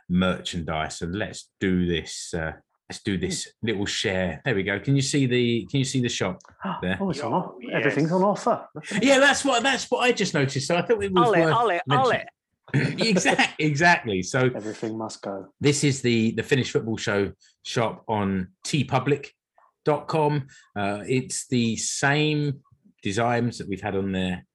merchandise, 0.10 1.02
and 1.02 1.16
let's 1.16 1.50
do 1.60 1.86
this. 1.86 2.34
Uh, 2.34 2.54
let's 2.90 3.02
do 3.02 3.18
this 3.18 3.50
little 3.62 3.86
share. 3.86 4.42
There 4.46 4.56
we 4.56 4.64
go. 4.64 4.80
Can 4.80 4.96
you 4.96 5.02
see 5.02 5.26
the 5.26 5.66
Can 5.66 5.80
you 5.80 5.86
see 5.86 6.02
the 6.02 6.10
shop? 6.10 6.42
there. 6.82 6.98
oh, 7.00 7.10
it's 7.10 7.22
on 7.22 7.32
Yo, 7.32 7.38
off- 7.38 7.54
everything's 7.72 8.12
on 8.12 8.24
offer 8.24 8.68
Look 8.76 8.92
at 8.92 8.98
it. 8.98 9.04
Yeah, 9.04 9.20
that's 9.20 9.44
what 9.46 9.64
that's 9.64 9.90
what 9.90 10.00
I 10.00 10.12
just 10.12 10.34
noticed. 10.34 10.68
So 10.68 10.76
I 10.76 10.82
thought 10.82 11.04
it 11.04 11.12
was 11.12 11.28
I'll 11.28 11.34
it, 11.34 11.40
worth 11.40 11.54
I'll 11.54 11.70
it, 11.70 11.82
I'll 11.90 12.10
it. 12.10 12.26
mentioning. 12.74 13.00
exactly, 13.08 13.66
exactly. 13.66 14.24
So 14.24 14.50
everything 14.56 14.98
must 14.98 15.22
go 15.22 15.48
this 15.60 15.84
is 15.84 16.02
the 16.02 16.32
the 16.32 16.44
Finnish 16.44 16.72
football 16.72 16.98
show 16.98 17.32
shop 17.64 18.04
on 18.08 18.48
teepublic.com. 18.66 20.48
Uh, 20.76 21.04
it's 21.08 21.48
the 21.48 21.76
same 21.76 22.62
designs 23.02 23.58
that 23.58 23.68
we've 23.68 23.82
had 23.82 23.96
on 23.96 24.12
there 24.12 24.46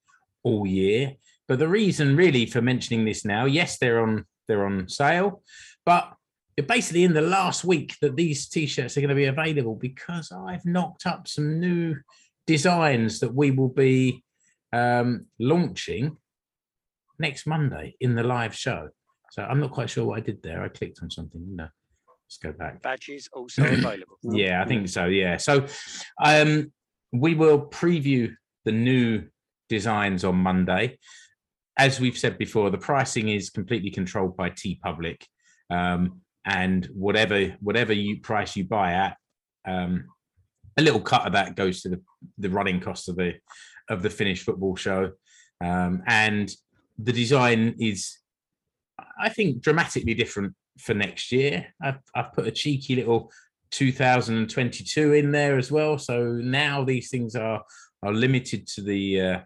all 0.43 0.67
year. 0.67 1.13
But 1.47 1.59
the 1.59 1.69
reason 1.69 2.17
really 2.17 2.47
for 2.47 2.61
mentioning 2.61 3.05
this 3.05 3.25
now, 3.25 3.45
yes, 3.45 3.79
they're 3.79 4.01
on 4.03 4.25
they're 4.49 4.67
on 4.67 4.89
sale, 4.89 5.43
but 5.85 6.05
you're 6.05 6.18
basically 6.67 7.05
in 7.05 7.15
the 7.15 7.23
last 7.23 7.65
week 7.65 7.95
that 8.01 8.17
these 8.17 8.49
t-shirts 8.49 8.97
are 8.97 9.01
going 9.01 9.09
to 9.11 9.15
be 9.15 9.27
available 9.27 9.77
because 9.77 10.33
I've 10.33 10.65
knocked 10.65 11.07
up 11.07 11.29
some 11.29 11.61
new 11.61 11.97
designs 12.47 13.21
that 13.21 13.35
we 13.35 13.51
will 13.51 13.69
be 13.69 14.25
um, 14.73 15.27
launching 15.39 16.17
next 17.19 17.47
Monday 17.47 17.95
in 18.01 18.15
the 18.15 18.23
live 18.23 18.55
show. 18.55 18.89
So 19.31 19.43
I'm 19.43 19.61
not 19.61 19.73
quite 19.73 19.91
sure 19.91 20.07
what 20.07 20.19
I 20.19 20.21
did 20.21 20.43
there. 20.43 20.63
I 20.63 20.69
clicked 20.69 21.01
on 21.03 21.11
something. 21.11 21.41
No, 21.55 21.65
let's 22.27 22.39
go 22.43 22.53
back. 22.53 22.83
Badges 22.83 23.29
also 23.33 23.63
available. 23.67 24.19
Yeah, 24.23 24.63
I 24.63 24.67
think 24.67 24.89
so. 24.89 25.07
Yeah. 25.07 25.37
So 25.37 25.67
um 26.25 26.73
we 27.13 27.35
will 27.35 27.67
preview 27.67 28.33
the 28.65 28.73
new 28.73 29.25
designs 29.69 30.25
on 30.25 30.37
Monday. 30.37 30.99
as 31.79 32.01
we've 32.01 32.19
said 32.19 32.37
before, 32.39 32.71
the 32.71 32.79
pricing 32.79 33.29
is 33.29 33.51
completely 33.51 33.91
controlled 33.91 34.37
by 34.37 34.51
TeePublic, 34.51 35.23
um, 35.71 36.21
and 36.49 36.87
whatever 36.95 37.55
whatever 37.61 37.93
you 37.93 38.21
price 38.21 38.57
you 38.57 38.65
buy 38.65 38.93
at, 38.93 39.17
um, 39.67 40.07
a 40.79 40.83
little 40.83 41.01
cut 41.01 41.27
of 41.27 41.35
that 41.35 41.55
goes 41.55 41.83
to 41.83 41.91
the 41.91 42.01
the 42.39 42.49
running 42.49 42.81
cost 42.81 43.09
of 43.09 43.17
the 43.17 43.35
of 43.91 44.03
the 44.03 44.11
finished 44.11 44.45
football 44.45 44.75
show, 44.75 45.13
um, 45.63 46.03
and 46.07 46.51
the 46.99 47.13
design 47.13 47.77
is, 47.79 48.19
I 49.21 49.29
think, 49.29 49.61
dramatically 49.61 50.15
different 50.15 50.55
for 50.79 50.95
next 50.95 51.31
year. 51.33 51.67
I've, 51.83 52.01
I've 52.15 52.33
put 52.33 52.47
a 52.47 52.51
cheeky 52.51 52.97
little 52.97 53.31
2022 53.71 55.13
in 55.13 55.31
there 55.31 55.59
as 55.59 55.71
well. 55.71 55.97
So 55.99 56.33
now 56.33 56.83
these 56.83 57.11
things 57.11 57.37
are 57.37 57.63
are 58.03 58.13
limited 58.13 58.67
to 58.69 58.83
the 58.83 59.21
uh, 59.21 59.41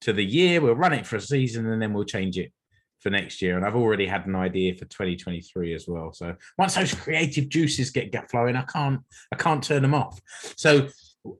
to 0.00 0.12
the 0.12 0.24
year. 0.24 0.60
We'll 0.60 0.74
run 0.74 0.94
it 0.94 1.06
for 1.06 1.16
a 1.16 1.20
season 1.20 1.70
and 1.70 1.80
then 1.80 1.92
we'll 1.92 2.04
change 2.04 2.38
it 2.38 2.52
for 3.00 3.10
next 3.10 3.42
year. 3.42 3.56
And 3.56 3.66
I've 3.66 3.76
already 3.76 4.06
had 4.06 4.26
an 4.26 4.36
idea 4.36 4.74
for 4.74 4.84
2023 4.84 5.74
as 5.74 5.86
well. 5.88 6.12
So 6.12 6.34
once 6.58 6.74
those 6.74 6.94
creative 6.94 7.48
juices 7.48 7.90
get, 7.90 8.12
get 8.12 8.30
flowing, 8.30 8.56
I 8.56 8.62
can't 8.62 9.00
I 9.32 9.36
can't 9.36 9.62
turn 9.62 9.82
them 9.82 9.94
off. 9.94 10.20
So 10.56 10.88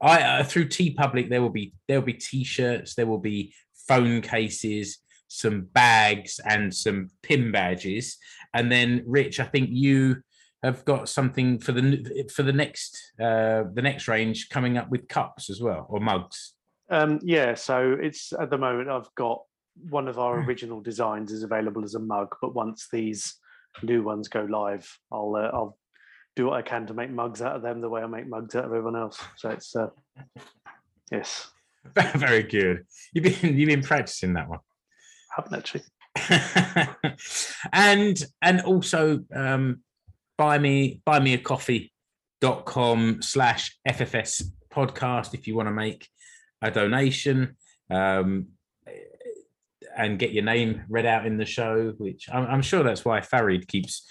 I 0.01 0.23
uh, 0.23 0.44
through 0.44 0.68
TeePublic 0.68 1.29
there 1.29 1.42
will 1.42 1.51
be 1.51 1.73
there 1.88 1.99
will 1.99 2.07
be 2.07 2.14
t-shirts, 2.14 2.94
there 2.94 3.07
will 3.07 3.18
be 3.18 3.55
phone 3.88 4.20
cases, 4.23 4.99
some 5.29 5.62
bags, 5.73 6.40
and 6.44 6.75
some 6.75 7.11
pin 7.23 7.53
badges. 7.53 8.18
And 8.55 8.70
then 8.70 9.03
Rich, 9.07 9.40
I 9.40 9.44
think 9.44 9.70
you 9.73 10.23
have 10.62 10.85
got 10.85 11.09
something 11.09 11.59
for 11.59 11.73
the 11.73 12.31
for 12.35 12.42
the 12.42 12.53
next 12.53 13.12
uh 13.18 13.64
the 13.73 13.83
next 13.83 14.09
range 14.09 14.51
coming 14.51 14.77
up 14.77 14.90
with 14.90 15.09
cups 15.09 15.51
as 15.51 15.61
well 15.61 15.87
or 15.88 16.01
mugs. 16.01 16.55
Um, 16.90 17.20
yeah, 17.23 17.55
so 17.55 17.96
it's 18.01 18.33
at 18.33 18.51
the 18.51 18.59
moment 18.59 18.90
I've 18.90 19.14
got 19.14 19.42
one 19.88 20.09
of 20.09 20.18
our 20.18 20.40
Hmm. 20.40 20.48
original 20.48 20.80
designs 20.80 21.33
is 21.33 21.42
available 21.42 21.85
as 21.85 21.94
a 21.94 21.98
mug, 22.00 22.35
but 22.40 22.54
once 22.54 22.88
these 22.92 23.37
new 23.83 24.02
ones 24.02 24.28
go 24.28 24.42
live, 24.42 24.88
I'll 25.12 25.35
uh, 25.37 25.50
I'll 25.52 25.78
do 26.37 26.46
what 26.46 26.54
I 26.59 26.62
can 26.62 26.87
to 26.87 26.94
make 26.94 27.11
mugs 27.11 27.42
out 27.42 27.56
of 27.56 27.62
them 27.62 27.80
the 27.80 27.88
way 27.88 28.02
I 28.02 28.06
make 28.06 28.28
mugs 28.28 28.54
out 28.54 28.64
of 28.64 28.72
everyone 28.72 28.96
else. 28.96 29.18
So 29.37 29.50
it's 29.50 29.74
uh, 29.76 29.88
yes, 31.11 31.50
Very 32.16 32.42
good. 32.42 32.85
You've 33.12 33.24
been 33.24 33.59
you've 33.59 33.68
been 33.68 33.83
practicing 33.83 34.35
that 34.35 34.48
one. 34.48 34.61
haven't 35.35 35.54
actually. 35.56 35.83
and 37.72 38.22
and 38.42 38.61
also 38.62 39.20
um 39.35 39.80
buy 40.37 40.59
me 40.59 41.00
buy 41.04 41.20
me 41.20 41.35
a 41.35 41.38
coffee 41.38 41.92
dot 42.40 42.64
com 42.66 43.20
slash 43.22 43.78
ffs 43.88 44.42
podcast 44.72 45.35
if 45.35 45.46
you 45.46 45.54
want 45.54 45.68
to 45.68 45.72
make 45.72 46.09
a 46.62 46.70
donation 46.70 47.56
um 47.90 48.46
and 50.00 50.18
get 50.18 50.32
your 50.32 50.44
name 50.44 50.82
read 50.88 51.06
out 51.06 51.26
in 51.26 51.36
the 51.36 51.44
show 51.44 51.94
which 51.98 52.28
i'm, 52.32 52.46
I'm 52.46 52.62
sure 52.62 52.82
that's 52.82 53.04
why 53.04 53.20
farid 53.20 53.68
keeps 53.68 54.06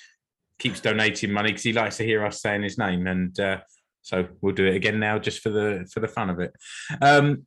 keeps 0.57 0.81
donating 0.81 1.31
money 1.31 1.49
because 1.49 1.63
he 1.63 1.73
likes 1.73 1.97
to 1.97 2.05
hear 2.05 2.25
us 2.25 2.41
saying 2.41 2.63
his 2.63 2.77
name 2.77 3.07
and 3.07 3.37
uh 3.39 3.59
so 4.01 4.27
we'll 4.41 4.55
do 4.55 4.65
it 4.65 4.75
again 4.75 4.99
now 4.99 5.19
just 5.19 5.39
for 5.39 5.49
the 5.49 5.89
for 5.91 5.99
the 5.99 6.07
fun 6.07 6.29
of 6.29 6.39
it 6.39 6.53
um 7.01 7.45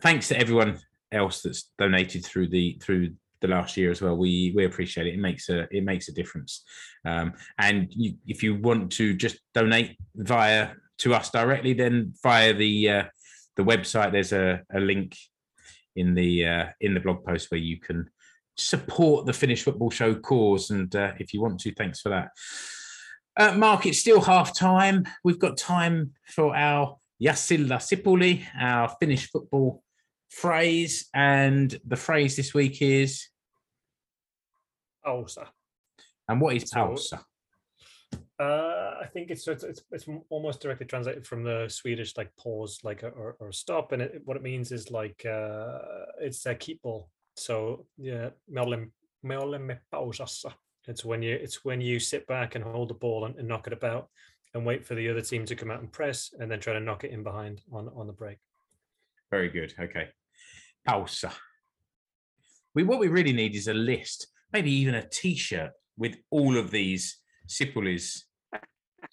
thanks 0.00 0.28
to 0.28 0.38
everyone 0.38 0.78
else 1.12 1.42
that's 1.42 1.70
donated 1.78 2.24
through 2.24 2.48
the 2.48 2.78
through 2.82 3.10
the 3.40 3.48
last 3.48 3.76
year 3.76 3.90
as 3.90 4.00
well. 4.00 4.16
We 4.16 4.52
we 4.54 4.64
appreciate 4.64 5.06
it. 5.06 5.14
It 5.14 5.20
makes 5.20 5.48
a 5.48 5.66
it 5.70 5.84
makes 5.84 6.08
a 6.08 6.12
difference. 6.12 6.64
Um, 7.04 7.34
and 7.58 7.88
you, 7.90 8.14
if 8.26 8.42
you 8.42 8.56
want 8.56 8.92
to 8.92 9.14
just 9.14 9.38
donate 9.54 9.96
via 10.14 10.70
to 10.98 11.14
us 11.14 11.30
directly, 11.30 11.72
then 11.74 12.14
via 12.22 12.52
the 12.52 12.90
uh, 12.90 13.04
the 13.56 13.64
website, 13.64 14.12
there's 14.12 14.32
a, 14.32 14.62
a 14.72 14.80
link 14.80 15.16
in 15.96 16.14
the 16.14 16.46
uh, 16.46 16.66
in 16.80 16.94
the 16.94 17.00
blog 17.00 17.24
post 17.24 17.50
where 17.50 17.60
you 17.60 17.80
can 17.80 18.08
support 18.56 19.26
the 19.26 19.32
Finnish 19.32 19.62
Football 19.62 19.90
Show 19.90 20.14
cause. 20.14 20.70
And 20.70 20.94
uh, 20.94 21.12
if 21.18 21.34
you 21.34 21.40
want 21.40 21.60
to, 21.60 21.74
thanks 21.74 22.00
for 22.00 22.08
that. 22.10 22.28
Uh, 23.36 23.56
Mark, 23.56 23.84
it's 23.84 23.98
still 23.98 24.20
half 24.20 24.56
time. 24.56 25.06
We've 25.24 25.38
got 25.38 25.58
time 25.58 26.12
for 26.26 26.56
our 26.56 26.96
Yasilla 27.22 27.78
Sipuli, 27.78 28.44
our 28.58 28.94
Finnish 29.00 29.30
football 29.30 29.82
phrase. 30.30 31.08
And 31.14 31.78
the 31.86 31.96
phrase 31.96 32.36
this 32.36 32.54
week 32.54 32.80
is, 32.80 33.28
Pausa. 35.04 35.46
and 36.28 36.40
what 36.40 36.56
is 36.56 36.70
pausa? 36.70 37.20
Uh, 38.38 38.96
I 39.00 39.06
think 39.06 39.30
it's, 39.30 39.48
it's 39.48 39.64
it's 39.64 39.82
it's 39.90 40.06
almost 40.28 40.60
directly 40.60 40.84
translated 40.84 41.26
from 41.26 41.42
the 41.42 41.68
Swedish 41.68 42.16
like 42.18 42.30
pause, 42.36 42.80
like 42.84 43.02
or, 43.02 43.36
or 43.40 43.50
stop, 43.50 43.92
and 43.92 44.02
it, 44.02 44.20
what 44.26 44.36
it 44.36 44.42
means 44.42 44.72
is 44.72 44.90
like 44.90 45.24
uh, 45.24 45.78
it's 46.20 46.44
a 46.44 46.54
keep 46.54 46.82
ball. 46.82 47.08
So 47.36 47.86
yeah, 47.96 48.30
me 48.46 48.60
olemme 49.34 49.78
pausassa. 49.92 50.52
It's 50.86 51.04
when 51.04 51.22
you 51.22 51.34
it's 51.34 51.64
when 51.64 51.80
you 51.80 51.98
sit 51.98 52.26
back 52.26 52.54
and 52.54 52.64
hold 52.64 52.90
the 52.90 52.94
ball 52.94 53.24
and, 53.24 53.36
and 53.36 53.48
knock 53.48 53.66
it 53.66 53.72
about, 53.72 54.10
and 54.52 54.66
wait 54.66 54.84
for 54.84 54.94
the 54.94 55.08
other 55.08 55.22
team 55.22 55.46
to 55.46 55.56
come 55.56 55.70
out 55.70 55.80
and 55.80 55.90
press, 55.90 56.34
and 56.38 56.50
then 56.50 56.60
try 56.60 56.74
to 56.74 56.80
knock 56.80 57.04
it 57.04 57.12
in 57.12 57.22
behind 57.22 57.62
on 57.72 57.88
on 57.96 58.06
the 58.06 58.12
break. 58.12 58.36
Very 59.30 59.48
good. 59.48 59.72
Okay. 59.80 60.08
Pausa. 60.86 61.32
We 62.74 62.82
what 62.82 63.00
we 63.00 63.08
really 63.08 63.32
need 63.32 63.54
is 63.54 63.68
a 63.68 63.74
list, 63.74 64.28
maybe 64.52 64.70
even 64.70 64.94
a 64.94 65.08
t-shirt 65.08 65.70
with 65.96 66.16
all 66.30 66.58
of 66.58 66.70
these 66.70 67.16
sipulis 67.48 68.22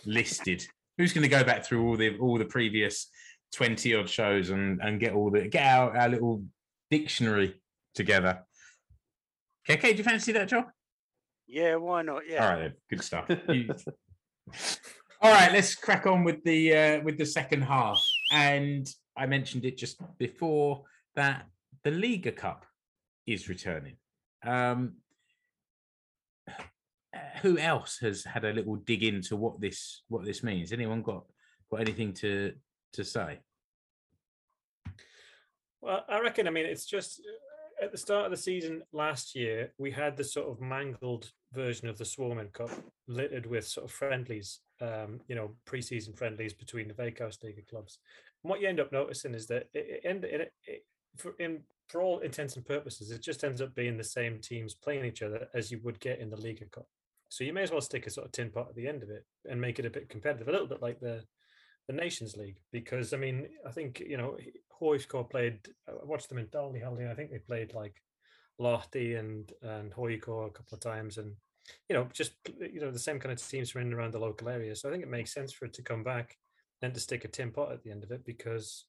listed. 0.06 0.66
Who's 0.98 1.14
going 1.14 1.24
to 1.24 1.30
go 1.30 1.44
back 1.44 1.66
through 1.66 1.88
all 1.88 1.98
the 1.98 2.18
all 2.20 2.38
the 2.38 2.46
previous 2.46 3.08
20 3.54 3.96
odd 3.96 4.10
shows 4.10 4.50
and 4.50 4.80
and 4.82 5.00
get 5.00 5.14
all 5.14 5.32
the 5.32 5.48
get 5.48 5.66
our, 5.66 5.96
our 5.98 6.10
little 6.10 6.44
dictionary 6.90 7.62
together? 7.96 8.44
Okay, 9.68 9.78
okay, 9.80 9.92
do 9.94 10.00
you 10.00 10.04
fancy 10.04 10.32
that, 10.34 10.50
Joe? 10.50 10.66
Yeah, 11.48 11.76
why 11.76 12.02
not? 12.02 12.24
Yeah. 12.28 12.44
All 12.44 12.54
right, 12.54 12.60
then. 12.60 12.74
good 12.90 13.04
stuff. 13.04 13.30
All 15.22 15.32
right, 15.32 15.54
let's 15.54 15.76
crack 15.76 16.06
on 16.06 16.26
with 16.26 16.44
the 16.44 16.76
uh, 16.76 17.02
with 17.02 17.18
the 17.18 17.26
second 17.26 17.62
half. 17.62 18.06
And 18.32 18.88
I 19.16 19.26
mentioned 19.26 19.64
it 19.64 19.78
just 19.78 20.02
before 20.18 20.84
that 21.16 21.46
the 21.84 21.92
Liga 21.92 22.32
Cup 22.32 22.66
is 23.26 23.48
returning. 23.48 23.96
Um, 24.46 24.96
who 27.42 27.58
else 27.58 27.98
has 28.00 28.24
had 28.24 28.46
a 28.46 28.54
little 28.54 28.76
dig 28.76 29.04
into 29.04 29.36
what 29.36 29.60
this 29.60 30.04
what 30.08 30.26
this 30.26 30.44
means? 30.44 30.72
Anyone 30.72 31.02
got 31.02 31.26
got 31.70 31.82
anything 31.82 32.14
to 32.14 32.54
to 32.94 33.04
say? 33.04 33.40
Well, 35.82 36.06
I 36.08 36.20
reckon. 36.22 36.48
I 36.48 36.52
mean, 36.52 36.66
it's 36.66 36.86
just 36.86 37.22
at 37.82 37.92
the 37.92 37.98
start 37.98 38.26
of 38.26 38.32
the 38.32 38.38
season 38.38 38.82
last 38.94 39.36
year, 39.36 39.74
we 39.78 39.92
had 39.92 40.16
the 40.16 40.24
sort 40.24 40.50
of 40.50 40.62
mangled 40.62 41.32
version 41.52 41.88
of 41.88 41.98
the 41.98 42.06
Suomen 42.06 42.52
Cup, 42.54 42.72
littered 43.08 43.46
with 43.46 43.68
sort 43.68 43.86
of 43.86 43.92
friendlies, 43.92 44.60
um, 44.82 45.20
you 45.28 45.36
know, 45.36 45.56
pre-season 45.66 46.14
friendlies 46.14 46.54
between 46.54 46.88
the 46.88 46.94
Veikkausliiga 46.94 47.68
clubs. 47.68 48.00
And 48.44 48.50
what 48.50 48.62
you 48.62 48.68
end 48.68 48.80
up 48.80 48.92
noticing 48.92 49.34
is 49.34 49.48
that 49.48 49.68
it, 49.74 50.02
it, 50.04 50.24
it, 50.24 50.54
it 50.66 50.86
for 51.18 51.36
in 51.40 51.62
for 51.90 52.02
all 52.02 52.20
intents 52.20 52.56
and 52.56 52.66
purposes, 52.66 53.12
it 53.12 53.22
just 53.22 53.44
ends 53.44 53.62
up 53.62 53.76
being 53.76 53.98
the 53.98 54.04
same 54.04 54.40
teams 54.40 54.74
playing 54.74 55.06
each 55.06 55.22
other 55.22 55.48
as 55.54 55.72
you 55.72 55.80
would 55.84 56.00
get 56.00 56.20
in 56.20 56.30
the 56.30 56.38
Liigacup. 56.38 56.86
So 57.34 57.44
you 57.44 57.52
may 57.52 57.64
as 57.64 57.72
well 57.72 57.82
stick 57.82 58.06
a 58.06 58.12
sort 58.12 58.28
of 58.28 58.32
tin 58.32 58.52
pot 58.52 58.68
at 58.70 58.76
the 58.76 58.88
end 58.88 59.02
of 59.02 59.10
it 59.10 59.26
and 59.50 59.60
make 59.60 59.80
it 59.80 59.88
a 59.88 59.90
bit 59.90 60.08
competitive, 60.08 60.48
a 60.48 60.52
little 60.52 60.68
bit 60.68 60.84
like 60.84 61.00
the 61.00 61.24
the 61.88 61.94
Nations 61.94 62.38
League. 62.38 62.60
Because 62.72 63.12
I 63.12 63.18
mean, 63.18 63.48
I 63.68 63.72
think 63.72 64.00
you 64.02 64.18
know 64.18 64.38
Hoifko 64.80 65.28
played. 65.28 65.58
I 65.90 65.94
watched 66.04 66.30
them 66.30 66.38
in 66.38 66.48
Dalhousie. 66.52 67.08
I 67.08 67.16
think 67.16 67.32
they 67.32 67.40
played 67.40 67.74
like 67.74 67.96
Lahti 68.62 69.18
and 69.18 69.52
and 69.64 69.92
HJK 69.92 70.46
a 70.46 70.52
couple 70.52 70.76
of 70.76 70.80
times, 70.80 71.18
and 71.18 71.34
you 71.90 71.96
know 71.96 72.08
just 72.14 72.34
you 72.60 72.80
know 72.80 72.92
the 72.92 73.00
same 73.00 73.20
kind 73.20 73.34
of 73.34 73.44
teams 73.44 73.72
from 73.72 73.82
in 73.82 73.88
and 73.88 73.96
around 73.96 74.14
the 74.14 74.20
local 74.20 74.48
area. 74.48 74.76
So 74.76 74.88
I 74.88 74.92
think 74.92 75.02
it 75.04 75.10
makes 75.10 75.34
sense 75.34 75.52
for 75.52 75.66
it 75.66 75.74
to 75.74 75.82
come 75.82 76.04
back 76.04 76.38
and 76.84 76.94
to 76.94 77.00
stick 77.00 77.26
a 77.26 77.30
tin 77.30 77.50
pot 77.50 77.72
at 77.72 77.82
the 77.82 77.90
end 77.90 78.04
of 78.04 78.12
it 78.12 78.24
because 78.26 78.86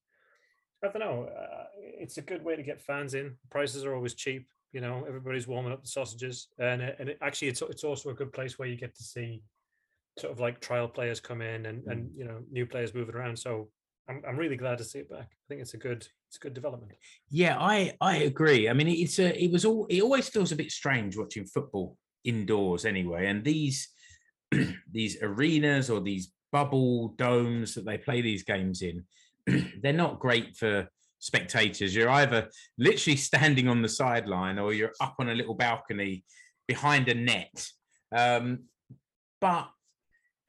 I 0.85 0.89
don't 0.89 1.01
know. 1.01 1.31
Uh, 1.35 1.65
it's 1.79 2.19
a 2.19 2.23
good 2.23 2.45
way 2.45 2.57
to 2.57 2.63
get 2.63 2.83
fans 2.83 3.15
in. 3.15 3.37
Prices 3.51 3.87
are 3.87 3.95
always 3.95 4.13
cheap. 4.13 4.51
You 4.75 4.81
know, 4.81 5.05
everybody's 5.07 5.47
warming 5.47 5.73
up 5.73 5.83
the 5.83 5.89
sausages, 5.89 6.49
and 6.59 6.83
it- 6.83 6.97
and 6.99 7.09
it, 7.11 7.19
actually, 7.23 7.49
it's 7.49 7.63
it's 7.63 7.85
also 7.85 8.11
a 8.11 8.15
good 8.15 8.33
place 8.33 8.59
where 8.59 8.69
you 8.69 8.77
get 8.77 8.95
to 8.97 9.03
see 9.03 9.41
sort 10.19 10.33
of 10.33 10.41
like 10.41 10.61
trial 10.61 10.89
players 10.89 11.21
come 11.21 11.41
in 11.41 11.67
and 11.67 11.85
and 11.87 12.11
mm. 12.11 12.19
you 12.19 12.25
know 12.25 12.43
new 12.51 12.67
players 12.67 12.95
moving 12.95 13.15
around. 13.15 13.39
So 13.39 13.71
I'm 14.09 14.23
I'm 14.29 14.37
really 14.37 14.57
glad 14.57 14.79
to 14.79 14.85
see 14.85 14.99
it 14.99 15.11
back. 15.11 15.29
I 15.31 15.45
think 15.49 15.61
it's 15.61 15.75
a 15.75 15.79
good 15.79 16.07
it's 16.29 16.37
a 16.37 16.41
good 16.41 16.55
development. 16.55 16.93
Yeah, 17.31 17.57
I 17.59 17.95
I 18.01 18.17
agree. 18.19 18.69
I 18.69 18.73
mean, 18.73 18.89
it's 18.89 19.19
a 19.19 19.43
it 19.43 19.51
was 19.51 19.65
all 19.65 19.87
it 19.89 20.03
always 20.03 20.29
feels 20.29 20.53
a 20.53 20.57
bit 20.57 20.71
strange 20.71 21.17
watching 21.17 21.47
football 21.47 21.97
indoors 22.25 22.85
anyway. 22.85 23.27
And 23.29 23.45
these 23.45 23.89
these 24.93 25.23
arenas 25.23 25.91
or 25.91 26.01
these 26.01 26.33
bubble 26.53 27.09
domes 27.17 27.75
that 27.75 27.85
they 27.85 27.99
play 27.99 28.21
these 28.21 28.45
games 28.45 28.83
in, 28.83 29.05
they're 29.83 29.93
not 29.93 30.21
great 30.21 30.57
for 30.57 30.89
spectators. 31.25 31.95
You're 31.95 32.11
either 32.11 32.51
literally 32.77 33.17
standing 33.17 33.67
on 33.67 33.81
the 33.81 33.89
sideline 33.89 34.59
or 34.59 34.75
you're 34.75 34.93
up 35.01 35.15
on 35.19 35.31
a 35.31 35.35
little 35.35 35.55
balcony 35.55 36.23
behind 36.69 37.09
a 37.09 37.15
net. 37.15 37.67
Um, 38.15 38.65
but 39.41 39.71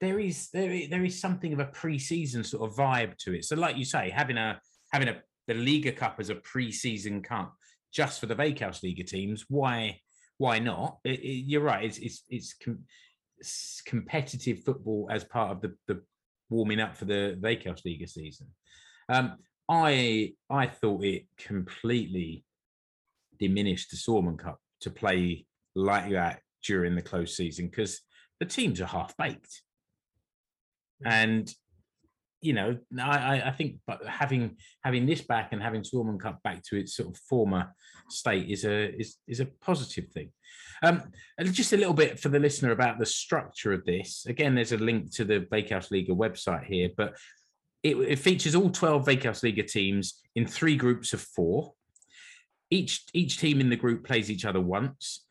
there 0.02 0.20
is 0.20 0.50
there 0.50 0.70
is, 0.70 0.90
there 0.90 1.04
is 1.04 1.18
something 1.18 1.54
of 1.54 1.60
a 1.60 1.66
pre-season 1.66 2.44
sort 2.44 2.68
of 2.68 2.76
vibe 2.76 3.16
to 3.18 3.34
it. 3.34 3.46
So, 3.46 3.56
like 3.56 3.78
you 3.78 3.86
say, 3.86 4.10
having 4.10 4.36
a 4.36 4.60
having 4.92 5.08
a 5.08 5.22
the 5.48 5.54
Liigacup 5.54 6.18
as 6.18 6.28
a 6.28 6.34
pre-season 6.34 7.22
cup 7.22 7.54
just 7.92 8.20
for 8.20 8.26
the 8.26 8.36
Veikkausliiga 8.36 9.06
teams, 9.06 9.46
why 9.48 9.98
why 10.36 10.58
not? 10.58 10.98
It, 11.04 11.20
it, 11.20 11.44
you're 11.46 11.62
right. 11.62 11.84
It's 11.84 11.98
it's 11.98 12.22
it's, 12.28 12.54
com- 12.54 12.84
it's 13.38 13.82
competitive 13.86 14.62
football 14.62 15.08
as 15.10 15.24
part 15.24 15.52
of 15.52 15.62
the 15.62 15.74
the 15.86 16.02
warming 16.50 16.80
up 16.80 16.94
for 16.94 17.06
the 17.06 17.38
Veikkausliiga 17.40 18.08
season. 18.08 18.48
Um, 19.08 19.36
I 19.68 20.34
I 20.48 20.66
thought 20.66 21.04
it 21.04 21.26
completely 21.38 22.44
diminished 23.38 23.90
the 23.90 23.96
Suomen 23.96 24.38
Cup 24.38 24.60
to 24.80 24.90
play 24.90 25.46
like 25.74 26.10
that 26.12 26.40
during 26.64 26.94
the 26.94 27.02
close 27.02 27.36
season 27.36 27.66
because 27.68 28.00
the 28.40 28.46
teams 28.46 28.80
are 28.80 28.86
half 28.86 29.16
baked, 29.16 29.62
and 31.04 31.52
you 32.40 32.52
know 32.52 32.78
I 33.00 33.42
I- 33.42 33.50
think 33.50 33.78
but 33.86 34.06
having 34.06 34.56
having 34.84 35.06
this 35.06 35.22
back 35.22 35.52
and 35.52 35.62
having 35.62 35.82
Suomen 35.82 36.20
Cup 36.20 36.42
back 36.42 36.62
to 36.64 36.76
its 36.76 36.94
sort 36.94 37.08
of 37.08 37.18
former 37.28 37.74
state 38.08 38.48
is 38.48 38.64
a 38.64 38.94
is 38.94 39.16
is 39.26 39.40
a 39.40 39.46
positive 39.46 40.08
thing. 40.12 40.30
Um, 40.82 41.10
and 41.38 41.52
just 41.54 41.72
a 41.72 41.76
little 41.76 41.94
bit 41.94 42.20
for 42.20 42.28
the 42.28 42.38
listener 42.38 42.70
about 42.70 42.98
the 42.98 43.06
structure 43.06 43.72
of 43.72 43.84
this. 43.86 44.26
Again, 44.26 44.54
there's 44.54 44.72
a 44.72 44.76
link 44.76 45.10
to 45.14 45.24
the 45.24 45.40
Veikkausliiga 45.40 46.10
website 46.10 46.64
here, 46.64 46.90
but 46.96 47.16
it, 47.86 47.96
it 47.96 48.18
features 48.18 48.56
all 48.56 48.70
12 48.70 49.06
Veikkausliiga 49.06 49.66
teams 49.66 50.20
in 50.34 50.46
three 50.46 50.76
groups 50.76 51.12
of 51.12 51.20
four. 51.20 51.72
Each 52.68 53.04
each 53.14 53.38
team 53.38 53.60
in 53.60 53.70
the 53.70 53.76
group 53.76 54.04
plays 54.04 54.28
each 54.28 54.44
other 54.44 54.60
once. 54.60 55.24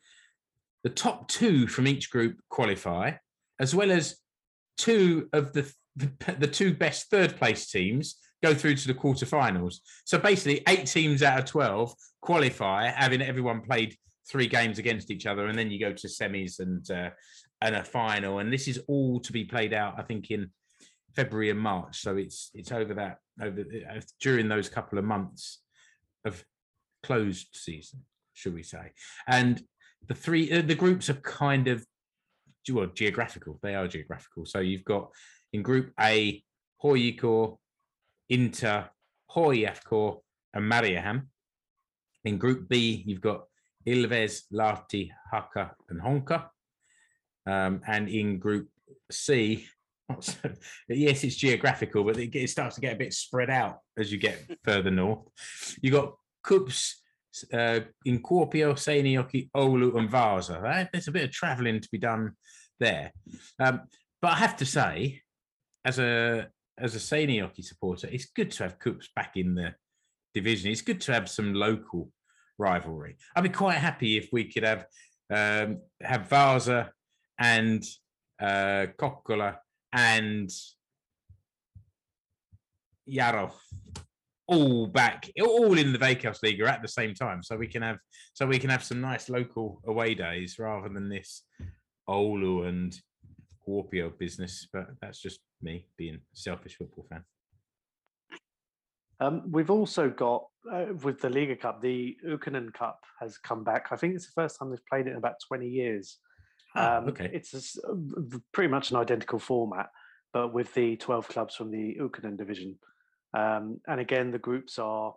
The 0.82 0.90
top 0.90 1.28
two 1.28 1.66
from 1.66 1.86
each 1.86 2.10
group 2.10 2.40
qualify, 2.48 3.12
as 3.60 3.74
well 3.74 3.90
as 3.90 4.16
two 4.78 5.28
of 5.34 5.52
the 5.52 5.70
the, 5.96 6.10
the 6.38 6.46
two 6.46 6.72
best 6.72 7.10
third 7.10 7.36
place 7.36 7.70
teams 7.70 8.16
go 8.42 8.54
through 8.54 8.76
to 8.76 8.86
the 8.86 8.94
quarterfinals. 8.94 9.76
So 10.06 10.18
basically, 10.18 10.62
eight 10.66 10.86
teams 10.86 11.22
out 11.22 11.38
of 11.38 11.44
12 11.44 11.94
qualify, 12.22 12.88
having 12.88 13.20
everyone 13.20 13.60
played 13.60 13.96
three 14.30 14.46
games 14.46 14.78
against 14.78 15.10
each 15.10 15.26
other, 15.26 15.46
and 15.46 15.58
then 15.58 15.70
you 15.70 15.78
go 15.78 15.92
to 15.92 16.08
semis 16.08 16.58
and 16.60 16.90
uh, 16.90 17.10
and 17.60 17.76
a 17.76 17.84
final. 17.84 18.38
And 18.38 18.50
this 18.50 18.66
is 18.66 18.80
all 18.88 19.20
to 19.20 19.32
be 19.32 19.44
played 19.44 19.74
out, 19.74 19.96
I 19.98 20.02
think, 20.02 20.30
in 20.30 20.50
February 21.16 21.50
and 21.50 21.58
March. 21.58 22.00
So 22.00 22.16
it's 22.16 22.50
it's 22.54 22.70
over 22.70 22.94
that 22.94 23.18
over 23.40 23.60
uh, 23.60 24.00
during 24.20 24.48
those 24.48 24.68
couple 24.68 24.98
of 24.98 25.04
months 25.04 25.62
of 26.24 26.44
closed 27.02 27.48
season, 27.52 28.00
should 28.34 28.54
we 28.54 28.62
say? 28.62 28.92
And 29.26 29.62
the 30.06 30.14
three 30.14 30.52
uh, 30.52 30.62
the 30.62 30.74
groups 30.74 31.08
are 31.08 31.14
kind 31.14 31.68
of 31.68 31.84
well 32.70 32.86
geographical. 32.86 33.58
They 33.62 33.74
are 33.74 33.88
geographical. 33.88 34.44
So 34.44 34.60
you've 34.60 34.84
got 34.84 35.10
in 35.52 35.62
Group 35.62 35.92
A, 35.98 36.42
HJK, 36.84 37.56
Inter, 38.28 38.90
HIFK, 39.30 40.20
and 40.54 40.70
Mariehamn. 40.70 41.22
In 42.24 42.38
Group 42.38 42.68
B, 42.68 43.04
you've 43.06 43.20
got 43.20 43.44
Ilves, 43.86 44.42
Lahti, 44.52 45.10
Haka, 45.30 45.72
and 45.88 46.00
Honka. 46.00 46.48
Um, 47.46 47.80
and 47.86 48.08
in 48.08 48.40
Group 48.40 48.68
C, 49.10 49.68
yes, 50.88 51.24
it's 51.24 51.36
geographical, 51.36 52.04
but 52.04 52.16
it, 52.18 52.34
it 52.34 52.50
starts 52.50 52.76
to 52.76 52.80
get 52.80 52.94
a 52.94 52.98
bit 52.98 53.12
spread 53.12 53.50
out 53.50 53.78
as 53.98 54.12
you 54.12 54.18
get 54.18 54.38
further 54.64 54.90
north. 54.90 55.26
You 55.82 55.90
got 55.90 56.14
KuPS 56.44 56.94
uh, 57.52 57.80
in 58.04 58.22
Kuopio, 58.22 58.74
Seinäjoki, 58.74 59.50
Oulu, 59.56 59.96
and 59.98 60.10
Vaasa. 60.10 60.60
Right? 60.60 60.88
There's 60.92 61.08
a 61.08 61.12
bit 61.12 61.24
of 61.24 61.32
travelling 61.32 61.80
to 61.80 61.88
be 61.90 61.98
done 61.98 62.32
there. 62.78 63.12
Um, 63.58 63.82
but 64.22 64.32
I 64.32 64.36
have 64.36 64.56
to 64.58 64.66
say, 64.66 65.22
as 65.84 65.98
a 65.98 66.48
as 66.78 66.94
a 66.94 66.98
Seinäjoki 66.98 67.64
supporter, 67.64 68.08
it's 68.10 68.26
good 68.26 68.50
to 68.52 68.64
have 68.64 68.78
KuPS 68.78 69.06
back 69.14 69.36
in 69.36 69.54
the 69.54 69.74
division. 70.34 70.70
It's 70.70 70.82
good 70.82 71.00
to 71.02 71.12
have 71.12 71.28
some 71.28 71.54
local 71.54 72.10
rivalry. 72.58 73.16
I'd 73.34 73.42
be 73.42 73.48
quite 73.48 73.78
happy 73.78 74.16
if 74.16 74.28
we 74.32 74.44
could 74.44 74.64
have 74.64 74.86
um, 75.30 75.78
have 76.00 76.28
Vaasa 76.28 76.90
and 77.38 77.84
uh, 78.40 78.86
Kokkola 78.98 79.56
and 79.96 80.50
Jaro 83.08 83.52
all 84.48 84.86
back, 84.86 85.28
all 85.40 85.76
in 85.76 85.92
the 85.92 85.98
Veikkausliiga 85.98 86.68
at 86.68 86.82
the 86.82 86.88
same 86.88 87.14
time, 87.14 87.42
so 87.42 87.56
we 87.56 87.66
can 87.66 87.82
have 87.82 87.98
so 88.34 88.46
we 88.46 88.58
can 88.58 88.70
have 88.70 88.84
some 88.84 89.00
nice 89.00 89.28
local 89.28 89.80
away 89.86 90.14
days 90.14 90.58
rather 90.58 90.88
than 90.88 91.08
this 91.08 91.42
Oulu 92.08 92.68
and 92.68 92.96
Kuopio 93.66 94.16
business. 94.16 94.68
But 94.72 94.86
that's 95.00 95.20
just 95.20 95.40
me 95.62 95.86
being 95.96 96.16
a 96.16 96.18
selfish 96.34 96.76
football 96.76 97.06
fan. 97.10 97.24
Um, 99.18 99.50
we've 99.50 99.70
also 99.70 100.10
got 100.10 100.46
uh, 100.70 100.86
with 101.02 101.20
the 101.20 101.28
Liigacup, 101.28 101.80
the 101.80 102.16
Ykkönen 102.24 102.72
Cup 102.74 103.00
has 103.18 103.38
come 103.38 103.64
back. 103.64 103.86
I 103.90 103.96
think 103.96 104.14
it's 104.14 104.26
the 104.26 104.32
first 104.32 104.58
time 104.58 104.70
they've 104.70 104.86
played 104.86 105.06
it 105.06 105.12
in 105.12 105.16
about 105.16 105.36
20 105.48 105.66
years. 105.66 106.18
Ah, 106.76 106.98
Um, 106.98 107.08
okay. 107.08 107.30
It's 107.32 107.78
a 107.78 107.94
pretty 108.52 108.70
much 108.70 108.90
an 108.90 108.96
identical 108.98 109.38
format, 109.38 109.90
but 110.32 110.52
with 110.52 110.72
the 110.74 110.96
12 110.96 111.28
clubs 111.28 111.54
from 111.56 111.70
the 111.70 111.96
Ykkönen 111.98 112.36
division. 112.36 112.78
Um, 113.34 113.80
and 113.86 114.00
again, 114.00 114.30
the 114.30 114.38
groups 114.38 114.78
are 114.78 115.14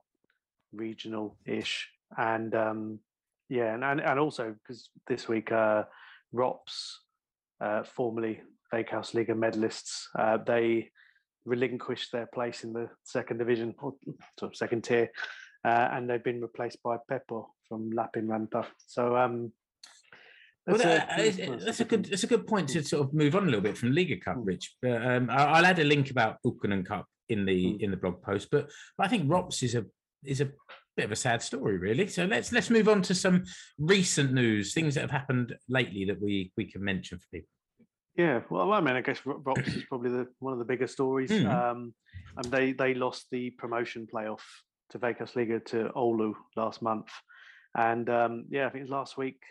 regional-ish, 0.73 1.89
and 2.17 2.55
um, 2.55 2.99
yeah, 3.49 3.73
and 3.73 3.83
and, 3.83 4.01
and 4.01 4.19
also 4.19 4.55
because 4.61 4.89
this 5.07 5.27
week, 5.27 5.51
uh, 5.51 5.83
ROPS, 6.31 7.01
uh, 7.61 7.83
formerly 7.83 8.41
Veikkausliiga 8.73 9.35
medalists, 9.35 10.05
uh, 10.17 10.37
they 10.37 10.91
relinquished 11.45 12.11
their 12.11 12.27
place 12.27 12.63
in 12.63 12.73
the 12.73 12.89
second 13.03 13.37
division 13.37 13.73
or 13.79 13.93
sort 14.39 14.51
of 14.51 14.55
second 14.57 14.83
tier, 14.83 15.09
uh, 15.65 15.89
and 15.91 16.09
they've 16.09 16.23
been 16.23 16.41
replaced 16.41 16.81
by 16.83 16.97
PEPO 17.09 17.45
from 17.67 17.89
Lapin 17.91 18.27
Lappeenranta. 18.27 18.65
So 18.85 19.15
um, 19.17 19.51
that's 20.77 20.83
a- 20.83 20.87
that- 20.87 21.09
uh, 21.09 21.17
that's- 21.17 21.37
that's, 21.37 21.65
that's 21.65 21.79
a 21.79 21.85
good 21.85 22.05
that's 22.05 22.23
a 22.23 22.27
good 22.27 22.47
point 22.47 22.69
to 22.69 22.83
sort 22.83 23.05
of 23.07 23.13
move 23.13 23.35
on 23.35 23.43
a 23.43 23.45
little 23.45 23.61
bit 23.61 23.77
from 23.77 23.91
Liigacup, 23.91 24.37
Mm. 24.37 24.45
Rich. 24.45 24.75
But 24.81 25.05
um, 25.05 25.29
I'll 25.29 25.65
add 25.65 25.79
a 25.79 25.83
link 25.83 26.11
about 26.11 26.37
Ykkönen 26.45 26.85
Cup 26.85 27.05
in 27.29 27.45
the 27.45 27.65
Mm. 27.65 27.81
in 27.81 27.91
the 27.91 27.97
blog 27.97 28.21
post. 28.21 28.49
But, 28.51 28.69
but 28.97 29.05
I 29.05 29.09
think 29.09 29.29
Rops 29.31 29.63
is 29.63 29.75
a 29.75 29.85
is 30.25 30.41
a 30.41 30.51
bit 30.97 31.05
of 31.05 31.11
a 31.11 31.15
sad 31.15 31.41
story, 31.41 31.77
really. 31.77 32.07
So 32.07 32.25
let's 32.25 32.51
let's 32.51 32.69
move 32.69 32.89
on 32.89 33.01
to 33.03 33.15
some 33.15 33.43
recent 33.77 34.33
news, 34.33 34.73
things 34.73 34.95
that 34.95 35.01
have 35.01 35.11
happened 35.11 35.55
lately 35.69 36.05
that 36.05 36.21
we 36.21 36.51
we 36.57 36.65
can 36.65 36.83
mention 36.83 37.19
for 37.19 37.25
people. 37.31 37.49
Yeah, 38.15 38.41
well, 38.49 38.73
I 38.73 38.81
mean, 38.81 38.95
I 38.97 39.01
guess 39.01 39.25
Ro- 39.25 39.41
Rops 39.45 39.67
is 39.67 39.83
probably 39.89 40.09
the 40.11 40.27
one 40.39 40.51
of 40.53 40.59
the 40.59 40.65
bigger 40.65 40.87
stories. 40.87 41.31
Mm. 41.31 41.47
Um, 41.47 41.93
and 42.35 42.45
they 42.51 42.73
they 42.73 42.93
lost 42.93 43.27
the 43.31 43.51
promotion 43.51 44.07
playoff 44.13 44.41
to 44.89 44.99
Veikkausliiga 44.99 45.63
to 45.65 45.89
Oulu 45.95 46.33
last 46.55 46.81
month, 46.81 47.07
and 47.77 48.09
um, 48.09 48.45
yeah, 48.49 48.65
I 48.65 48.69
think 48.69 48.79
it 48.81 48.89
was 48.89 48.91
last 48.91 49.17
week 49.17 49.41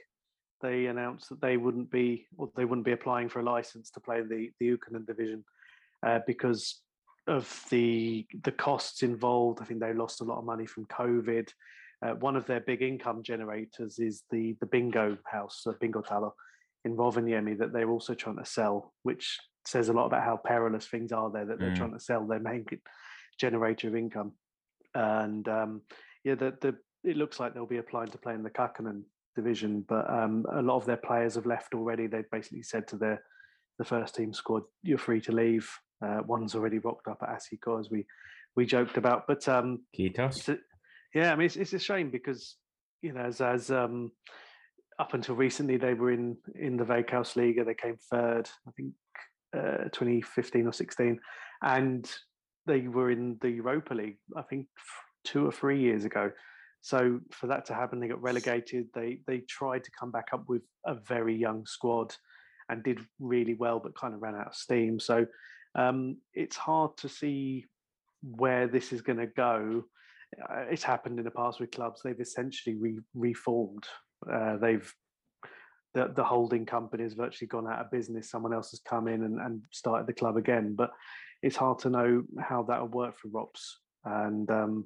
they 0.60 0.86
announced 0.86 1.28
that 1.28 1.40
they 1.40 1.56
wouldn't 1.56 1.90
be 1.90 2.26
or 2.36 2.50
they 2.56 2.64
wouldn't 2.64 2.86
be 2.86 2.92
applying 2.92 3.28
for 3.28 3.40
a 3.40 3.44
license 3.44 3.90
to 3.90 4.00
play 4.00 4.22
the 4.22 4.50
the 4.58 4.76
Ykkönen 4.76 5.06
division 5.06 5.44
uh, 6.06 6.20
because 6.26 6.80
of 7.26 7.64
the 7.70 8.26
the 8.42 8.52
costs 8.52 9.02
involved. 9.02 9.60
I 9.60 9.64
think 9.64 9.80
they 9.80 9.92
lost 9.92 10.20
a 10.20 10.24
lot 10.24 10.38
of 10.38 10.44
money 10.44 10.66
from 10.66 10.86
COVID. 10.86 11.48
Uh, 12.00 12.10
one 12.14 12.36
of 12.36 12.46
their 12.46 12.60
big 12.60 12.80
income 12.82 13.22
generators 13.22 13.98
is 13.98 14.22
the 14.30 14.56
the 14.60 14.66
bingo 14.66 15.18
house, 15.26 15.62
the 15.64 15.72
Bingo 15.80 16.02
Talo 16.02 16.32
in 16.84 16.96
Rovaniemi 16.96 17.58
that 17.58 17.72
they're 17.72 17.90
also 17.90 18.14
trying 18.14 18.38
to 18.38 18.46
sell, 18.46 18.94
which 19.02 19.38
says 19.66 19.88
a 19.88 19.92
lot 19.92 20.06
about 20.06 20.22
how 20.24 20.36
perilous 20.36 20.86
things 20.86 21.12
are 21.12 21.30
there 21.30 21.44
that 21.44 21.58
they're 21.58 21.72
Mm. 21.72 21.76
trying 21.76 21.92
to 21.92 22.00
sell 22.00 22.24
their 22.26 22.38
main 22.38 22.64
generator 23.38 23.88
of 23.88 23.96
income. 23.96 24.32
And 24.94 25.46
um, 25.48 25.82
yeah, 26.24 26.36
the, 26.36 26.56
the 26.60 26.76
it 27.04 27.16
looks 27.16 27.38
like 27.38 27.52
they'll 27.52 27.66
be 27.66 27.78
applying 27.78 28.10
to 28.10 28.18
play 28.18 28.34
in 28.34 28.42
the 28.42 28.50
Kakkonen 28.50 29.02
division, 29.42 29.84
but 29.88 30.04
um, 30.10 30.44
a 30.52 30.62
lot 30.62 30.76
of 30.76 30.86
their 30.86 30.96
players 31.08 31.34
have 31.36 31.46
left 31.46 31.74
already. 31.74 32.06
They've 32.06 32.30
basically 32.30 32.62
said 32.62 32.88
to 32.88 32.96
their 32.96 33.22
the 33.78 33.84
first 33.84 34.14
team 34.14 34.32
squad, 34.32 34.64
"You're 34.82 34.98
free 35.08 35.20
to 35.22 35.32
leave." 35.32 35.70
Uh, 36.04 36.20
one's 36.26 36.54
already 36.54 36.78
rocked 36.78 37.08
up 37.08 37.22
at 37.22 37.30
Asiko, 37.30 37.78
as 37.78 37.90
we 37.90 38.04
we 38.56 38.66
joked 38.66 38.96
about. 38.96 39.26
But 39.28 39.48
um, 39.48 39.84
Kitos. 39.96 40.48
a- 40.48 40.58
yeah, 41.14 41.32
I 41.32 41.36
mean, 41.36 41.46
it's, 41.46 41.56
it's 41.56 41.72
a 41.72 41.78
shame 41.78 42.10
because 42.10 42.56
you 43.02 43.12
know, 43.12 43.20
as 43.20 43.40
as 43.40 43.70
um, 43.70 44.10
up 44.98 45.14
until 45.14 45.36
recently, 45.36 45.76
they 45.76 45.94
were 45.94 46.12
in 46.12 46.36
in 46.54 46.76
the 46.76 46.84
Veikkausliiga. 46.84 47.64
They 47.64 47.74
came 47.74 47.96
third, 48.10 48.48
I 48.66 48.70
think, 48.76 48.94
uh, 49.56 49.84
2015 49.92 50.66
or 50.66 50.72
16, 50.72 51.20
and 51.62 52.10
they 52.66 52.80
were 52.88 53.10
in 53.10 53.38
the 53.40 53.50
Europa 53.50 53.94
League. 53.94 54.18
I 54.36 54.42
think 54.42 54.66
two 55.24 55.46
or 55.46 55.52
three 55.52 55.80
years 55.80 56.04
ago. 56.04 56.32
So 56.80 57.20
for 57.32 57.48
that 57.48 57.66
to 57.66 57.74
happen, 57.74 58.00
they 58.00 58.08
got 58.08 58.22
relegated. 58.22 58.86
They 58.94 59.20
they 59.26 59.38
tried 59.40 59.84
to 59.84 59.90
come 59.98 60.10
back 60.10 60.28
up 60.32 60.48
with 60.48 60.62
a 60.86 60.94
very 60.94 61.34
young 61.34 61.66
squad, 61.66 62.14
and 62.68 62.82
did 62.82 63.00
really 63.18 63.54
well, 63.54 63.80
but 63.80 63.96
kind 63.96 64.14
of 64.14 64.22
ran 64.22 64.34
out 64.34 64.48
of 64.48 64.54
steam. 64.54 65.00
So 65.00 65.26
um, 65.74 66.18
it's 66.34 66.56
hard 66.56 66.96
to 66.98 67.08
see 67.08 67.66
where 68.22 68.66
this 68.66 68.92
is 68.92 69.02
going 69.02 69.18
to 69.18 69.26
go. 69.26 69.84
Uh, 70.50 70.64
it's 70.70 70.82
happened 70.82 71.18
in 71.18 71.24
the 71.24 71.30
past 71.30 71.60
with 71.60 71.70
clubs. 71.70 72.02
They've 72.02 72.20
essentially 72.20 72.76
re- 72.76 73.00
reformed. 73.14 73.84
Uh, 74.30 74.56
they've 74.56 74.92
the, 75.94 76.12
the 76.14 76.24
holding 76.24 76.66
company 76.66 77.02
has 77.02 77.14
virtually 77.14 77.48
gone 77.48 77.66
out 77.66 77.80
of 77.80 77.90
business. 77.90 78.30
Someone 78.30 78.52
else 78.52 78.70
has 78.70 78.80
come 78.80 79.08
in 79.08 79.22
and, 79.24 79.40
and 79.40 79.62
started 79.72 80.06
the 80.06 80.12
club 80.12 80.36
again. 80.36 80.74
But 80.74 80.90
it's 81.42 81.56
hard 81.56 81.78
to 81.80 81.90
know 81.90 82.24
how 82.38 82.62
that 82.64 82.80
will 82.80 82.88
work 82.88 83.18
for 83.18 83.28
ROPS. 83.28 83.78
And 84.04 84.50
um, 84.50 84.84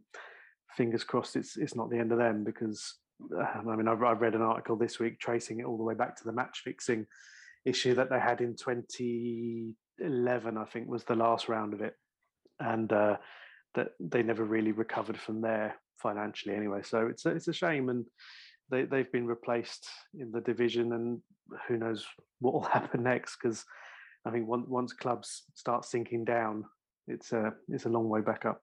fingers 0.77 1.05
crossed, 1.05 1.37
it's 1.37 1.57
it's 1.57 1.75
not 1.75 1.91
the 1.91 1.99
end 1.99 2.13
of 2.13 2.19
them 2.19 2.45
because 2.45 2.97
um, 3.37 3.69
I 3.69 3.77
mean, 3.77 3.89
I've, 3.89 4.03
I've 4.03 4.21
read 4.21 4.35
an 4.35 4.43
article 4.43 4.77
this 4.77 4.99
week 4.99 5.19
tracing 5.19 5.61
it 5.61 5.65
all 5.65 5.77
the 5.77 5.85
way 5.85 5.95
back 5.95 6.17
to 6.17 6.25
the 6.25 6.33
match 6.33 6.63
fixing 6.65 7.07
issue 7.65 7.95
that 7.95 8.11
they 8.11 8.19
had 8.19 8.41
in 8.41 8.57
2011, 8.57 10.59
I 10.59 10.65
think 10.65 10.89
was 10.89 11.05
the 11.05 11.15
last 11.15 11.49
round 11.49 11.75
of 11.75 11.81
it, 11.81 11.95
and 12.59 12.93
uh, 12.93 13.17
that 13.75 13.91
they 14.01 14.23
never 14.23 14.45
really 14.45 14.73
recovered 14.73 15.19
from 15.19 15.41
there 15.41 15.77
financially 15.99 16.55
anyway. 16.55 16.81
So 16.83 17.07
it's 17.07 17.25
a, 17.27 17.31
it's 17.31 17.49
a 17.49 17.53
shame, 17.53 17.89
and 17.89 18.07
they 18.71 18.85
they've 18.85 19.13
been 19.13 19.27
replaced 19.27 19.89
in 20.19 20.33
the 20.33 20.41
division, 20.41 20.93
and 20.93 21.21
who 21.69 21.77
knows 21.77 22.07
what 22.41 22.55
will 22.55 22.63
happen 22.73 23.03
next? 23.03 23.37
Because 23.41 23.65
I 24.27 24.31
think 24.31 24.49
once 24.49 24.67
once 24.69 24.93
clubs 24.93 25.45
start 25.55 25.85
sinking 25.85 26.25
down, 26.25 26.65
it's 27.07 27.33
a 27.33 27.53
it's 27.69 27.87
a 27.87 27.91
long 27.91 28.09
way 28.09 28.21
back 28.21 28.45
up. 28.45 28.63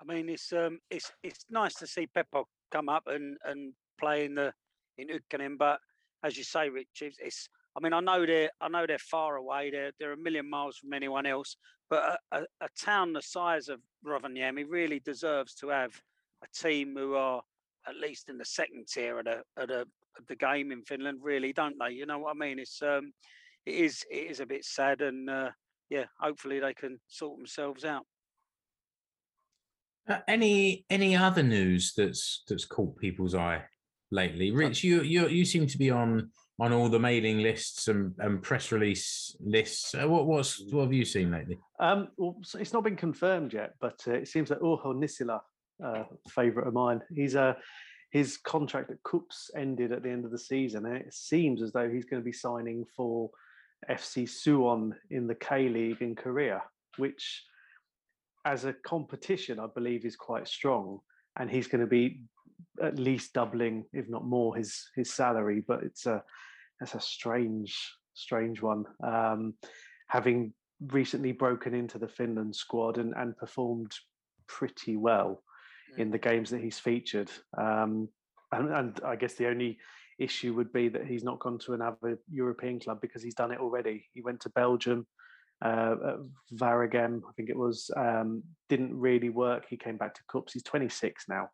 I 0.00 0.04
mean, 0.04 0.28
it's 0.28 0.52
um, 0.52 0.78
it's 0.90 1.12
it's 1.22 1.44
nice 1.50 1.74
to 1.74 1.86
see 1.86 2.06
PEPO 2.16 2.44
come 2.70 2.88
up 2.88 3.04
and 3.06 3.36
and 3.44 3.72
play 3.98 4.24
in 4.24 4.34
the 4.34 4.52
in 4.96 5.08
Ykkönen, 5.08 5.58
but 5.58 5.78
as 6.24 6.36
you 6.36 6.44
say, 6.44 6.68
Rich, 6.68 7.02
it's, 7.02 7.18
it's 7.20 7.48
I 7.76 7.80
mean, 7.80 7.92
I 7.92 8.00
know 8.00 8.26
they're 8.26 8.50
I 8.60 8.68
know 8.68 8.86
they're 8.86 8.98
far 8.98 9.36
away. 9.36 9.70
They're 9.70 9.92
they're 9.98 10.12
a 10.12 10.16
million 10.16 10.48
miles 10.48 10.76
from 10.76 10.92
anyone 10.92 11.26
else. 11.26 11.56
But 11.90 12.18
a, 12.32 12.38
a, 12.38 12.42
a 12.60 12.68
town 12.78 13.12
the 13.12 13.22
size 13.22 13.68
of 13.68 13.80
Rovaniemi 14.06 14.64
really 14.68 15.00
deserves 15.00 15.54
to 15.56 15.68
have 15.68 15.92
a 16.44 16.46
team 16.54 16.94
who 16.96 17.14
are 17.14 17.40
at 17.88 17.96
least 17.96 18.28
in 18.28 18.36
the 18.36 18.44
second 18.44 18.86
tier 18.88 19.18
of 19.18 19.24
the 19.24 19.42
of 19.56 19.68
the, 19.68 19.80
of 19.80 20.26
the 20.28 20.36
game 20.36 20.72
in 20.72 20.82
Finland. 20.82 21.20
Really, 21.22 21.52
don't 21.52 21.76
they? 21.78 21.92
You 21.92 22.06
know 22.06 22.18
what 22.18 22.36
I 22.36 22.38
mean? 22.38 22.58
It's 22.58 22.82
um, 22.82 23.12
it 23.64 23.74
is 23.74 24.04
it 24.10 24.30
is 24.30 24.40
a 24.40 24.46
bit 24.46 24.64
sad, 24.64 25.00
and 25.00 25.30
uh, 25.30 25.50
yeah, 25.88 26.04
hopefully 26.20 26.60
they 26.60 26.74
can 26.74 26.98
sort 27.06 27.38
themselves 27.38 27.84
out. 27.84 28.04
Uh, 30.08 30.18
any 30.26 30.84
any 30.90 31.14
other 31.14 31.42
news 31.42 31.92
that's 31.96 32.42
that's 32.48 32.64
caught 32.64 32.96
people's 32.98 33.34
eye 33.34 33.62
lately? 34.10 34.50
Rich, 34.50 34.84
you 34.84 35.02
you 35.02 35.28
you 35.28 35.44
seem 35.44 35.66
to 35.66 35.78
be 35.78 35.90
on 35.90 36.30
on 36.60 36.72
all 36.72 36.88
the 36.88 36.98
mailing 36.98 37.38
lists 37.38 37.88
and, 37.88 38.14
and 38.18 38.42
press 38.42 38.72
release 38.72 39.36
lists. 39.40 39.94
Uh, 39.94 40.08
what 40.08 40.26
what's 40.26 40.60
what 40.72 40.82
have 40.82 40.92
you 40.92 41.04
seen 41.04 41.30
lately? 41.30 41.58
Um, 41.78 42.08
well, 42.16 42.36
it's 42.58 42.72
not 42.72 42.84
been 42.84 42.96
confirmed 42.96 43.52
yet, 43.52 43.74
but 43.80 44.00
uh, 44.06 44.12
it 44.12 44.28
seems 44.28 44.48
that 44.48 44.60
Urho 44.60 44.94
Nissilä, 44.94 45.40
uh, 45.84 46.04
favourite 46.30 46.66
of 46.66 46.74
mine, 46.74 47.00
he's 47.14 47.36
uh, 47.36 47.54
his 48.10 48.38
contract 48.38 48.90
at 48.90 49.02
KuPS 49.02 49.50
ended 49.54 49.92
at 49.92 50.02
the 50.02 50.10
end 50.10 50.24
of 50.24 50.30
the 50.30 50.38
season, 50.38 50.86
and 50.86 50.96
it 50.96 51.12
seems 51.12 51.62
as 51.62 51.72
though 51.72 51.88
he's 51.88 52.06
going 52.06 52.20
to 52.20 52.24
be 52.24 52.32
signing 52.32 52.84
for 52.96 53.30
FC 53.88 54.24
Suwon 54.24 54.92
in 55.10 55.26
the 55.26 55.34
K 55.34 55.68
League 55.68 56.00
in 56.00 56.16
Korea, 56.16 56.62
which, 56.96 57.44
as 58.48 58.64
a 58.64 58.72
competition, 58.72 59.60
I 59.60 59.66
believe 59.74 60.04
is 60.04 60.16
quite 60.16 60.48
strong, 60.48 61.00
and 61.38 61.50
he's 61.50 61.68
going 61.68 61.82
to 61.82 61.86
be 61.86 62.22
at 62.82 62.98
least 62.98 63.34
doubling, 63.34 63.84
if 63.92 64.08
not 64.08 64.24
more, 64.24 64.56
his 64.56 64.90
his 64.96 65.12
salary. 65.12 65.62
But 65.66 65.82
it's 65.82 66.06
a 66.06 66.22
that's 66.80 66.94
a 66.94 67.00
strange, 67.00 67.76
strange 68.14 68.62
one. 68.62 68.84
Um, 69.04 69.54
having 70.08 70.54
recently 70.80 71.32
broken 71.32 71.74
into 71.74 71.98
the 71.98 72.08
Finland 72.08 72.54
squad 72.56 72.98
and, 72.98 73.12
and 73.16 73.36
performed 73.36 73.92
pretty 74.46 74.96
well 74.96 75.42
in 75.98 76.10
the 76.10 76.18
games 76.18 76.50
that 76.50 76.60
he's 76.60 76.78
featured. 76.78 77.30
Um, 77.56 78.08
and, 78.52 78.72
and 78.72 79.00
I 79.04 79.16
guess 79.16 79.34
the 79.34 79.48
only 79.48 79.78
issue 80.18 80.54
would 80.54 80.72
be 80.72 80.88
that 80.88 81.06
he's 81.06 81.24
not 81.24 81.40
gone 81.40 81.58
to 81.58 81.74
another 81.74 82.18
European 82.30 82.80
club 82.80 83.00
because 83.00 83.22
he's 83.22 83.34
done 83.34 83.52
it 83.52 83.60
already. 83.60 84.06
He 84.14 84.22
went 84.22 84.40
to 84.42 84.50
Belgium, 84.50 85.06
uh, 85.62 86.16
Waregem, 86.54 87.22
I 87.28 87.32
think 87.36 87.50
it 87.50 87.56
was, 87.56 87.90
um, 87.96 88.42
didn't 88.68 88.98
really 88.98 89.30
work. 89.30 89.66
He 89.68 89.76
came 89.76 89.96
back 89.96 90.14
to 90.14 90.20
KuPS. 90.30 90.52
He's 90.52 90.62
26 90.62 91.24
now. 91.28 91.50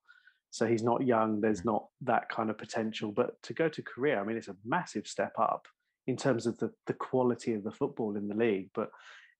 So 0.50 0.66
he's 0.66 0.82
not 0.82 1.05
young. 1.05 1.40
There's 1.40 1.64
not 1.64 1.86
that 2.02 2.28
kind 2.28 2.48
of 2.48 2.59
potential. 2.59 3.11
But 3.11 3.40
to 3.42 3.55
go 3.55 3.68
to 3.68 3.82
Korea, 3.82 4.20
I 4.20 4.24
mean, 4.24 4.36
it's 4.36 4.48
a 4.48 4.57
massive 4.64 5.07
step 5.07 5.32
up 5.38 5.66
in 6.07 6.16
terms 6.16 6.46
of 6.46 6.59
the, 6.59 6.70
the 6.86 6.92
quality 6.92 7.55
of 7.55 7.64
the 7.64 7.72
football 7.72 8.16
in 8.16 8.28
the 8.28 8.36
league. 8.36 8.70
But 8.74 8.90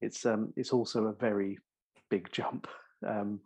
it's 0.01 0.27
um, 0.27 0.53
it's 0.57 0.73
also 0.73 1.05
a 1.07 1.13
very 1.13 1.59
big 2.11 2.33
jump 2.33 2.67
um, 3.07 3.41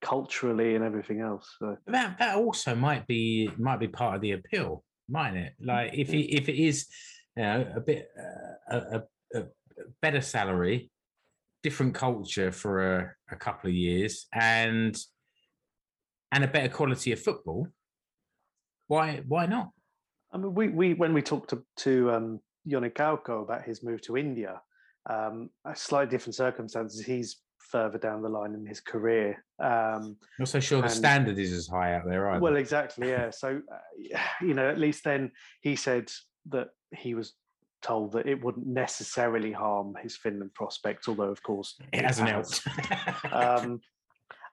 culturally 0.00 0.74
and 0.74 0.84
everything 0.84 1.20
else. 1.20 1.56
So. 1.58 1.76
That 1.86 2.18
that 2.18 2.36
also 2.36 2.74
might 2.74 3.06
be 3.06 3.50
might 3.58 3.80
be 3.80 3.88
part 3.88 4.14
of 4.14 4.20
the 4.20 4.32
appeal, 4.32 4.84
mightn't 5.08 5.38
it? 5.38 5.54
Like 5.60 5.94
if 5.94 6.12
it, 6.12 6.34
if 6.34 6.48
it 6.48 6.56
is, 6.56 6.86
you 7.36 7.42
know, 7.42 7.72
a 7.74 7.80
bit 7.80 8.08
uh, 8.16 8.76
a, 8.76 8.96
a, 8.96 9.40
a 9.40 9.44
better 10.02 10.20
salary, 10.20 10.90
different 11.62 11.94
culture 11.94 12.52
for 12.52 12.96
a, 12.96 13.12
a 13.30 13.36
couple 13.36 13.68
of 13.68 13.74
years, 13.74 14.26
and 14.32 14.96
and 16.32 16.44
a 16.44 16.48
better 16.48 16.68
quality 16.68 17.12
of 17.12 17.20
football. 17.20 17.68
Why 18.86 19.22
why 19.26 19.46
not? 19.46 19.70
I 20.32 20.38
mean, 20.38 20.54
we, 20.54 20.68
we 20.68 20.94
when 20.94 21.14
we 21.14 21.22
talked 21.22 21.50
to, 21.50 21.62
to 21.78 22.10
um, 22.12 22.40
Joni 22.68 22.92
Kauko 22.92 23.42
about 23.42 23.62
his 23.62 23.82
move 23.82 24.02
to 24.02 24.16
India, 24.16 24.60
um, 25.08 25.50
a 25.64 25.74
slightly 25.74 26.10
different 26.10 26.34
circumstances. 26.34 27.04
He's 27.04 27.40
further 27.58 27.98
down 27.98 28.22
the 28.22 28.28
line 28.28 28.54
in 28.54 28.66
his 28.66 28.80
career. 28.80 29.44
Um, 29.58 30.16
Not 30.38 30.48
so 30.48 30.60
sure 30.60 30.82
the 30.82 30.88
standard 30.88 31.38
is 31.38 31.52
as 31.52 31.68
high 31.68 31.94
out 31.94 32.06
there 32.06 32.30
either. 32.30 32.40
well, 32.40 32.56
exactly, 32.56 33.08
yeah. 33.08 33.30
So, 33.30 33.60
uh, 33.72 34.18
you 34.40 34.54
know, 34.54 34.68
at 34.68 34.78
least 34.78 35.04
then 35.04 35.32
he 35.60 35.76
said 35.76 36.10
that 36.50 36.68
he 36.94 37.14
was 37.14 37.34
told 37.82 38.12
that 38.12 38.26
it 38.26 38.42
wouldn't 38.42 38.66
necessarily 38.66 39.52
harm 39.52 39.96
his 40.02 40.16
Finland 40.16 40.54
prospects, 40.54 41.08
although, 41.08 41.30
of 41.30 41.42
course, 41.42 41.76
it 41.92 42.04
hasn't 42.04 42.28
has. 42.28 42.60
helped. 42.64 43.32
um, 43.32 43.80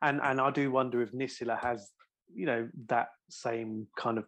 and 0.02 0.20
and 0.22 0.40
I 0.42 0.52
do 0.52 0.72
wonder 0.72 1.02
if 1.02 1.12
Nissilä 1.12 1.60
has, 1.60 1.92
you 2.34 2.46
know, 2.46 2.70
that 2.88 3.10
same 3.30 3.88
kind 3.98 4.18
of 4.18 4.26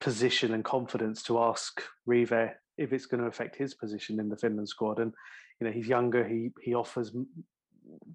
position 0.00 0.54
and 0.54 0.64
confidence 0.64 1.22
to 1.24 1.38
ask 1.40 1.82
Rive 2.06 2.52
if 2.78 2.92
it's 2.92 3.06
going 3.06 3.20
to 3.20 3.28
affect 3.28 3.56
his 3.56 3.74
position 3.74 4.18
in 4.18 4.28
the 4.28 4.36
Finland 4.36 4.68
squad. 4.68 4.98
And 4.98 5.12
you 5.60 5.66
know, 5.66 5.72
he's 5.72 5.88
younger. 5.88 6.26
He 6.26 6.50
he 6.62 6.74
offers 6.74 7.14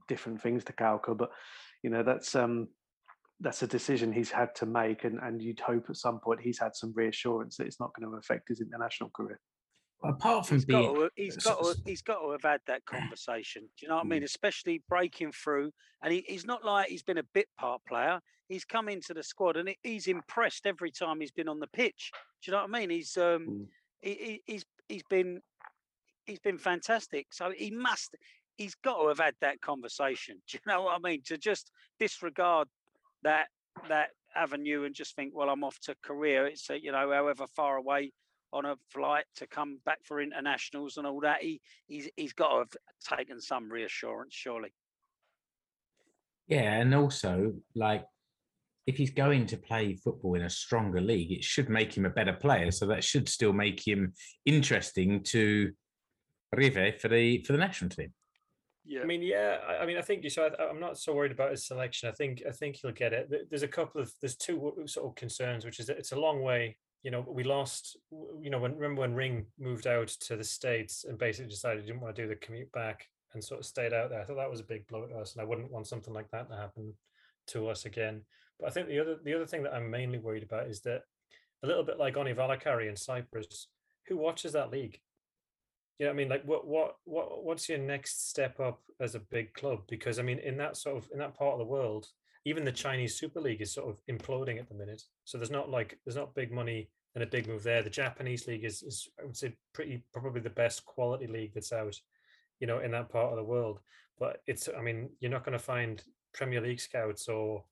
different 0.07 0.41
things 0.41 0.63
to 0.65 0.73
Kauko, 0.73 1.17
but 1.17 1.31
you 1.83 1.89
know, 1.89 2.03
that's 2.03 2.35
um 2.35 2.69
that's 3.39 3.61
a 3.63 3.67
decision 3.67 4.11
he's 4.13 4.31
had 4.31 4.53
to 4.55 4.65
make, 4.65 5.03
and 5.03 5.19
and 5.19 5.41
you'd 5.41 5.59
hope 5.59 5.85
at 5.89 5.97
some 5.97 6.19
point 6.19 6.41
he's 6.41 6.59
had 6.59 6.75
some 6.75 6.93
reassurance 6.95 7.57
that 7.57 7.67
it's 7.67 7.79
not 7.79 7.91
going 7.97 8.09
to 8.09 8.17
affect 8.17 8.47
his 8.49 8.61
international 8.61 9.09
career. 9.15 9.39
Apart 10.03 10.45
from 10.45 10.57
He's 10.57 10.65
got, 10.65 10.93
to, 10.93 11.09
he's 11.15 11.43
so- 11.43 11.55
got 11.55 11.75
to, 11.75 11.81
he's 11.85 12.01
got 12.01 12.19
to 12.19 12.31
have 12.31 12.43
had 12.43 12.59
that 12.67 12.85
conversation. 12.85 13.63
Do 13.63 13.69
you 13.85 13.87
know 13.89 13.95
what 13.95 14.05
I 14.05 14.07
mean? 14.07 14.23
Especially 14.23 14.83
breaking 14.87 15.31
through, 15.31 15.71
and 16.03 16.13
he, 16.13 16.23
he's 16.27 16.45
not 16.45 16.63
like 16.63 16.89
he's 16.89 17.03
been 17.03 17.17
a 17.17 17.23
bit 17.33 17.47
part 17.59 17.81
player. 17.87 18.19
He's 18.47 18.65
come 18.65 18.87
into 18.89 19.13
the 19.13 19.23
squad, 19.23 19.57
and 19.57 19.73
he's 19.83 20.07
impressed 20.07 20.67
every 20.67 20.91
time 20.91 21.19
he's 21.19 21.31
been 21.31 21.47
on 21.49 21.59
the 21.59 21.67
pitch. 21.67 22.11
Do 22.43 22.51
you 22.51 22.55
know 22.55 22.63
what 22.63 22.75
I 22.75 22.79
mean? 22.79 22.89
He's 22.89 23.17
um, 23.17 23.47
Mm. 23.47 23.65
he, 24.01 24.09
he, 24.13 24.41
he's 24.45 24.65
he's 24.87 25.03
been 25.09 25.41
he's 26.25 26.39
been 26.39 26.57
fantastic. 26.59 27.27
So 27.31 27.51
he 27.55 27.71
must, 27.71 28.15
he's 28.57 28.75
got 28.75 29.01
to 29.01 29.07
have 29.07 29.19
had 29.19 29.35
that 29.41 29.61
conversation. 29.61 30.41
Do 30.49 30.57
you 30.57 30.71
know 30.71 30.83
what 30.83 30.95
I 31.03 31.09
mean? 31.09 31.21
To 31.25 31.37
just 31.37 31.71
disregard 31.99 32.67
that 33.25 33.47
that 33.89 34.09
avenue 34.35 34.83
and 34.83 34.95
just 34.95 35.15
think, 35.15 35.33
well, 35.35 35.49
I'm 35.49 35.63
off 35.63 35.79
to 35.81 35.95
Korea. 36.01 36.45
It's 36.45 36.69
uh, 36.69 36.75
you 36.75 36.91
know, 36.91 37.11
however 37.11 37.45
far 37.55 37.75
away 37.75 38.11
on 38.53 38.65
a 38.65 38.75
flight 38.89 39.25
to 39.35 39.47
come 39.47 39.79
back 39.85 39.99
for 40.03 40.21
internationals 40.21 40.95
and 40.97 41.05
all 41.05 41.19
that. 41.21 41.41
He 41.41 41.59
he's 41.87 42.09
he's 42.15 42.33
got 42.33 42.49
to 42.49 42.57
have 42.59 43.17
taken 43.17 43.41
some 43.41 43.69
reassurance, 43.69 44.33
surely. 44.33 44.73
yeah, 46.47 46.79
and 46.79 46.95
also 46.95 47.53
like 47.75 48.05
if 48.87 48.97
he's 48.97 49.11
going 49.11 49.47
to 49.47 49.57
play 49.57 49.95
football 49.95 50.35
in 50.35 50.43
a 50.43 50.49
stronger 50.49 51.01
league, 51.01 51.31
it 51.31 51.43
should 51.43 51.69
make 51.69 51.97
him 51.97 52.05
a 52.05 52.09
better 52.09 52.33
player. 52.33 52.69
So 52.71 52.85
that 52.87 53.03
should 53.03 53.27
still 53.27 53.51
make 53.51 53.85
him 53.85 54.13
interesting 54.45 55.23
to 55.23 55.71
Rive 56.55 57.01
for 57.01 57.09
the 57.09 57.43
for 57.43 57.53
the 57.53 57.59
national 57.59 57.89
team. 57.89 58.13
Yeah. 58.85 59.01
I 59.01 59.05
mean, 59.05 59.21
yeah. 59.21 59.57
I, 59.67 59.77
I 59.77 59.85
mean, 59.85 59.97
I 59.97 60.01
think 60.01 60.23
you. 60.23 60.29
So 60.29 60.49
I'm 60.59 60.79
not 60.79 60.97
so 60.97 61.13
worried 61.13 61.31
about 61.31 61.51
his 61.51 61.65
selection. 61.65 62.07
I 62.09 62.11
think 62.11 62.43
I 62.47 62.51
think 62.51 62.77
he'll 62.77 62.91
get 62.91 63.13
it. 63.13 63.49
There's 63.49 63.63
a 63.63 63.67
couple 63.67 64.01
of 64.01 64.11
there's 64.21 64.35
two 64.35 64.73
sort 64.85 65.07
of 65.07 65.15
concerns, 65.15 65.65
which 65.65 65.79
is 65.79 65.87
that 65.87 65.97
it's 65.97 66.11
a 66.11 66.19
long 66.19 66.41
way. 66.41 66.77
You 67.03 67.11
know, 67.11 67.25
we 67.27 67.43
lost. 67.43 67.97
You 68.39 68.49
know, 68.49 68.59
when 68.59 68.75
remember 68.75 69.01
when 69.01 69.15
Ring 69.15 69.45
moved 69.59 69.87
out 69.87 70.07
to 70.07 70.35
the 70.35 70.43
states 70.43 71.05
and 71.07 71.17
basically 71.17 71.49
decided 71.49 71.81
he 71.81 71.87
didn't 71.87 72.01
want 72.01 72.15
to 72.15 72.21
do 72.21 72.27
the 72.27 72.35
commute 72.35 72.71
back 72.71 73.07
and 73.33 73.43
sort 73.43 73.59
of 73.59 73.65
stayed 73.65 73.93
out 73.93 74.09
there. 74.09 74.21
I 74.21 74.23
thought 74.23 74.37
that 74.37 74.49
was 74.49 74.61
a 74.61 74.65
big 74.65 74.87
blow 74.87 75.05
to 75.05 75.15
us, 75.17 75.33
and 75.33 75.41
I 75.41 75.45
wouldn't 75.45 75.71
want 75.71 75.87
something 75.87 76.13
like 76.13 76.29
that 76.31 76.49
to 76.49 76.55
happen 76.55 76.93
to 77.47 77.67
us 77.69 77.85
again. 77.85 78.21
But 78.59 78.67
I 78.67 78.71
think 78.71 78.87
the 78.87 78.99
other 78.99 79.17
the 79.23 79.33
other 79.33 79.47
thing 79.47 79.63
that 79.63 79.73
I'm 79.73 79.89
mainly 79.89 80.19
worried 80.19 80.43
about 80.43 80.67
is 80.67 80.81
that 80.81 81.03
a 81.63 81.67
little 81.67 81.83
bit 81.83 81.97
like 81.97 82.15
Onni 82.15 82.35
Valakari 82.35 82.87
in 82.87 82.95
Cyprus, 82.95 83.67
who 84.07 84.17
watches 84.17 84.53
that 84.53 84.71
league? 84.71 84.99
Yeah, 85.99 86.09
I 86.09 86.13
mean, 86.13 86.27
like, 86.27 86.43
what, 86.43 86.67
what, 86.67 86.97
what, 87.05 87.43
what's 87.43 87.69
your 87.69 87.77
next 87.77 88.29
step 88.29 88.59
up 88.59 88.81
as 88.99 89.15
a 89.15 89.19
big 89.19 89.53
club? 89.53 89.79
Because 89.87 90.19
I 90.19 90.23
mean, 90.23 90.39
in 90.39 90.57
that 90.57 90.75
sort 90.75 90.97
of 90.97 91.09
in 91.13 91.19
that 91.19 91.37
part 91.37 91.53
of 91.53 91.59
the 91.59 91.65
world, 91.65 92.07
even 92.43 92.65
the 92.65 92.71
Chinese 92.71 93.15
Super 93.15 93.39
League 93.39 93.61
is 93.61 93.73
sort 93.73 93.89
of 93.89 94.01
imploding 94.09 94.59
at 94.59 94.67
the 94.67 94.75
minute. 94.75 95.01
So 95.23 95.37
there's 95.37 95.51
not 95.51 95.69
like 95.69 95.97
there's 96.05 96.17
not 96.17 96.35
big 96.35 96.51
money 96.51 96.89
and 97.15 97.23
a 97.23 97.27
big 97.27 97.47
move 97.47 97.63
there. 97.63 97.81
The 97.81 97.89
Japanese 97.89 98.45
league 98.45 98.65
is, 98.65 98.83
is 98.83 99.07
I 99.19 99.25
would 99.25 99.37
say, 99.37 99.55
pretty 99.73 100.03
probably 100.13 100.41
the 100.41 100.49
best 100.49 100.85
quality 100.85 101.27
league 101.27 101.53
that's 101.53 101.71
out, 101.71 101.95
you 102.59 102.67
know, 102.67 102.79
in 102.79 102.91
that 102.91 103.09
part 103.09 103.31
of 103.31 103.37
the 103.37 103.43
world. 103.43 103.79
But 104.19 104.41
it's, 104.47 104.67
I 104.77 104.81
mean, 104.81 105.09
you're 105.19 105.31
not 105.31 105.45
going 105.45 105.57
to 105.57 105.63
find 105.63 106.03
Premier 106.33 106.61
League 106.61 106.81
scouts 106.81 107.27
or, 107.27 107.63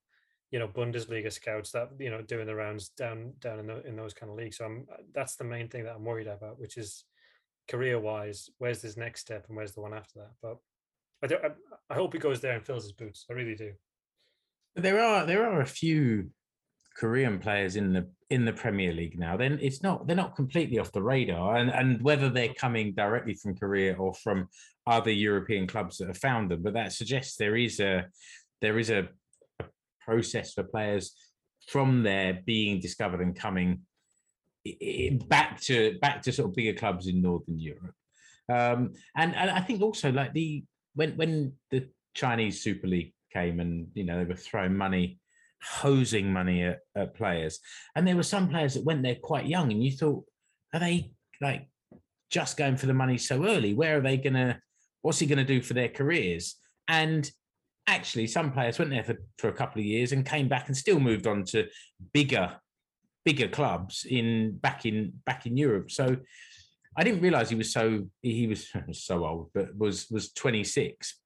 you 0.52 0.60
know 0.60 0.68
Bundesliga 0.68 1.34
scouts 1.34 1.72
that 1.72 1.90
you 1.98 2.12
know 2.12 2.22
doing 2.22 2.46
the 2.46 2.54
rounds 2.54 2.90
down 2.90 3.34
down 3.40 3.58
in 3.58 3.66
the, 3.66 3.84
in 3.88 3.96
those 3.96 4.14
kind 4.14 4.32
of 4.32 4.38
leagues. 4.38 4.58
So 4.58 4.66
I'm, 4.66 4.86
that's 5.12 5.36
the 5.36 5.44
main 5.44 5.68
thing 5.68 5.84
that 5.86 5.96
I'm 5.96 6.06
worried 6.06 6.28
about, 6.28 6.60
which 6.60 6.78
is 6.78 7.06
career 7.70 8.00
wise, 8.00 8.50
where's 8.58 8.82
this 8.82 8.98
next 8.98 9.22
step 9.22 9.46
and 9.48 9.58
where's 9.58 9.74
the 9.74 9.82
one 9.82 9.94
after 9.94 10.20
that. 10.20 10.32
But 10.42 10.58
I 11.24 11.28
do, 11.28 11.36
I, 11.42 11.48
um, 11.48 11.54
I 11.90 11.94
hope 11.96 12.14
he 12.14 12.20
goes 12.20 12.42
there 12.42 12.54
and 12.54 12.66
fills 12.66 12.84
his 12.84 12.94
boots. 12.94 13.26
I 13.30 13.34
really 13.34 13.56
do. 13.56 13.72
There 14.76 15.00
are 15.00 15.26
there 15.26 15.46
are 15.46 15.62
a 15.62 15.66
few 15.66 16.30
Korean 16.98 17.40
players 17.40 17.76
in 17.76 17.94
the 17.94 18.10
in 18.30 18.46
the 18.46 18.54
Premier 18.54 18.92
League 18.92 19.20
now. 19.20 19.38
Then 19.38 19.60
it's 19.62 19.84
not 19.84 20.08
they're 20.08 20.16
not 20.16 20.36
completely 20.36 20.80
off 20.80 20.92
the 20.92 21.02
radar, 21.02 21.58
and 21.58 21.70
and 21.70 22.02
whether 22.02 22.30
they're 22.30 22.54
coming 22.54 22.94
directly 22.94 23.36
from 23.36 23.56
Korea 23.56 23.96
or 23.96 24.14
from 24.16 24.48
other 24.86 25.12
European 25.12 25.68
clubs 25.68 25.98
that 25.98 26.08
have 26.08 26.18
found 26.18 26.52
them, 26.52 26.62
but 26.62 26.74
that 26.74 26.92
suggests 26.92 27.38
there 27.38 27.56
is 27.56 27.80
a 27.80 28.06
there 28.62 28.78
is 28.80 28.90
a 28.90 29.08
process 30.02 30.54
for 30.54 30.64
players 30.64 31.16
from 31.68 32.04
there 32.04 32.42
being 32.46 32.80
discovered 32.80 33.22
and 33.22 33.36
coming 33.36 33.82
back 35.28 35.60
to 35.62 35.98
back 36.00 36.22
to 36.24 36.32
sort 36.32 36.50
of 36.50 36.56
bigger 36.56 36.78
clubs 36.78 37.08
in 37.08 37.22
Northern 37.22 37.60
Europe. 37.60 37.96
Um, 38.50 38.94
and 39.16 39.36
and 39.36 39.50
I 39.50 39.62
think 39.62 39.82
also 39.82 40.12
like 40.12 40.34
the 40.34 40.64
when 40.96 41.16
when 41.18 41.54
the 41.72 41.88
Chinese 42.14 42.62
Super 42.62 42.88
League 42.88 43.14
came 43.32 43.60
and 43.60 43.88
you 43.94 44.04
know 44.04 44.18
they 44.18 44.26
were 44.26 44.36
throwing 44.36 44.76
money 44.76 45.20
hosing 45.64 46.32
money 46.32 46.64
at, 46.64 46.80
at 46.96 47.16
players. 47.16 47.60
And 47.96 48.08
there 48.08 48.16
were 48.16 48.24
some 48.24 48.50
players 48.50 48.74
that 48.74 48.84
went 48.84 49.04
there 49.04 49.16
quite 49.16 49.46
young, 49.46 49.72
and 49.72 49.84
you 49.84 49.92
thought, 49.92 50.26
are 50.74 50.80
they 50.80 51.12
like 51.42 51.68
just 52.30 52.58
going 52.58 52.78
for 52.78 52.86
the 52.86 52.94
money 52.94 53.18
so 53.18 53.46
early? 53.46 53.74
Where 53.74 53.98
are 53.98 54.02
they 54.02 54.18
gonna? 54.18 54.60
What's 55.02 55.20
he 55.20 55.26
gonna 55.26 55.44
do 55.44 55.62
for 55.62 55.74
their 55.74 55.90
careers? 55.90 56.56
And 56.88 57.30
actually, 57.88 58.28
some 58.28 58.52
players 58.52 58.80
went 58.80 58.92
there 58.92 59.04
for, 59.04 59.16
for 59.38 59.50
a 59.50 59.54
couple 59.54 59.80
of 59.80 59.86
years 59.86 60.12
and 60.12 60.26
came 60.26 60.48
back 60.48 60.68
and 60.68 60.78
still 60.78 61.00
moved 61.00 61.28
on 61.28 61.44
to 61.46 61.68
bigger, 62.14 62.56
bigger 63.26 63.48
clubs 63.48 64.06
in 64.10 64.58
back 64.58 64.86
in 64.86 65.14
back 65.26 65.46
in 65.46 65.58
Europe. 65.58 65.92
So 65.92 66.18
I 66.98 67.04
didn't 67.04 67.22
realize 67.22 67.50
he 67.50 67.56
was 67.56 67.72
so 67.72 68.08
he 68.22 68.48
was 68.48 68.70
so 68.92 69.26
old, 69.26 69.50
but 69.54 69.76
was 69.78 70.10
was 70.10 70.32
26. 70.34 71.20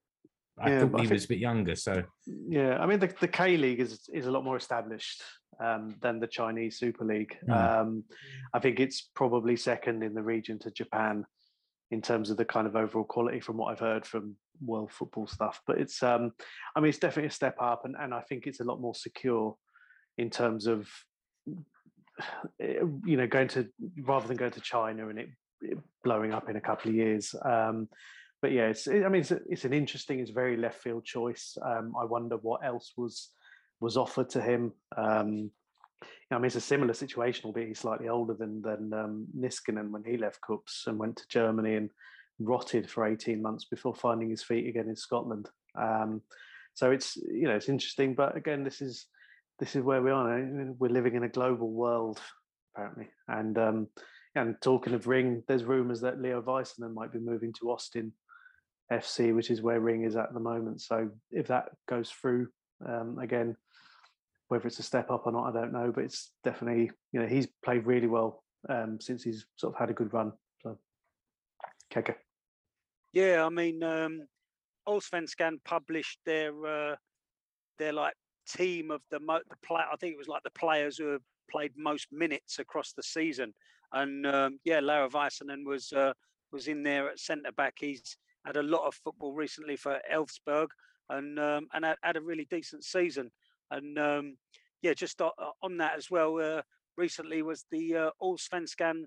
I 0.59 0.69
Yeah, 0.69 0.79
thought 0.81 0.91
but 0.91 0.99
I 0.99 1.03
he 1.03 1.07
think- 1.07 1.15
was 1.15 1.25
a 1.25 1.27
bit 1.29 1.39
younger. 1.39 1.75
So 1.75 2.03
Yeah, 2.25 2.77
I 2.77 2.85
mean 2.85 2.99
the, 2.99 3.13
the 3.19 3.27
K 3.27 3.57
League 3.57 3.79
is 3.79 4.09
is 4.13 4.25
a 4.27 4.31
lot 4.31 4.43
more 4.43 4.57
established 4.57 5.21
um, 5.59 5.95
than 6.01 6.19
the 6.19 6.27
Chinese 6.27 6.77
Super 6.79 7.03
League. 7.05 7.35
Mm. 7.47 7.81
Um, 7.81 8.03
I 8.53 8.59
think 8.59 8.79
it's 8.79 9.09
probably 9.15 9.55
second 9.55 10.03
in 10.03 10.13
the 10.13 10.23
region 10.23 10.59
to 10.59 10.71
Japan 10.71 11.25
in 11.89 12.01
terms 12.01 12.29
of 12.29 12.37
the 12.37 12.45
kind 12.45 12.67
of 12.67 12.75
overall 12.75 13.05
quality 13.05 13.39
from 13.39 13.55
what 13.57 13.71
I've 13.71 13.79
heard 13.79 14.05
from 14.05 14.35
world 14.61 14.91
football 14.91 15.25
stuff. 15.25 15.61
But 15.65 15.77
it's 15.79 16.01
um, 16.03 16.31
I 16.75 16.79
mean 16.79 16.89
it's 16.89 16.99
definitely 16.99 17.29
a 17.29 17.31
step 17.31 17.55
up, 17.61 17.85
and 17.85 17.95
and 17.99 18.13
I 18.13 18.21
think 18.21 18.45
it's 18.47 18.59
a 18.59 18.63
lot 18.65 18.79
more 18.81 18.95
secure 18.95 19.55
in 20.17 20.29
terms 20.29 20.65
of 20.67 20.89
you 22.59 23.17
know 23.17 23.27
going 23.27 23.47
to 23.49 23.67
rather 24.01 24.27
than 24.27 24.37
going 24.37 24.51
to 24.51 24.61
China 24.61 25.09
and 25.09 25.19
it, 25.19 25.29
it 25.61 25.77
blowing 26.03 26.33
up 26.33 26.49
in 26.49 26.55
a 26.55 26.61
couple 26.61 26.89
of 26.89 26.95
years. 26.95 27.35
Um, 27.43 27.87
but 28.41 28.51
yeah, 28.51 28.67
it's 28.67 28.87
I 28.87 29.09
mean 29.09 29.21
it's, 29.21 29.31
it's 29.31 29.65
an 29.65 29.73
interesting, 29.73 30.19
it's 30.19 30.31
very 30.31 30.57
left 30.57 30.81
field 30.81 31.05
choice. 31.05 31.57
Um, 31.63 31.93
I 31.99 32.05
wonder 32.05 32.37
what 32.37 32.65
else 32.65 32.93
was 32.97 33.31
was 33.79 33.97
offered 33.97 34.29
to 34.31 34.41
him. 34.41 34.73
Um, 34.95 35.51
I 36.29 36.35
mean, 36.35 36.45
it's 36.45 36.55
a 36.55 36.61
similar 36.61 36.93
situation, 36.93 37.45
albeit 37.45 37.69
he's 37.69 37.79
slightly 37.79 38.09
older 38.09 38.33
than 38.33 38.61
than 38.61 38.93
um, 38.93 39.27
Niskanen 39.37 39.91
when 39.91 40.03
he 40.03 40.17
left 40.17 40.39
KuPS 40.47 40.87
and 40.87 40.99
went 40.99 41.17
to 41.17 41.27
Germany 41.29 41.75
and 41.75 41.89
rotted 42.39 42.89
for 42.89 43.05
eighteen 43.05 43.41
months 43.41 43.65
before 43.65 43.95
finding 43.95 44.29
his 44.29 44.43
feet 44.43 44.67
again 44.67 44.89
in 44.89 44.95
Scotland. 44.95 45.49
Um, 45.79 46.21
so 46.73 46.91
it's 46.91 47.15
you 47.15 47.47
know 47.47 47.55
it's 47.55 47.69
interesting, 47.69 48.13
but 48.13 48.35
again, 48.35 48.63
this 48.63 48.81
is 48.81 49.07
this 49.59 49.75
is 49.75 49.83
where 49.83 50.01
we 50.01 50.11
are. 50.11 50.39
now. 50.39 50.75
We're 50.77 50.89
living 50.89 51.15
in 51.15 51.23
a 51.23 51.29
global 51.29 51.71
world, 51.71 52.19
apparently, 52.75 53.07
and 53.27 53.57
um, 53.57 53.87
and 54.35 54.55
talking 54.61 54.93
of 54.93 55.07
Ring, 55.07 55.43
there's 55.47 55.63
rumours 55.63 56.01
that 56.01 56.21
Leo 56.21 56.41
Väisänen 56.41 56.93
might 56.93 57.11
be 57.11 57.19
moving 57.19 57.53
to 57.53 57.71
Austin 57.71 58.13
FC, 58.91 59.33
which 59.33 59.49
is 59.49 59.61
where 59.61 59.79
Ring 59.79 60.03
is 60.03 60.15
at 60.15 60.33
the 60.33 60.39
moment. 60.39 60.81
So 60.81 61.09
if 61.31 61.47
that 61.47 61.69
goes 61.89 62.09
through, 62.09 62.47
um, 62.87 63.17
again, 63.19 63.55
whether 64.47 64.67
it's 64.67 64.79
a 64.79 64.83
step 64.83 65.09
up 65.09 65.25
or 65.25 65.31
not, 65.31 65.49
I 65.49 65.59
don't 65.59 65.73
know. 65.73 65.91
But 65.93 66.05
it's 66.05 66.31
definitely, 66.43 66.91
you 67.11 67.19
know, 67.19 67.27
he's 67.27 67.47
played 67.65 67.85
really 67.85 68.07
well 68.07 68.43
um, 68.69 68.99
since 69.01 69.23
he's 69.23 69.45
sort 69.55 69.73
of 69.73 69.79
had 69.79 69.89
a 69.89 69.93
good 69.93 70.13
run. 70.13 70.31
So, 70.61 70.77
Keke. 71.91 72.15
Yeah, 73.13 73.43
I 73.45 73.49
mean, 73.49 73.81
um, 73.81 74.27
Allsvenskan 74.87 75.63
published 75.65 76.19
their 76.25 76.53
uh, 76.65 76.95
their 77.79 77.93
like 77.93 78.13
team 78.47 78.91
of 78.91 79.01
the 79.11 79.19
mo- 79.19 79.41
the 79.49 79.57
play. 79.65 79.81
I 79.91 79.95
think 79.97 80.13
it 80.13 80.17
was 80.17 80.27
like 80.27 80.43
the 80.43 80.51
players 80.51 80.97
who 80.97 81.07
have 81.07 81.21
played 81.49 81.71
most 81.77 82.07
minutes 82.11 82.59
across 82.59 82.93
the 82.93 83.03
season, 83.03 83.53
and 83.93 84.25
um, 84.25 84.59
yeah, 84.63 84.79
Lara 84.79 85.09
Väisänen 85.09 85.65
was 85.65 85.91
uh, 85.93 86.13
was 86.51 86.67
in 86.67 86.83
there 86.83 87.09
at 87.09 87.19
centre 87.19 87.51
back. 87.51 87.75
He's 87.79 88.17
had 88.45 88.57
a 88.57 88.63
lot 88.63 88.87
of 88.87 88.95
football 88.95 89.33
recently 89.33 89.75
for 89.75 89.99
Elfsborg, 90.11 90.67
and 91.09 91.39
um, 91.39 91.67
and 91.73 91.85
had, 91.85 92.17
a 92.17 92.21
really 92.21 92.47
decent 92.49 92.83
season. 92.83 93.31
And 93.71 93.97
um, 93.99 94.37
yeah, 94.81 94.93
just 94.93 95.21
on 95.21 95.77
that 95.77 95.97
as 95.97 96.09
well. 96.09 96.39
Uh, 96.39 96.61
recently 96.97 97.41
was 97.41 97.65
the 97.71 97.95
uh, 97.95 98.09
All 98.19 98.37
Allsvenskan 98.37 99.03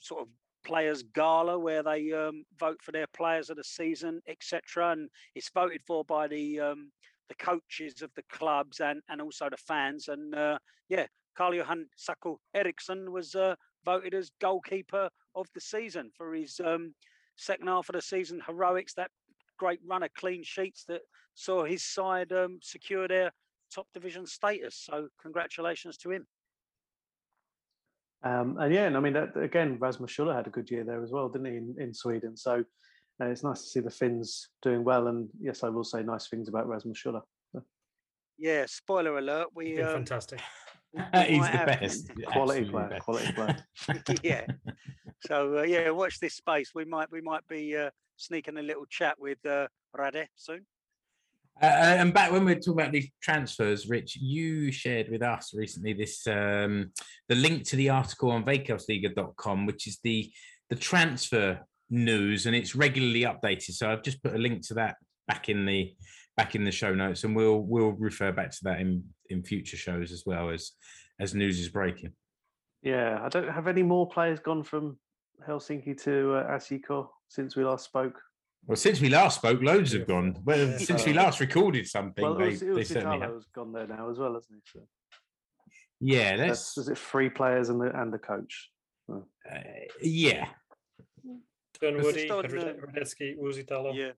sort 0.00 0.22
of 0.22 0.28
players 0.64 1.02
gala 1.14 1.58
where 1.58 1.82
they 1.82 2.12
um, 2.12 2.44
vote 2.58 2.78
for 2.82 2.92
their 2.92 3.06
players 3.16 3.48
of 3.48 3.56
the 3.56 3.64
season, 3.64 4.20
etc. 4.28 4.92
And 4.92 5.08
it's 5.34 5.50
voted 5.50 5.80
for 5.86 6.04
by 6.04 6.28
the 6.28 6.60
um, 6.60 6.90
the 7.28 7.34
coaches 7.36 8.02
of 8.02 8.10
the 8.14 8.22
clubs 8.30 8.80
and 8.80 9.00
and 9.08 9.20
also 9.20 9.48
the 9.50 9.56
fans. 9.56 10.08
And 10.08 10.34
uh, 10.34 10.58
yeah, 10.88 11.06
Carl 11.36 11.54
Johan 11.54 11.86
Sacco 11.96 12.40
Eriksson 12.54 13.12
was 13.12 13.34
uh, 13.34 13.54
voted 13.84 14.14
as 14.14 14.30
goalkeeper 14.40 15.08
of 15.34 15.46
the 15.54 15.60
season 15.60 16.10
for 16.16 16.34
his 16.34 16.60
um, 16.64 16.94
second 17.36 17.68
half 17.68 17.88
of 17.88 17.94
the 17.94 18.02
season 18.02 18.40
heroics. 18.46 18.94
That 18.94 19.10
great 19.58 19.80
run 19.86 20.02
of 20.02 20.14
clean 20.14 20.42
sheets 20.42 20.84
that 20.88 21.02
saw 21.34 21.64
his 21.64 21.84
side 21.84 22.32
um, 22.32 22.58
secure 22.62 23.08
their 23.08 23.30
top 23.74 23.86
division 23.92 24.26
status. 24.26 24.76
So 24.76 25.08
congratulations 25.20 25.96
to 25.98 26.10
him. 26.10 26.26
Um, 28.24 28.56
and 28.58 28.74
yeah, 28.74 28.86
and 28.86 28.96
I 28.96 29.00
mean, 29.00 29.12
that, 29.12 29.36
again, 29.36 29.78
Rasmus 29.78 30.10
Schüller 30.10 30.34
had 30.34 30.46
a 30.48 30.50
good 30.50 30.70
year 30.70 30.82
there 30.82 31.02
as 31.02 31.12
well, 31.12 31.28
didn't 31.28 31.46
he, 31.46 31.56
in, 31.56 31.76
in 31.78 31.94
Sweden? 31.94 32.36
So 32.36 32.64
uh, 33.20 33.26
it's 33.26 33.42
nice 33.42 33.62
to 33.62 33.68
see 33.68 33.80
the 33.80 33.90
Finns 33.90 34.48
doing 34.62 34.84
well. 34.84 35.08
And 35.08 35.28
yes, 35.40 35.62
I 35.62 35.68
will 35.68 35.84
say 35.84 36.02
nice 36.02 36.28
things 36.28 36.48
about 36.48 36.68
Rasmus 36.68 36.98
Schüller. 36.98 37.22
Yeah, 38.38 38.66
spoiler 38.68 39.18
alert. 39.18 39.48
We 39.54 39.74
Been 39.74 39.86
um, 39.86 39.92
fantastic. 39.94 40.40
we 40.94 41.02
he's 41.22 41.50
the 41.50 41.62
best. 41.66 42.10
Quality 42.26 42.64
player, 42.66 42.88
best. 42.88 43.02
quality 43.02 43.32
player. 43.32 43.56
yeah. 44.22 44.46
So 45.26 45.58
uh, 45.58 45.62
yeah, 45.62 45.90
watch 45.90 46.20
this 46.20 46.34
space. 46.34 46.70
We 46.74 46.84
might 46.84 47.10
we 47.10 47.20
might 47.20 47.46
be 47.48 47.76
uh, 47.76 47.90
sneaking 48.16 48.58
a 48.58 48.62
little 48.62 48.86
chat 48.86 49.16
with 49.18 49.44
uh, 49.44 49.66
Rade 49.92 50.28
soon. 50.36 50.66
Uh, 51.60 51.66
and 51.66 52.14
back 52.14 52.30
when 52.30 52.44
we 52.44 52.54
were 52.54 52.60
talking 52.60 52.80
about 52.80 52.92
these 52.92 53.10
transfers, 53.20 53.88
Rich, 53.88 54.16
you 54.20 54.70
shared 54.70 55.08
with 55.10 55.22
us 55.22 55.52
recently 55.52 55.92
this 55.92 56.24
um, 56.28 56.92
the 57.28 57.34
link 57.34 57.64
to 57.64 57.76
the 57.76 57.90
article 57.90 58.30
on 58.30 58.44
Veikkausliiga.com, 58.44 59.66
which 59.66 59.88
is 59.88 59.98
the 60.04 60.30
the 60.70 60.76
transfer 60.76 61.66
news, 61.90 62.46
and 62.46 62.54
it's 62.54 62.74
regularly 62.74 63.22
updated. 63.22 63.72
So 63.72 63.90
I've 63.90 64.02
just 64.02 64.22
put 64.22 64.34
a 64.34 64.38
link 64.38 64.66
to 64.68 64.74
that 64.74 64.96
back 65.26 65.48
in 65.48 65.66
the 65.66 65.94
back 66.36 66.54
in 66.54 66.64
the 66.64 66.70
show 66.70 66.94
notes, 66.94 67.24
and 67.24 67.34
we'll 67.34 67.58
we'll 67.60 67.92
refer 67.92 68.32
back 68.32 68.50
to 68.50 68.58
that 68.64 68.80
in 68.80 69.04
in 69.30 69.42
future 69.42 69.76
shows 69.76 70.12
as 70.12 70.24
well 70.26 70.50
as 70.50 70.72
as 71.20 71.34
news 71.34 71.58
is 71.60 71.68
breaking. 71.68 72.12
Yeah, 72.82 73.18
I 73.22 73.28
don't 73.28 73.48
have 73.50 73.66
any 73.66 73.82
more 73.82 74.08
players 74.08 74.38
gone 74.38 74.62
from 74.62 74.98
Helsinki 75.46 76.00
to 76.04 76.34
uh, 76.34 76.56
Asiko 76.56 77.08
since 77.28 77.56
we 77.56 77.64
last 77.64 77.84
spoke. 77.84 78.20
Well, 78.66 78.76
since 78.76 79.00
we 79.00 79.08
last 79.08 79.36
spoke, 79.38 79.62
loads 79.62 79.92
have 79.92 80.06
gone. 80.06 80.36
Well, 80.44 80.58
Yeah. 80.58 80.78
since 80.78 81.06
we 81.06 81.12
last 81.12 81.40
recorded 81.40 81.86
something, 81.88 82.22
Well, 82.22 82.38
it 82.40 82.50
was, 82.50 82.62
it 82.62 82.70
was 82.70 82.88
certainly 82.88 83.18
have. 83.20 83.30
Italo's 83.30 83.46
gone 83.54 83.72
there 83.72 83.86
now 83.86 84.10
as 84.10 84.18
well, 84.18 84.34
hasn't 84.34 84.62
he? 84.64 84.78
So 84.78 84.86
Yeah, 86.00 86.36
that's, 86.36 86.74
that's 86.74 86.78
is 86.78 86.88
it 86.88 86.98
three 86.98 87.30
players 87.30 87.68
and 87.68 87.80
the 87.80 87.90
and 88.00 88.12
the 88.12 88.18
coach? 88.18 88.70
uh, 89.10 89.20
yeah. 90.02 90.48
Dunwoody, 91.80 92.28
Just 92.28 92.30
on, 92.30 92.44
uh, 92.58 92.72
Radetzky, 92.86 93.38
Uusitalo. 93.38 93.94
Yeah. 93.94 94.12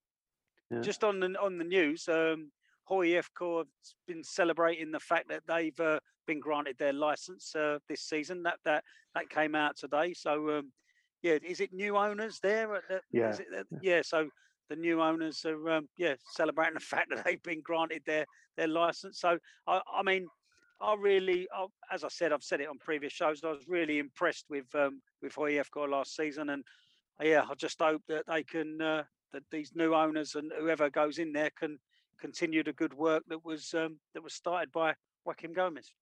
Yeah. 0.70 0.80
Just 0.80 1.02
on 1.04 1.20
the 1.20 1.34
on 1.40 1.58
the 1.58 1.64
news, 1.64 2.08
um, 2.08 2.50
HIFK 2.88 3.58
have 3.58 3.66
been 4.06 4.22
celebrating 4.22 4.92
the 4.92 5.00
fact 5.00 5.28
that 5.28 5.42
they've 5.48 5.78
uh, 5.80 5.98
been 6.26 6.40
granted 6.40 6.76
their 6.78 6.92
license 6.92 7.54
uh, 7.56 7.78
this 7.88 8.02
season. 8.02 8.42
That 8.44 8.58
that 8.64 8.84
that 9.14 9.28
came 9.30 9.54
out 9.54 9.76
today. 9.76 10.14
So 10.14 10.58
um, 10.58 10.72
yeah, 11.22 11.38
is 11.44 11.60
it 11.60 11.72
new 11.72 11.96
owners 11.96 12.38
there? 12.40 12.74
At 12.76 12.82
the, 12.88 13.00
Yeah, 13.12 13.30
is 13.30 13.40
it 13.40 13.46
that- 13.52 13.66
yeah. 13.82 14.02
So 14.04 14.28
the 14.68 14.76
new 14.76 15.02
owners 15.02 15.44
are 15.44 15.70
um, 15.70 15.88
yeah 15.96 16.14
celebrating 16.32 16.74
the 16.74 16.80
fact 16.96 17.10
that 17.10 17.24
they've 17.24 17.42
been 17.42 17.62
granted 17.62 18.02
their 18.06 18.24
their 18.56 18.68
license. 18.68 19.18
So 19.20 19.38
I, 19.66 19.80
I 19.92 20.02
mean, 20.04 20.28
I 20.80 20.94
really, 20.94 21.48
I, 21.52 21.66
as 21.92 22.04
I 22.04 22.08
said, 22.08 22.32
I've 22.32 22.44
said 22.44 22.60
it 22.60 22.68
on 22.68 22.78
previous 22.78 23.12
shows. 23.12 23.42
I 23.44 23.50
was 23.50 23.66
really 23.66 23.98
impressed 23.98 24.46
with 24.48 24.72
um, 24.76 25.02
with 25.20 25.34
HIFK 25.34 25.88
last 25.90 26.14
season, 26.14 26.50
and 26.50 26.62
uh, 26.62 26.66
yeah, 27.22 27.44
I 27.48 27.54
just 27.54 27.80
hope 27.80 28.02
that 28.08 28.24
they 28.26 28.42
can 28.42 28.80
uh, 28.80 29.02
that 29.32 29.42
these 29.50 29.72
new 29.74 29.94
owners 29.94 30.34
and 30.34 30.50
whoever 30.58 30.90
goes 30.90 31.18
in 31.18 31.32
there 31.32 31.50
can 31.58 31.78
continue 32.20 32.62
the 32.62 32.72
good 32.72 32.94
work 32.94 33.22
that 33.28 33.44
was 33.44 33.72
um, 33.74 33.98
that 34.14 34.22
was 34.22 34.34
started 34.34 34.70
by 34.72 34.94
Joaquim 35.24 35.52
Gomez. 35.52 35.92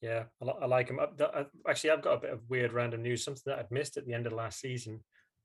Yeah, 0.00 0.24
I, 0.40 0.66
like 0.66 0.88
him. 0.88 1.00
Uh, 1.00 1.22
uh, 1.24 1.44
Actually, 1.68 1.90
I've 1.90 2.02
got 2.02 2.14
a 2.14 2.20
bit 2.20 2.32
of 2.32 2.48
weird 2.48 2.72
random 2.72 3.02
news, 3.02 3.24
something 3.24 3.42
that 3.46 3.58
I'd 3.58 3.70
missed 3.70 3.96
at 3.96 4.06
the 4.06 4.14
end 4.14 4.26
of 4.26 4.32
last 4.32 4.60
season. 4.60 5.00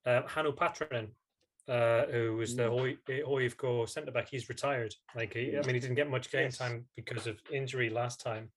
Um, 0.05 0.23
Hannu 0.27 0.55
Patronen, 0.55 1.07
uh, 1.67 2.05
who 2.11 2.35
was 2.35 2.55
the 2.55 2.69
Hoy- 2.69 2.97
uh, 3.09 3.85
centre 3.87 4.11
back, 4.11 4.29
he's 4.29 4.49
retired. 4.49 4.93
Like, 5.15 5.33
he, 5.33 5.57
I 5.57 5.65
mean, 5.65 5.73
he 5.73 5.79
didn't 5.79 5.95
get 5.95 6.09
much 6.09 6.29
game 6.31 6.43
Yes. 6.43 6.57
time 6.57 6.85
because 6.95 7.25
of 7.25 7.39
injury 7.51 7.89
last 7.89 8.21
time, 8.21 8.51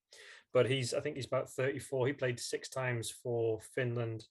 but 0.52 0.68
he's, 0.68 0.92
I 0.92 1.00
think 1.00 1.16
he's 1.16 1.26
about 1.26 1.48
34. 1.48 2.08
He 2.08 2.12
played 2.12 2.38
six 2.40 2.68
times 2.68 3.10
for 3.10 3.60
Finland. 3.74 4.26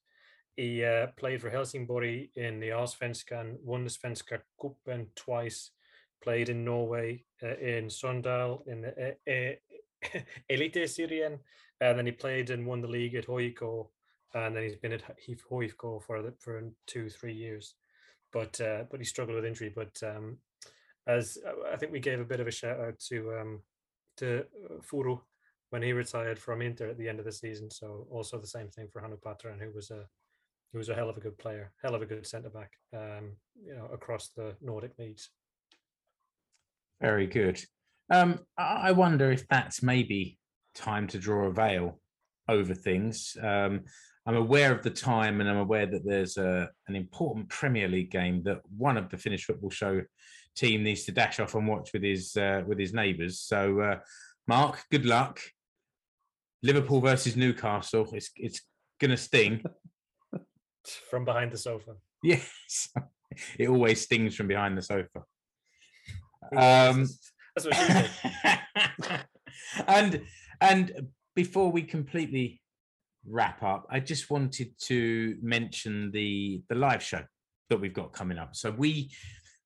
He 0.55 0.85
uh, 0.85 1.07
played 1.17 1.41
for 1.41 1.49
Helsingborg 1.49 2.29
in 2.35 2.59
the 2.59 2.69
Allsvenskan, 2.69 3.57
won 3.61 3.83
the 3.83 3.89
Svenska 3.89 4.39
Cupen 4.59 5.07
twice, 5.15 5.71
played 6.23 6.49
in 6.49 6.63
Norway, 6.63 7.25
uh, 7.43 7.57
in 7.57 7.87
Sogndal, 7.87 8.65
in 8.67 8.81
the 8.81 9.15
uh, 9.27 9.55
uh, 10.15 10.19
Eliteserien, 10.49 11.39
and 11.81 11.97
then 11.97 12.05
he 12.05 12.11
played 12.11 12.49
and 12.49 12.65
won 12.65 12.81
the 12.81 12.87
league 12.87 13.15
at 13.15 13.27
HJK, 13.27 13.87
and 14.33 14.55
then 14.55 14.63
he's 14.63 14.75
been 14.75 14.93
at 14.93 15.03
Hoiko 15.49 16.01
for 16.01 16.21
the, 16.21 16.33
for 16.39 16.61
two 16.87 17.09
three 17.09 17.33
years, 17.33 17.75
but 18.31 18.59
uh, 18.61 18.83
but 18.89 18.99
he 18.99 19.05
struggled 19.05 19.35
with 19.35 19.45
injury. 19.45 19.71
But 19.75 20.01
um, 20.03 20.37
as 21.07 21.37
uh, 21.45 21.73
I 21.73 21.75
think 21.75 21.91
we 21.91 21.99
gave 21.99 22.19
a 22.19 22.25
bit 22.25 22.39
of 22.39 22.47
a 22.47 22.51
shout 22.51 22.79
out 22.79 22.99
to 23.09 23.35
um, 23.39 23.61
to 24.17 24.39
uh, 24.39 24.81
Furu 24.81 25.19
when 25.69 25.81
he 25.81 25.93
retired 25.93 26.39
from 26.39 26.61
Inter 26.61 26.89
at 26.89 26.97
the 26.97 27.09
end 27.09 27.19
of 27.19 27.25
the 27.25 27.31
season. 27.31 27.69
So 27.69 28.07
also 28.09 28.39
the 28.39 28.47
same 28.47 28.69
thing 28.69 28.87
for 28.91 29.01
Hannu 29.01 29.19
Patran, 29.19 29.59
who 29.59 29.71
was 29.71 29.91
a 29.91 30.05
who 30.75 30.79
was 30.79 30.89
a 30.89 30.93
hell 30.93 31.09
of 31.09 31.15
a 31.15 31.21
good 31.21 31.37
player, 31.37 31.71
hell 31.81 31.95
of 31.95 32.01
a 32.01 32.05
good 32.05 32.27
centre 32.27 32.49
back, 32.49 32.73
um, 32.93 33.31
you 33.65 33.73
know, 33.73 33.87
across 33.93 34.31
the 34.35 34.57
Nordic 34.59 34.91
leagues. 34.99 35.29
Very 36.99 37.27
good. 37.27 37.63
Um, 38.11 38.41
I 38.57 38.89
I 38.89 38.91
wonder 38.91 39.31
if 39.31 39.47
that's 39.47 39.81
maybe 39.81 40.37
time 40.73 41.07
to 41.07 41.17
draw 41.17 41.45
a 41.45 41.53
veil 41.53 42.01
over 42.49 42.73
things. 42.73 43.37
Um, 43.41 43.85
I'm 44.25 44.35
aware 44.35 44.73
of 44.73 44.83
the 44.83 44.89
time, 44.89 45.39
and 45.39 45.49
I'm 45.49 45.59
aware 45.59 45.85
that 45.85 46.05
there's 46.05 46.35
a 46.35 46.69
an 46.89 46.97
important 46.97 47.47
Premier 47.47 47.87
League 47.87 48.11
game 48.11 48.43
that 48.43 48.59
one 48.77 48.97
of 48.97 49.09
the 49.09 49.17
Finnish 49.17 49.45
football 49.45 49.69
show 49.69 50.01
team 50.57 50.83
needs 50.83 51.05
to 51.05 51.13
dash 51.13 51.39
off 51.39 51.55
and 51.55 51.69
watch 51.69 51.91
with 51.93 52.03
his 52.03 52.35
uh, 52.35 52.63
with 52.67 52.79
his 52.79 52.93
neighbours. 52.93 53.39
So, 53.39 53.79
uh, 53.79 53.99
Mark, 54.45 54.83
good 54.91 55.05
luck. 55.05 55.39
Liverpool 56.63 56.99
versus 56.99 57.37
Newcastle. 57.37 58.09
It's 58.11 58.29
it's 58.35 58.61
gonna 58.99 59.15
sting. 59.15 59.63
From 61.09 61.25
behind 61.25 61.51
the 61.51 61.57
sofa. 61.57 61.95
yes, 62.23 62.89
it 63.57 63.69
always 63.69 64.01
stings 64.01 64.35
from 64.35 64.47
behind 64.47 64.77
the 64.77 64.81
sofa. 64.81 65.23
Um, 66.51 67.07
that's- 67.55 67.65
what 67.65 67.75
she 67.75 67.81
said. 67.91 69.25
and 69.87 70.21
and 70.61 71.07
before 71.35 71.71
we 71.71 71.81
completely 71.81 72.61
wrap 73.27 73.63
up, 73.63 73.87
I 73.89 73.99
just 73.99 74.29
wanted 74.29 74.73
to 74.81 75.37
mention 75.41 76.11
the 76.11 76.61
the 76.69 76.75
live 76.75 77.01
show 77.01 77.23
that 77.69 77.81
we've 77.81 77.93
got 77.93 78.13
coming 78.13 78.37
up. 78.37 78.55
So 78.55 78.69
we 78.71 79.11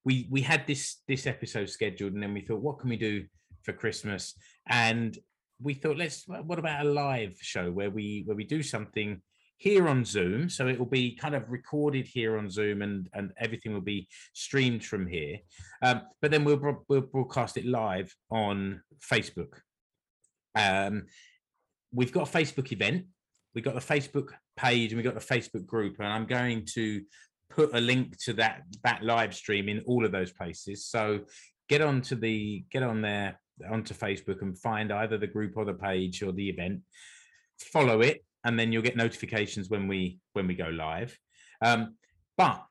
we 0.06 0.28
we 0.30 0.42
had 0.42 0.66
this 0.68 1.02
this 1.08 1.28
episode 1.28 1.70
scheduled, 1.70 2.14
and 2.14 2.24
then 2.24 2.34
we 2.34 2.42
thought, 2.42 2.62
what 2.62 2.80
can 2.80 2.90
we 2.90 2.98
do 2.98 3.26
for 3.64 3.74
Christmas? 3.74 4.34
And 4.68 5.18
we 5.62 5.74
thought, 5.74 5.98
let's 5.98 6.26
what 6.28 6.60
about 6.60 6.86
a 6.86 6.90
live 6.90 7.38
show 7.42 7.72
where 7.72 7.90
we 7.90 8.24
where 8.26 8.38
we 8.38 8.46
do 8.46 8.64
something 8.64 9.22
here 9.60 9.88
on 9.90 10.04
Zoom. 10.06 10.50
So 10.50 10.68
it 10.68 10.80
will 10.80 10.88
be 10.88 11.16
kind 11.16 11.36
of 11.36 11.52
recorded 11.52 12.08
here 12.08 12.38
on 12.38 12.50
Zoom, 12.50 12.82
and 12.82 13.08
and 13.14 13.32
everything 13.38 13.74
will 13.74 13.82
be 13.82 14.08
streamed 14.34 14.84
from 14.84 15.06
here. 15.06 15.38
Um, 15.84 16.02
but 16.22 16.32
then 16.32 16.44
we'll 16.44 16.84
we'll 16.88 17.02
broadcast 17.02 17.58
it 17.58 17.66
live 17.66 18.14
on 18.32 18.82
Facebook. 19.00 19.54
Um, 20.56 21.04
we've 21.94 22.12
got 22.12 22.28
a 22.28 22.32
Facebook 22.32 22.72
event, 22.72 23.06
we've 23.54 23.64
got 23.64 23.76
the 23.76 23.82
Facebook 23.82 24.30
page, 24.58 24.92
and 24.92 24.98
we've 24.98 25.12
got 25.12 25.20
the 25.20 25.34
Facebook 25.36 25.66
group, 25.66 25.98
and 26.00 26.08
I'm 26.08 26.26
going 26.26 26.66
to 26.74 27.04
put 27.50 27.76
a 27.76 27.82
link 27.82 28.18
to 28.26 28.34
that 28.34 28.62
that 28.84 29.04
live 29.04 29.36
stream 29.36 29.70
in 29.70 29.82
all 29.86 30.06
of 30.06 30.12
those 30.12 30.32
places. 30.32 30.86
So 30.86 31.22
get 31.68 31.82
onto 31.82 32.16
the 32.16 32.64
get 32.72 32.84
on 32.84 33.02
there 33.02 33.40
onto 33.70 33.94
Facebook 33.94 34.42
and 34.42 34.58
find 34.58 34.92
either 34.92 35.18
the 35.18 35.28
group 35.28 35.58
or 35.58 35.66
the 35.66 35.74
page 35.74 36.24
or 36.24 36.32
the 36.32 36.50
event. 36.50 36.82
Follow 37.60 38.02
it, 38.02 38.24
and 38.44 38.58
then 38.58 38.72
you'll 38.72 38.82
get 38.82 38.96
notifications 38.96 39.70
when 39.70 39.88
we 39.88 40.20
when 40.34 40.48
we 40.48 40.56
go 40.56 40.70
live. 40.70 41.18
Um, 41.62 41.96
but 42.38 42.64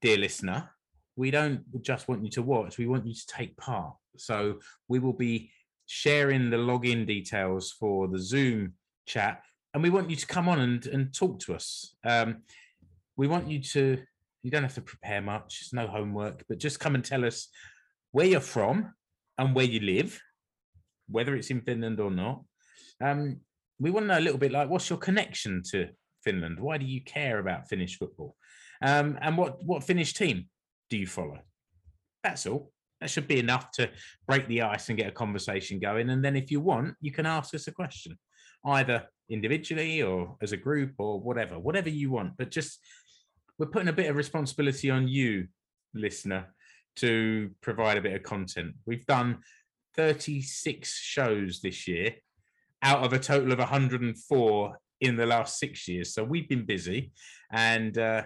dear 0.00 0.16
listener, 0.16 0.70
we 1.16 1.30
don't 1.30 1.62
just 1.82 2.08
want 2.08 2.24
you 2.24 2.30
to 2.30 2.42
watch, 2.42 2.78
we 2.78 2.86
want 2.86 3.06
you 3.06 3.14
to 3.14 3.26
take 3.26 3.56
part. 3.56 3.94
So 4.16 4.58
we 4.88 4.98
will 4.98 5.12
be 5.12 5.50
sharing 5.86 6.50
the 6.50 6.56
login 6.56 7.06
details 7.06 7.72
for 7.72 8.08
the 8.08 8.18
Zoom 8.18 8.74
chat, 9.06 9.42
and 9.74 9.82
we 9.82 9.90
want 9.90 10.10
you 10.10 10.16
to 10.16 10.26
come 10.26 10.48
on 10.48 10.60
and, 10.60 10.86
and 10.86 11.14
talk 11.14 11.38
to 11.40 11.54
us. 11.54 11.94
Um, 12.04 12.42
we 13.16 13.28
want 13.28 13.48
you 13.48 13.60
to, 13.60 13.98
you 14.42 14.50
don't 14.50 14.62
have 14.62 14.74
to 14.74 14.80
prepare 14.80 15.20
much, 15.20 15.58
it's 15.60 15.72
no 15.72 15.86
homework, 15.86 16.44
but 16.48 16.58
just 16.58 16.80
come 16.80 16.94
and 16.94 17.04
tell 17.04 17.24
us 17.24 17.48
where 18.12 18.26
you're 18.26 18.40
from 18.40 18.94
and 19.38 19.54
where 19.54 19.64
you 19.64 19.80
live, 19.80 20.20
whether 21.08 21.34
it's 21.34 21.50
in 21.50 21.60
Finland 21.60 22.00
or 22.00 22.10
not. 22.10 22.42
Um, 23.00 23.40
we 23.82 23.90
want 23.90 24.04
to 24.04 24.08
know 24.08 24.18
a 24.18 24.20
little 24.20 24.38
bit 24.38 24.52
like 24.52 24.70
what's 24.70 24.88
your 24.88 24.98
connection 24.98 25.62
to 25.72 25.88
Finland? 26.24 26.60
Why 26.60 26.78
do 26.78 26.86
you 26.86 27.02
care 27.02 27.40
about 27.40 27.68
Finnish 27.68 27.98
football? 27.98 28.36
Um, 28.80 29.18
and 29.20 29.36
what 29.36 29.62
what 29.64 29.84
Finnish 29.84 30.14
team 30.14 30.46
do 30.88 30.96
you 30.96 31.06
follow? 31.06 31.40
That's 32.22 32.46
all. 32.46 32.70
That 33.00 33.10
should 33.10 33.26
be 33.26 33.40
enough 33.40 33.72
to 33.72 33.90
break 34.28 34.46
the 34.46 34.62
ice 34.62 34.88
and 34.88 34.96
get 34.96 35.08
a 35.08 35.12
conversation 35.12 35.80
going. 35.80 36.10
And 36.10 36.24
then, 36.24 36.36
if 36.36 36.52
you 36.52 36.60
want, 36.60 36.94
you 37.00 37.10
can 37.10 37.26
ask 37.26 37.52
us 37.54 37.66
a 37.66 37.72
question, 37.72 38.16
either 38.64 39.08
individually 39.28 40.02
or 40.02 40.36
as 40.40 40.52
a 40.52 40.56
group 40.56 40.92
or 40.98 41.20
whatever, 41.20 41.58
whatever 41.58 41.88
you 41.88 42.12
want. 42.12 42.36
But 42.38 42.52
just 42.52 42.78
we're 43.58 43.66
putting 43.66 43.88
a 43.88 43.92
bit 43.92 44.08
of 44.08 44.16
responsibility 44.16 44.90
on 44.90 45.08
you, 45.08 45.48
listener, 45.94 46.54
to 46.96 47.50
provide 47.60 47.98
a 47.98 48.02
bit 48.02 48.14
of 48.14 48.22
content. 48.22 48.74
We've 48.86 49.06
done 49.06 49.38
36 49.96 50.96
shows 50.96 51.60
this 51.60 51.88
year 51.88 52.14
out 52.82 53.04
of 53.04 53.12
a 53.12 53.18
total 53.18 53.52
of 53.52 53.58
104 53.58 54.78
in 55.00 55.16
the 55.16 55.26
last 55.26 55.58
six 55.58 55.88
years. 55.88 56.14
So 56.14 56.24
we've 56.24 56.48
been 56.48 56.64
busy, 56.64 57.12
and 57.50 57.96
uh, 57.98 58.22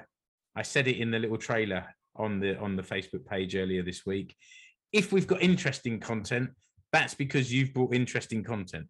I 0.54 0.62
said 0.62 0.88
it 0.88 0.98
in 0.98 1.11
the 1.11 1.18
little 1.18 1.38
trailer 1.38 1.84
on 2.14 2.40
the 2.40 2.59
on 2.59 2.76
the 2.76 2.82
Facebook 2.82 3.26
page 3.26 3.57
earlier 3.57 3.82
this 3.82 4.07
week. 4.07 4.34
If 4.92 5.12
we've 5.12 5.26
got 5.26 5.42
interesting 5.42 6.00
content, 6.00 6.50
that's 6.92 7.14
because 7.14 7.52
you've 7.52 7.74
brought 7.74 7.94
interesting 7.94 8.42
content. 8.42 8.86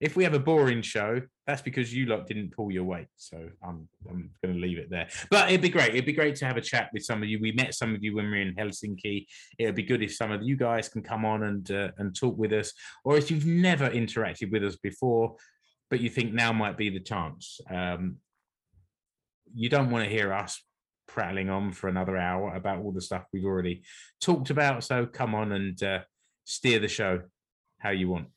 If 0.00 0.16
we 0.16 0.24
have 0.24 0.34
a 0.34 0.38
boring 0.38 0.80
show, 0.80 1.20
that's 1.46 1.60
because 1.60 1.94
you 1.94 2.06
lot 2.06 2.26
didn't 2.26 2.54
pull 2.54 2.70
your 2.70 2.84
weight. 2.84 3.08
So 3.16 3.36
I'm 3.62 3.88
I'm 4.08 4.30
going 4.42 4.54
to 4.54 4.60
leave 4.60 4.78
it 4.78 4.88
there. 4.88 5.08
But 5.30 5.48
it'd 5.48 5.60
be 5.60 5.68
great. 5.68 5.90
It'd 5.90 6.06
be 6.06 6.12
great 6.12 6.36
to 6.36 6.46
have 6.46 6.56
a 6.56 6.62
chat 6.62 6.90
with 6.92 7.04
some 7.04 7.22
of 7.22 7.28
you. 7.28 7.38
We 7.40 7.52
met 7.52 7.74
some 7.74 7.94
of 7.94 8.02
you 8.02 8.16
when 8.16 8.24
we 8.26 8.30
were 8.30 8.36
in 8.36 8.54
Helsinki. 8.54 9.26
It'd 9.58 9.74
be 9.74 9.82
good 9.82 10.02
if 10.02 10.14
some 10.14 10.32
of 10.32 10.42
you 10.42 10.56
guys 10.56 10.88
can 10.88 11.02
come 11.02 11.24
on 11.24 11.42
and 11.42 11.70
uh, 11.70 11.90
and 11.98 12.16
talk 12.16 12.38
with 12.38 12.52
us, 12.52 12.72
or 13.04 13.16
if 13.16 13.30
you've 13.30 13.46
never 13.46 13.90
interacted 13.90 14.50
with 14.50 14.64
us 14.64 14.76
before, 14.76 15.36
but 15.90 16.00
you 16.00 16.08
think 16.08 16.32
now 16.32 16.52
might 16.52 16.78
be 16.78 16.88
the 16.88 17.00
chance. 17.00 17.60
Um, 17.70 18.16
you 19.54 19.68
don't 19.68 19.90
want 19.90 20.04
to 20.04 20.10
hear 20.10 20.32
us 20.32 20.62
prattling 21.08 21.50
on 21.50 21.72
for 21.72 21.88
another 21.88 22.16
hour 22.16 22.54
about 22.54 22.78
all 22.78 22.92
the 22.92 23.00
stuff 23.00 23.24
we've 23.32 23.44
already 23.44 23.82
talked 24.20 24.50
about. 24.50 24.84
So 24.84 25.06
come 25.06 25.34
on 25.34 25.52
and 25.52 25.82
uh, 25.82 26.00
steer 26.44 26.78
the 26.78 26.88
show 26.88 27.22
how 27.78 27.90
you 27.90 28.08
want. 28.08 28.28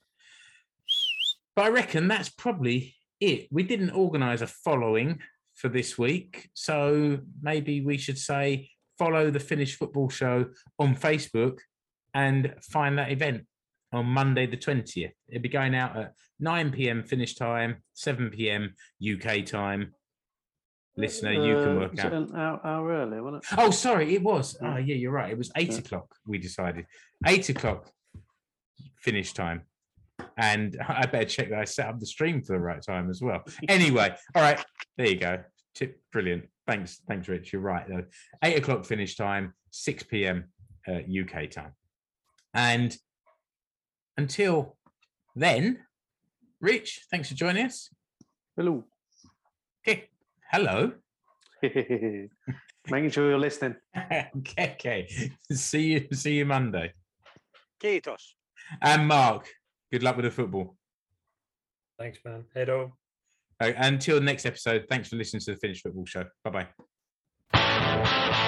But 1.55 1.65
I 1.65 1.69
reckon 1.69 2.07
that's 2.07 2.29
probably 2.29 2.95
it. 3.19 3.47
We 3.51 3.63
didn't 3.63 3.91
organize 3.91 4.41
a 4.41 4.47
following 4.47 5.19
for 5.55 5.69
this 5.69 5.97
week. 5.97 6.49
So 6.53 7.19
maybe 7.41 7.81
we 7.81 7.97
should 7.97 8.17
say 8.17 8.69
follow 8.97 9.29
the 9.29 9.39
Finnish 9.39 9.77
football 9.77 10.09
show 10.09 10.47
on 10.79 10.95
Facebook 10.95 11.59
and 12.13 12.55
find 12.61 12.97
that 12.97 13.11
event 13.11 13.45
on 13.91 14.05
Monday, 14.07 14.47
the 14.47 14.57
20th. 14.57 15.11
It'll 15.29 15.41
be 15.41 15.49
going 15.49 15.75
out 15.75 15.95
at 15.97 16.13
9 16.39 16.71
p.m. 16.71 17.03
Finnish 17.03 17.35
time, 17.35 17.83
7 17.93 18.31
p.m. 18.31 18.73
UK 19.01 19.45
time. 19.45 19.93
Listener, 20.97 21.31
you 21.33 21.55
can 21.55 21.77
Uh, 21.77 21.79
work 21.79 21.99
out. 21.99 22.13
an 22.13 22.35
hour, 22.35 22.61
hour 22.63 22.89
earlier, 22.91 23.23
wasn't 23.23 23.43
it? 23.43 23.49
Oh, 23.57 23.71
sorry, 23.71 24.13
it 24.15 24.21
was. 24.21 24.55
Yeah. 24.61 24.73
Oh, 24.73 24.77
yeah, 24.77 24.95
you're 24.95 25.11
right. 25.11 25.31
It 25.31 25.37
was 25.37 25.51
eight 25.55 25.71
Yeah. 25.71 25.77
o'clock. 25.79 26.15
We 26.25 26.37
decided 26.37 26.85
eight 27.25 27.49
o'clock 27.49 27.91
Finnish 28.97 29.33
time, 29.33 29.63
and 30.37 30.77
I 30.87 31.05
better 31.05 31.25
check 31.25 31.49
that 31.49 31.59
I 31.59 31.65
set 31.65 31.87
up 31.87 31.99
the 31.99 32.05
stream 32.05 32.41
for 32.41 32.53
the 32.53 32.59
right 32.59 32.81
time 32.81 33.09
as 33.09 33.21
well. 33.21 33.43
Anyway, 33.69 34.13
all 34.35 34.41
right, 34.41 34.63
there 34.97 35.07
you 35.07 35.17
go. 35.17 35.43
Tip, 35.75 35.99
brilliant. 36.11 36.47
Thanks, 36.67 37.01
thanks, 37.07 37.27
Rich. 37.27 37.53
You're 37.53 37.61
right 37.61 37.87
though. 37.87 38.03
Eight 38.43 38.57
o'clock 38.57 38.85
Finnish 38.85 39.15
time, 39.15 39.53
six 39.71 40.03
p.m. 40.03 40.45
Uh, 40.87 40.99
UK 40.99 41.49
time, 41.49 41.73
and 42.53 42.95
until 44.17 44.77
then, 45.35 45.79
Rich, 46.61 47.05
thanks 47.09 47.29
for 47.29 47.35
joining 47.35 47.65
us. 47.65 47.89
Hello. 48.55 48.85
Okay, 49.87 50.09
hello. 50.51 50.93
Making 51.63 53.09
sure 53.09 53.29
you're 53.29 53.39
listening. 53.39 53.75
okay, 53.95 54.75
okay. 54.75 55.07
See 55.51 55.93
you. 55.93 56.07
See 56.11 56.37
you 56.37 56.45
Monday. 56.45 56.93
Kiitos. 57.81 58.33
And 58.81 59.07
Mark, 59.07 59.49
Good 59.93 60.01
luck 60.01 60.15
with 60.15 60.25
the 60.25 60.31
football. 60.31 60.75
Thanks, 61.99 62.17
man. 62.25 62.45
Hedo. 62.55 62.93
Uh, 63.61 63.73
until 63.77 64.19
next 64.19 64.47
episode, 64.47 64.87
thanks 64.89 65.09
for 65.09 65.17
listening 65.17 65.41
to 65.41 65.51
the 65.53 65.57
Finnish 65.57 65.83
Football 65.83 66.05
Show. 66.07 66.25
Bye 66.43 66.67
bye. 67.53 68.39